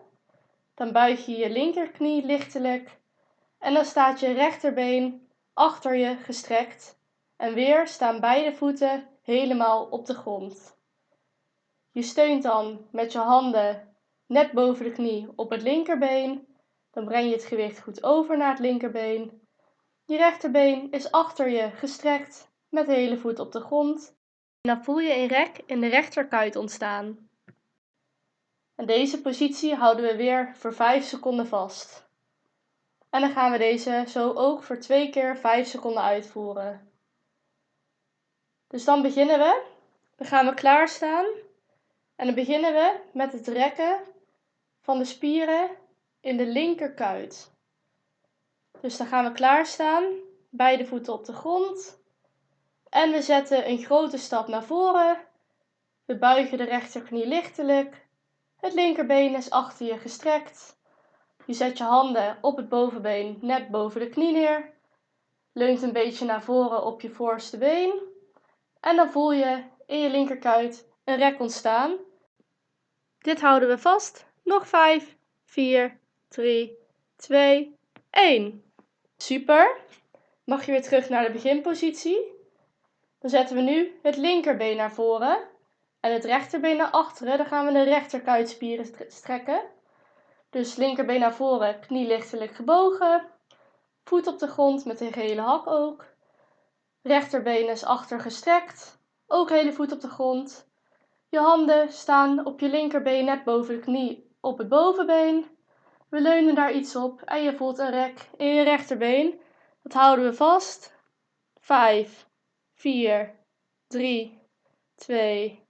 Dan 0.81 0.91
buig 0.91 1.25
je 1.25 1.37
je 1.37 1.49
linkerknie 1.49 2.25
lichtelijk 2.25 2.99
en 3.59 3.73
dan 3.73 3.85
staat 3.85 4.19
je 4.19 4.31
rechterbeen 4.31 5.27
achter 5.53 5.95
je 5.95 6.15
gestrekt 6.15 6.99
en 7.37 7.53
weer 7.53 7.87
staan 7.87 8.19
beide 8.19 8.55
voeten 8.55 9.07
helemaal 9.21 9.85
op 9.85 10.05
de 10.05 10.13
grond. 10.13 10.77
Je 11.91 12.01
steunt 12.01 12.43
dan 12.43 12.87
met 12.91 13.11
je 13.11 13.17
handen 13.17 13.95
net 14.25 14.51
boven 14.51 14.85
de 14.85 14.91
knie 14.91 15.27
op 15.35 15.49
het 15.49 15.61
linkerbeen. 15.61 16.47
Dan 16.91 17.05
breng 17.05 17.25
je 17.25 17.35
het 17.35 17.45
gewicht 17.45 17.81
goed 17.81 18.03
over 18.03 18.37
naar 18.37 18.49
het 18.49 18.59
linkerbeen. 18.59 19.41
Je 20.05 20.17
rechterbeen 20.17 20.91
is 20.91 21.11
achter 21.11 21.49
je 21.49 21.71
gestrekt 21.71 22.51
met 22.69 22.85
de 22.85 22.93
hele 22.93 23.17
voet 23.17 23.39
op 23.39 23.51
de 23.51 23.61
grond. 23.61 24.15
En 24.61 24.73
dan 24.73 24.83
voel 24.83 24.99
je 24.99 25.15
een 25.15 25.27
rek 25.27 25.61
in 25.65 25.79
de 25.79 25.87
rechterkuit 25.87 26.55
ontstaan. 26.55 27.29
En 28.81 28.87
deze 28.87 29.21
positie 29.21 29.75
houden 29.75 30.05
we 30.05 30.15
weer 30.15 30.51
voor 30.55 30.73
5 30.73 31.03
seconden 31.03 31.47
vast. 31.47 32.07
En 33.09 33.21
dan 33.21 33.31
gaan 33.31 33.51
we 33.51 33.57
deze 33.57 34.03
zo 34.07 34.33
ook 34.33 34.63
voor 34.63 34.77
twee 34.77 35.09
keer 35.09 35.37
5 35.37 35.67
seconden 35.67 36.03
uitvoeren. 36.03 36.91
Dus 38.67 38.83
dan 38.83 39.01
beginnen 39.01 39.39
we. 39.39 39.63
Dan 40.15 40.27
gaan 40.27 40.45
we 40.45 40.53
klaarstaan. 40.53 41.25
En 42.15 42.25
dan 42.25 42.35
beginnen 42.35 42.73
we 42.73 42.99
met 43.13 43.31
het 43.31 43.47
rekken 43.47 43.99
van 44.79 44.97
de 44.97 45.05
spieren 45.05 45.69
in 46.19 46.37
de 46.37 46.45
linkerkuit. 46.45 47.51
Dus 48.79 48.97
dan 48.97 49.07
gaan 49.07 49.25
we 49.25 49.31
klaarstaan, 49.31 50.03
beide 50.49 50.85
voeten 50.85 51.13
op 51.13 51.25
de 51.25 51.33
grond. 51.33 51.99
En 52.89 53.11
we 53.11 53.21
zetten 53.21 53.69
een 53.69 53.83
grote 53.83 54.17
stap 54.17 54.47
naar 54.47 54.63
voren. 54.63 55.17
We 56.05 56.17
buigen 56.17 56.57
de 56.57 56.63
rechterknie 56.63 57.27
lichtelijk. 57.27 58.09
Het 58.61 58.73
linkerbeen 58.73 59.35
is 59.35 59.49
achter 59.49 59.85
je 59.85 59.97
gestrekt. 59.97 60.77
Je 61.45 61.53
zet 61.53 61.77
je 61.77 61.83
handen 61.83 62.37
op 62.41 62.57
het 62.57 62.69
bovenbeen 62.69 63.37
net 63.41 63.69
boven 63.69 63.99
de 63.99 64.09
knie 64.09 64.31
neer. 64.31 64.71
Leunt 65.53 65.81
een 65.81 65.93
beetje 65.93 66.25
naar 66.25 66.43
voren 66.43 66.83
op 66.85 67.01
je 67.01 67.09
voorste 67.09 67.57
been. 67.57 67.93
En 68.79 68.95
dan 68.95 69.11
voel 69.11 69.31
je 69.31 69.63
in 69.87 69.99
je 69.99 70.09
linkerkuit 70.09 70.87
een 71.03 71.17
rek 71.17 71.39
ontstaan. 71.39 71.97
Dit 73.19 73.41
houden 73.41 73.69
we 73.69 73.77
vast. 73.77 74.25
Nog 74.43 74.67
5, 74.67 75.15
4, 75.43 75.99
3, 76.27 76.77
2, 77.15 77.75
1. 78.09 78.63
Super. 79.17 79.77
Mag 80.43 80.65
je 80.65 80.71
weer 80.71 80.81
terug 80.81 81.09
naar 81.09 81.25
de 81.25 81.31
beginpositie. 81.31 82.39
Dan 83.19 83.29
zetten 83.29 83.55
we 83.55 83.61
nu 83.61 83.99
het 84.01 84.17
linkerbeen 84.17 84.77
naar 84.77 84.93
voren 84.93 85.49
en 86.01 86.13
het 86.13 86.25
rechterbeen 86.25 86.77
naar 86.77 86.89
achteren. 86.89 87.37
Dan 87.37 87.45
gaan 87.45 87.65
we 87.65 87.71
de 87.71 87.83
rechterkuitspieren 87.83 88.85
strekken. 89.07 89.61
Dus 90.49 90.75
linkerbeen 90.75 91.19
naar 91.19 91.33
voren, 91.33 91.79
knie 91.79 92.07
lichtelijk 92.07 92.55
gebogen. 92.55 93.29
Voet 94.03 94.27
op 94.27 94.39
de 94.39 94.47
grond 94.47 94.85
met 94.85 95.01
een 95.01 95.13
gele 95.13 95.41
hak 95.41 95.67
ook. 95.67 96.05
Rechterbeen 97.01 97.69
is 97.69 97.83
achter 97.83 98.19
gestrekt. 98.19 98.99
Ook 99.27 99.49
hele 99.49 99.73
voet 99.73 99.91
op 99.91 100.01
de 100.01 100.09
grond. 100.09 100.69
Je 101.29 101.39
handen 101.39 101.91
staan 101.91 102.45
op 102.45 102.59
je 102.59 102.69
linkerbeen 102.69 103.25
net 103.25 103.43
boven 103.43 103.75
de 103.75 103.81
knie 103.81 104.35
op 104.39 104.57
het 104.57 104.69
bovenbeen. 104.69 105.57
We 106.09 106.21
leunen 106.21 106.55
daar 106.55 106.71
iets 106.71 106.95
op 106.95 107.21
en 107.21 107.43
je 107.43 107.55
voelt 107.55 107.77
een 107.77 107.89
rek 107.89 108.29
in 108.37 108.47
je 108.47 108.63
rechterbeen. 108.63 109.41
Dat 109.83 109.93
houden 109.93 110.25
we 110.25 110.33
vast. 110.33 110.99
5, 111.59 112.27
4, 112.73 113.35
3, 113.87 114.39
2, 114.95 115.60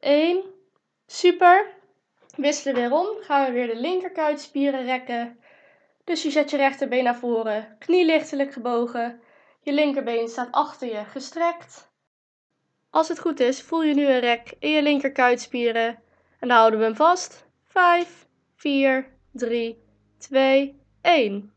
1. 0.00 0.44
Super. 1.06 1.66
Wisselen 2.36 2.74
weer 2.74 2.92
om. 2.92 3.06
Gaan 3.20 3.46
we 3.46 3.52
weer 3.52 3.66
de 3.66 3.80
linkerkuitspieren 3.80 4.84
rekken. 4.84 5.38
Dus 6.08 6.22
je 6.22 6.30
zet 6.30 6.50
je 6.50 6.56
rechterbeen 6.56 7.04
naar 7.04 7.16
voren, 7.16 7.76
knie 7.78 8.04
lichtelijk 8.04 8.52
gebogen. 8.52 9.20
Je 9.60 9.72
linkerbeen 9.72 10.28
staat 10.28 10.48
achter 10.50 10.88
je 10.88 11.04
gestrekt. 11.04 11.90
Als 12.90 13.08
het 13.08 13.18
goed 13.18 13.40
is, 13.40 13.62
voel 13.62 13.82
je 13.82 13.94
nu 13.94 14.06
een 14.06 14.20
rek 14.20 14.54
in 14.58 14.70
je 14.70 14.82
linkerkuitspieren. 14.82 15.86
En 16.38 16.48
dan 16.48 16.50
houden 16.50 16.78
we 16.78 16.84
hem 16.84 16.96
vast. 16.96 17.46
5, 17.64 18.26
4, 18.56 19.12
3, 19.32 19.82
2, 20.18 20.80
1. 21.02 21.52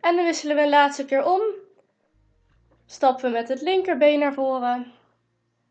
En 0.00 0.16
dan 0.16 0.24
wisselen 0.24 0.56
we 0.56 0.62
een 0.62 0.68
laatste 0.68 1.04
keer 1.04 1.24
om. 1.24 1.40
Stappen 2.86 3.24
we 3.24 3.36
met 3.36 3.48
het 3.48 3.60
linkerbeen 3.60 4.18
naar 4.18 4.34
voren. 4.34 4.92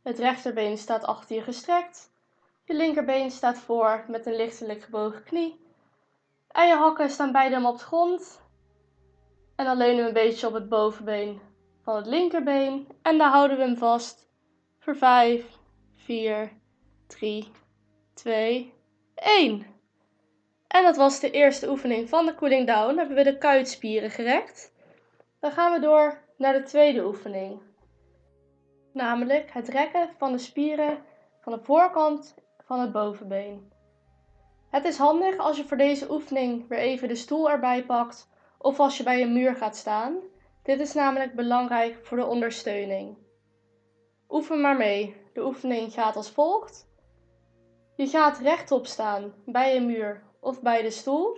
Het 0.07 0.19
rechterbeen 0.19 0.77
staat 0.77 1.03
achter 1.03 1.35
je 1.35 1.41
gestrekt. 1.41 2.11
Je 2.63 2.73
linkerbeen 2.73 3.31
staat 3.31 3.57
voor 3.57 4.05
met 4.07 4.25
een 4.25 4.35
lichtelijk 4.35 4.83
gebogen 4.83 5.23
knie. 5.23 5.59
En 6.51 6.67
je 6.67 6.73
hakken 6.73 7.09
staan 7.09 7.31
beide 7.31 7.67
op 7.67 7.77
de 7.77 7.83
grond. 7.83 8.41
En 9.55 9.65
dan 9.65 9.77
leunen 9.77 10.01
we 10.01 10.07
een 10.07 10.13
beetje 10.13 10.47
op 10.47 10.53
het 10.53 10.69
bovenbeen 10.69 11.41
van 11.81 11.95
het 11.95 12.05
linkerbeen. 12.05 12.87
En 13.01 13.17
dan 13.17 13.29
houden 13.29 13.57
we 13.57 13.63
hem 13.63 13.77
vast 13.77 14.29
voor 14.79 14.95
5, 14.95 15.45
4, 15.95 16.51
3, 17.07 17.51
2, 18.13 18.73
1. 19.15 19.65
En 20.67 20.83
dat 20.83 20.97
was 20.97 21.19
de 21.19 21.31
eerste 21.31 21.69
oefening 21.69 22.09
van 22.09 22.25
de 22.25 22.35
cooling 22.35 22.67
down. 22.67 22.87
Dan 22.87 22.97
hebben 22.97 23.15
we 23.15 23.23
de 23.23 23.37
kuitspieren 23.37 24.11
gerekt. 24.11 24.73
Dan 25.39 25.51
gaan 25.51 25.73
we 25.73 25.79
door 25.79 26.21
naar 26.37 26.53
de 26.53 26.63
tweede 26.63 27.05
oefening. 27.05 27.61
Namelijk 28.97 29.51
het 29.51 29.67
rekken 29.67 30.09
van 30.17 30.31
de 30.31 30.37
spieren 30.37 30.97
van 31.39 31.53
de 31.53 31.59
voorkant 31.63 32.35
van 32.65 32.79
het 32.79 32.91
bovenbeen. 32.91 33.71
Het 34.69 34.85
is 34.85 34.97
handig 34.97 35.37
als 35.37 35.57
je 35.57 35.65
voor 35.65 35.77
deze 35.77 36.11
oefening 36.11 36.67
weer 36.67 36.79
even 36.79 37.07
de 37.07 37.15
stoel 37.15 37.49
erbij 37.49 37.85
pakt 37.85 38.29
of 38.57 38.79
als 38.79 38.97
je 38.97 39.03
bij 39.03 39.21
een 39.21 39.33
muur 39.33 39.55
gaat 39.55 39.75
staan. 39.75 40.17
Dit 40.63 40.79
is 40.79 40.93
namelijk 40.93 41.35
belangrijk 41.35 42.05
voor 42.05 42.17
de 42.17 42.25
ondersteuning. 42.25 43.17
Oefen 44.29 44.61
maar 44.61 44.77
mee. 44.77 45.15
De 45.33 45.45
oefening 45.45 45.93
gaat 45.93 46.15
als 46.15 46.31
volgt. 46.31 46.87
Je 47.95 48.07
gaat 48.07 48.39
rechtop 48.39 48.85
staan 48.85 49.33
bij 49.45 49.75
een 49.75 49.85
muur 49.85 50.23
of 50.39 50.61
bij 50.61 50.81
de 50.81 50.91
stoel. 50.91 51.37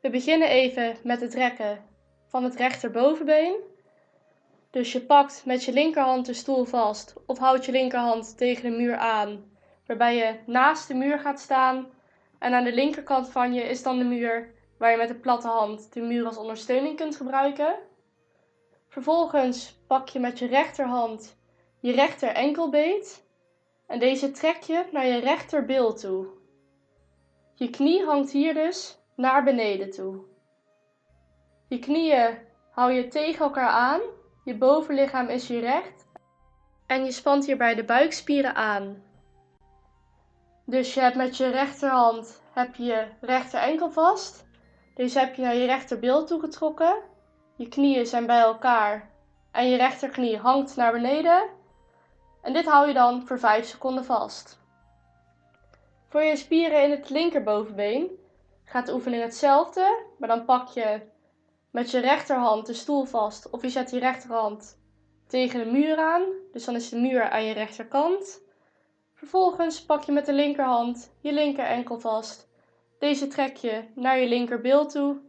We 0.00 0.10
beginnen 0.10 0.48
even 0.48 0.96
met 1.02 1.20
het 1.20 1.34
rekken 1.34 1.84
van 2.26 2.44
het 2.44 2.54
rechterbovenbeen. 2.54 3.67
Dus 4.70 4.92
je 4.92 5.00
pakt 5.00 5.42
met 5.44 5.64
je 5.64 5.72
linkerhand 5.72 6.26
de 6.26 6.32
stoel 6.32 6.64
vast 6.64 7.14
of 7.26 7.38
houdt 7.38 7.64
je 7.64 7.72
linkerhand 7.72 8.36
tegen 8.36 8.70
de 8.70 8.76
muur 8.76 8.96
aan, 8.96 9.50
waarbij 9.86 10.16
je 10.16 10.38
naast 10.46 10.88
de 10.88 10.94
muur 10.94 11.18
gaat 11.18 11.40
staan. 11.40 11.86
En 12.38 12.54
aan 12.54 12.64
de 12.64 12.74
linkerkant 12.74 13.28
van 13.28 13.54
je 13.54 13.62
is 13.62 13.82
dan 13.82 13.98
de 13.98 14.04
muur 14.04 14.54
waar 14.78 14.90
je 14.90 14.96
met 14.96 15.08
de 15.08 15.14
platte 15.14 15.48
hand 15.48 15.92
de 15.92 16.00
muur 16.00 16.26
als 16.26 16.36
ondersteuning 16.36 16.96
kunt 16.96 17.16
gebruiken. 17.16 17.74
Vervolgens 18.88 19.78
pak 19.86 20.08
je 20.08 20.18
met 20.18 20.38
je 20.38 20.46
rechterhand 20.46 21.36
je 21.80 21.92
rechter 21.92 22.28
enkelbeet 22.28 23.26
en 23.86 23.98
deze 23.98 24.30
trek 24.30 24.62
je 24.62 24.84
naar 24.92 25.06
je 25.06 25.18
rechterbil 25.18 25.94
toe. 25.94 26.26
Je 27.54 27.70
knie 27.70 28.04
hangt 28.04 28.30
hier 28.30 28.54
dus 28.54 28.98
naar 29.14 29.44
beneden 29.44 29.90
toe. 29.90 30.24
Je 31.68 31.78
knieën 31.78 32.38
hou 32.70 32.92
je 32.92 33.08
tegen 33.08 33.44
elkaar 33.44 33.68
aan, 33.68 34.00
je 34.48 34.54
bovenlichaam 34.54 35.28
is 35.28 35.48
hier 35.48 35.60
recht 35.60 36.06
en 36.86 37.04
je 37.04 37.12
spant 37.12 37.46
hierbij 37.46 37.74
de 37.74 37.84
buikspieren 37.84 38.54
aan. 38.54 39.02
Dus 40.64 40.94
je 40.94 41.00
hebt 41.00 41.16
met 41.16 41.36
je 41.36 41.48
rechterhand 41.50 42.42
heb 42.52 42.74
je 42.74 43.06
rechter 43.20 43.60
enkel 43.60 43.90
vast. 43.90 44.46
Deze 44.94 45.18
heb 45.18 45.34
je 45.34 45.42
naar 45.42 45.54
je 45.54 45.66
rechterbil 45.66 46.26
toegetrokken. 46.26 46.96
Je 47.56 47.68
knieën 47.68 48.06
zijn 48.06 48.26
bij 48.26 48.40
elkaar 48.40 49.10
en 49.52 49.68
je 49.68 49.76
rechterknie 49.76 50.38
hangt 50.38 50.76
naar 50.76 50.92
beneden. 50.92 51.48
En 52.42 52.52
dit 52.52 52.66
hou 52.66 52.86
je 52.86 52.94
dan 52.94 53.26
voor 53.26 53.38
5 53.38 53.66
seconden 53.66 54.04
vast. 54.04 54.60
Voor 56.08 56.22
je 56.22 56.36
spieren 56.36 56.82
in 56.82 56.90
het 56.90 57.10
linkerbovenbeen 57.10 58.10
gaat 58.64 58.86
de 58.86 58.92
oefening 58.92 59.22
hetzelfde, 59.22 60.04
maar 60.18 60.28
dan 60.28 60.44
pak 60.44 60.68
je 60.68 61.00
met 61.70 61.90
je 61.90 61.98
rechterhand 61.98 62.66
de 62.66 62.74
stoel 62.74 63.04
vast 63.04 63.50
of 63.50 63.62
je 63.62 63.68
zet 63.68 63.90
je 63.90 63.98
rechterhand 63.98 64.78
tegen 65.26 65.64
de 65.64 65.70
muur 65.70 65.96
aan. 65.96 66.22
Dus 66.52 66.64
dan 66.64 66.74
is 66.74 66.88
de 66.88 66.98
muur 66.98 67.30
aan 67.30 67.44
je 67.44 67.52
rechterkant. 67.52 68.40
Vervolgens 69.14 69.84
pak 69.84 70.02
je 70.02 70.12
met 70.12 70.26
de 70.26 70.32
linkerhand 70.32 71.16
je 71.20 71.32
linker 71.32 71.64
enkel 71.64 72.00
vast. 72.00 72.48
Deze 72.98 73.26
trek 73.26 73.56
je 73.56 73.84
naar 73.94 74.18
je 74.18 74.28
linkerbil 74.28 74.86
toe. 74.86 75.20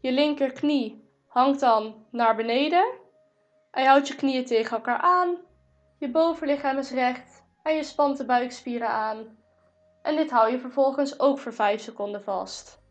Je 0.00 0.12
linkerknie 0.12 1.08
hangt 1.26 1.60
dan 1.60 2.06
naar 2.10 2.36
beneden. 2.36 2.86
En 3.70 3.82
je 3.82 3.88
houdt 3.88 4.08
je 4.08 4.14
knieën 4.14 4.44
tegen 4.44 4.76
elkaar 4.76 4.98
aan. 4.98 5.36
Je 5.98 6.10
bovenlichaam 6.10 6.78
is 6.78 6.90
recht 6.90 7.44
en 7.62 7.74
je 7.74 7.82
spant 7.82 8.16
de 8.16 8.24
buikspieren 8.24 8.88
aan. 8.88 9.38
En 10.02 10.16
dit 10.16 10.30
hou 10.30 10.50
je 10.50 10.58
vervolgens 10.58 11.20
ook 11.20 11.38
voor 11.38 11.52
5 11.52 11.80
seconden 11.80 12.22
vast. 12.22 12.82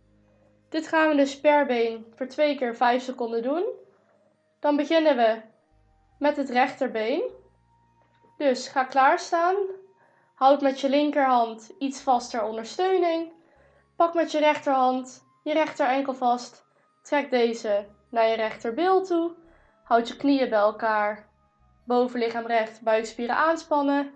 Dit 0.70 0.88
gaan 0.88 1.10
we 1.10 1.16
dus 1.16 1.40
per 1.40 1.66
been 1.66 2.14
voor 2.16 2.28
2 2.28 2.58
keer 2.58 2.76
5 2.76 3.04
seconden 3.04 3.44
doen. 3.44 3.66
Dan 4.60 4.76
beginnen 4.76 5.16
we 5.16 5.42
met 6.20 6.38
het 6.38 6.50
rechterbeen. 6.50 7.24
Dus 8.38 8.68
ga 8.68 8.84
klaarstaan. 8.84 9.56
Houd 10.36 10.62
met 10.62 10.80
je 10.80 10.90
linkerhand 10.90 11.72
iets 11.80 12.02
vaster 12.02 12.44
ondersteuning. 12.44 13.32
Pak 13.96 14.14
met 14.14 14.32
je 14.32 14.40
rechterhand 14.40 15.26
je 15.44 15.54
rechter 15.54 15.88
enkel 15.88 16.14
vast. 16.14 16.66
Trek 17.02 17.30
deze 17.30 17.86
naar 18.10 18.28
je 18.28 18.36
rechterbil 18.36 19.04
toe. 19.04 19.36
Houd 19.84 20.08
je 20.08 20.18
knieën 20.18 20.50
bij 20.50 20.60
elkaar. 20.60 21.30
Bovenlichaam 21.86 22.46
recht, 22.46 22.82
buikspieren 22.82 23.36
aanspannen. 23.36 24.14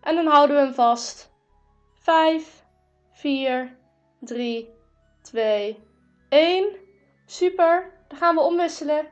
En 0.00 0.14
dan 0.14 0.26
houden 0.26 0.56
we 0.56 0.62
hem 0.62 0.74
vast. 0.74 1.32
5, 1.94 2.64
4, 3.12 3.76
3, 4.20 4.74
2, 5.22 5.83
1. 6.34 6.76
Super. 7.26 7.92
Dan 8.08 8.18
gaan 8.18 8.34
we 8.34 8.40
omwisselen. 8.40 9.06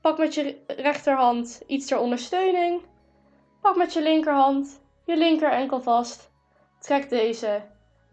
Pak 0.00 0.18
met 0.18 0.34
je 0.34 0.64
rechterhand 0.66 1.62
iets 1.66 1.86
ter 1.86 1.98
ondersteuning. 1.98 2.82
Pak 3.60 3.76
met 3.76 3.92
je 3.92 4.02
linkerhand 4.02 4.80
je 5.04 5.16
linker 5.16 5.50
enkel 5.50 5.80
vast. 5.80 6.30
Trek 6.80 7.08
deze 7.08 7.62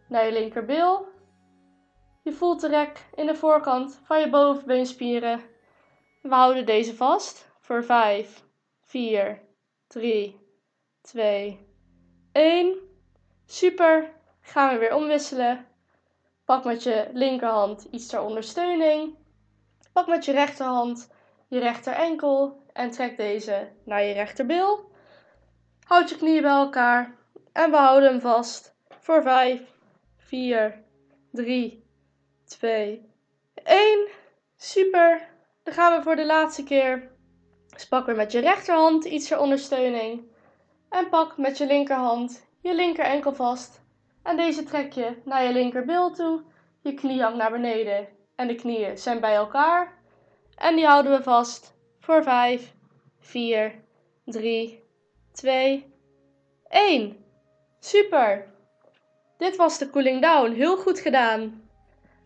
naar 0.08 0.26
je 0.26 0.32
linkerbil. 0.32 1.08
Je 2.24 2.32
voelt 2.32 2.62
de 2.62 2.68
rek 2.68 3.06
in 3.16 3.26
de 3.26 3.36
voorkant 3.36 4.02
van 4.04 4.20
je 4.20 4.30
bovenbeenspieren. 4.30 5.42
We 6.22 6.34
houden 6.34 6.66
deze 6.66 6.96
vast 6.96 7.52
voor 7.60 7.84
5, 7.84 8.44
4, 8.82 9.42
3, 9.88 10.40
2, 11.02 11.68
1. 12.32 12.78
Super. 13.46 14.14
Gaan 14.42 14.74
we 14.74 14.80
weer 14.80 14.96
omwisselen. 14.96 15.75
Pak 16.46 16.64
met 16.64 16.84
je 16.84 17.10
linkerhand 17.14 17.88
iets 17.92 18.08
ter 18.08 18.22
ondersteuning. 18.22 19.16
Pak 19.94 20.08
met 20.08 20.26
je 20.26 20.32
rechterhand 20.32 21.14
je 21.48 21.60
rechter 21.60 21.94
enkel 21.94 22.64
en 22.74 22.92
trek 22.92 23.18
deze 23.18 23.72
naar 23.84 24.04
je 24.04 24.14
rechterbil. 24.14 24.92
Houd 25.84 26.10
je 26.10 26.18
knieën 26.18 26.42
bij 26.42 26.52
elkaar 26.52 27.16
en 27.54 27.72
we 27.72 27.78
houden 27.78 28.10
hem 28.10 28.22
vast 28.22 28.76
voor 29.00 29.22
5, 29.22 29.62
4, 30.18 30.84
3, 31.32 31.84
2, 32.46 33.10
1. 33.64 34.08
Super. 34.58 35.28
Dan 35.64 35.74
gaan 35.74 35.98
we 35.98 36.04
voor 36.04 36.16
de 36.16 36.26
laatste 36.26 36.64
keer. 36.64 37.12
Dus 37.70 37.88
pak 37.88 38.06
weer 38.06 38.16
met 38.16 38.32
je 38.32 38.40
rechterhand 38.40 39.06
iets 39.06 39.28
ter 39.28 39.40
ondersteuning. 39.40 40.32
En 40.90 41.10
pak 41.10 41.38
met 41.38 41.58
je 41.58 41.66
linkerhand 41.66 42.46
je 42.62 42.76
linker 42.76 43.06
enkel 43.06 43.34
vast. 43.34 43.85
En 44.26 44.38
deze 44.38 44.64
trek 44.64 44.94
je 44.94 45.22
naar 45.26 45.44
je 45.44 45.54
linkerbil 45.54 46.12
toe. 46.12 46.44
Je 46.82 46.94
knie 46.94 47.22
hangt 47.22 47.38
naar 47.38 47.52
beneden 47.52 48.08
en 48.36 48.48
de 48.48 48.56
knieën 48.56 48.98
zijn 48.98 49.20
bij 49.20 49.36
elkaar. 49.36 49.94
En 50.56 50.76
die 50.76 50.86
houden 50.86 51.12
we 51.12 51.24
vast 51.24 51.76
voor 52.00 52.24
5, 52.24 52.74
4, 53.20 53.84
3, 54.26 54.84
2, 55.32 55.94
1. 56.68 57.26
Super! 57.80 58.54
Dit 59.38 59.56
was 59.56 59.78
de 59.78 59.90
cooling 59.90 60.22
down. 60.22 60.52
Heel 60.52 60.78
goed 60.78 61.00
gedaan. 61.00 61.70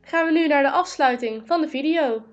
Gaan 0.02 0.26
we 0.26 0.32
nu 0.32 0.48
naar 0.48 0.64
de 0.64 0.72
afsluiting 0.72 1.48
van 1.48 1.62
de 1.62 1.70
video. 1.70 2.24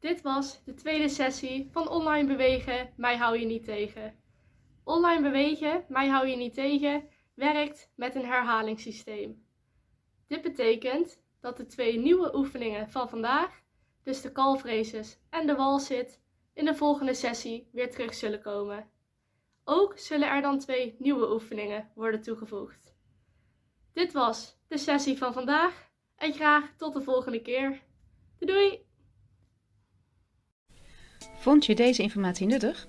Dit 0.00 0.22
was 0.22 0.64
de 0.64 0.74
tweede 0.74 1.08
sessie 1.08 1.68
van 1.72 1.88
online 1.88 2.26
bewegen, 2.26 2.92
mij 2.96 3.16
hou 3.16 3.38
je 3.38 3.46
niet 3.46 3.64
tegen. 3.64 4.26
Online 4.88 5.22
bewegen, 5.22 5.84
mij 5.88 6.08
hou 6.08 6.26
je 6.26 6.36
niet 6.36 6.54
tegen, 6.54 7.08
werkt 7.34 7.90
met 7.94 8.14
een 8.14 8.24
herhalingssysteem. 8.24 9.46
Dit 10.26 10.42
betekent 10.42 11.22
dat 11.40 11.56
de 11.56 11.66
twee 11.66 11.98
nieuwe 11.98 12.36
oefeningen 12.36 12.90
van 12.90 13.08
vandaag, 13.08 13.60
dus 14.02 14.20
de 14.20 14.32
calf 14.32 14.64
en 15.30 15.46
de 15.46 15.54
walzit, 15.54 16.20
in 16.54 16.64
de 16.64 16.74
volgende 16.74 17.14
sessie 17.14 17.68
weer 17.72 17.90
terug 17.90 18.14
zullen 18.14 18.40
komen. 18.40 18.90
Ook 19.64 19.98
zullen 19.98 20.28
er 20.28 20.42
dan 20.42 20.58
twee 20.58 20.96
nieuwe 20.98 21.32
oefeningen 21.32 21.90
worden 21.94 22.22
toegevoegd. 22.22 22.94
Dit 23.92 24.12
was 24.12 24.58
de 24.68 24.78
sessie 24.78 25.18
van 25.18 25.32
vandaag 25.32 25.90
en 26.16 26.32
graag 26.32 26.76
tot 26.76 26.92
de 26.92 27.02
volgende 27.02 27.42
keer. 27.42 27.82
Doei! 28.38 28.86
Vond 31.36 31.66
je 31.66 31.74
deze 31.74 32.02
informatie 32.02 32.46
nuttig? 32.46 32.88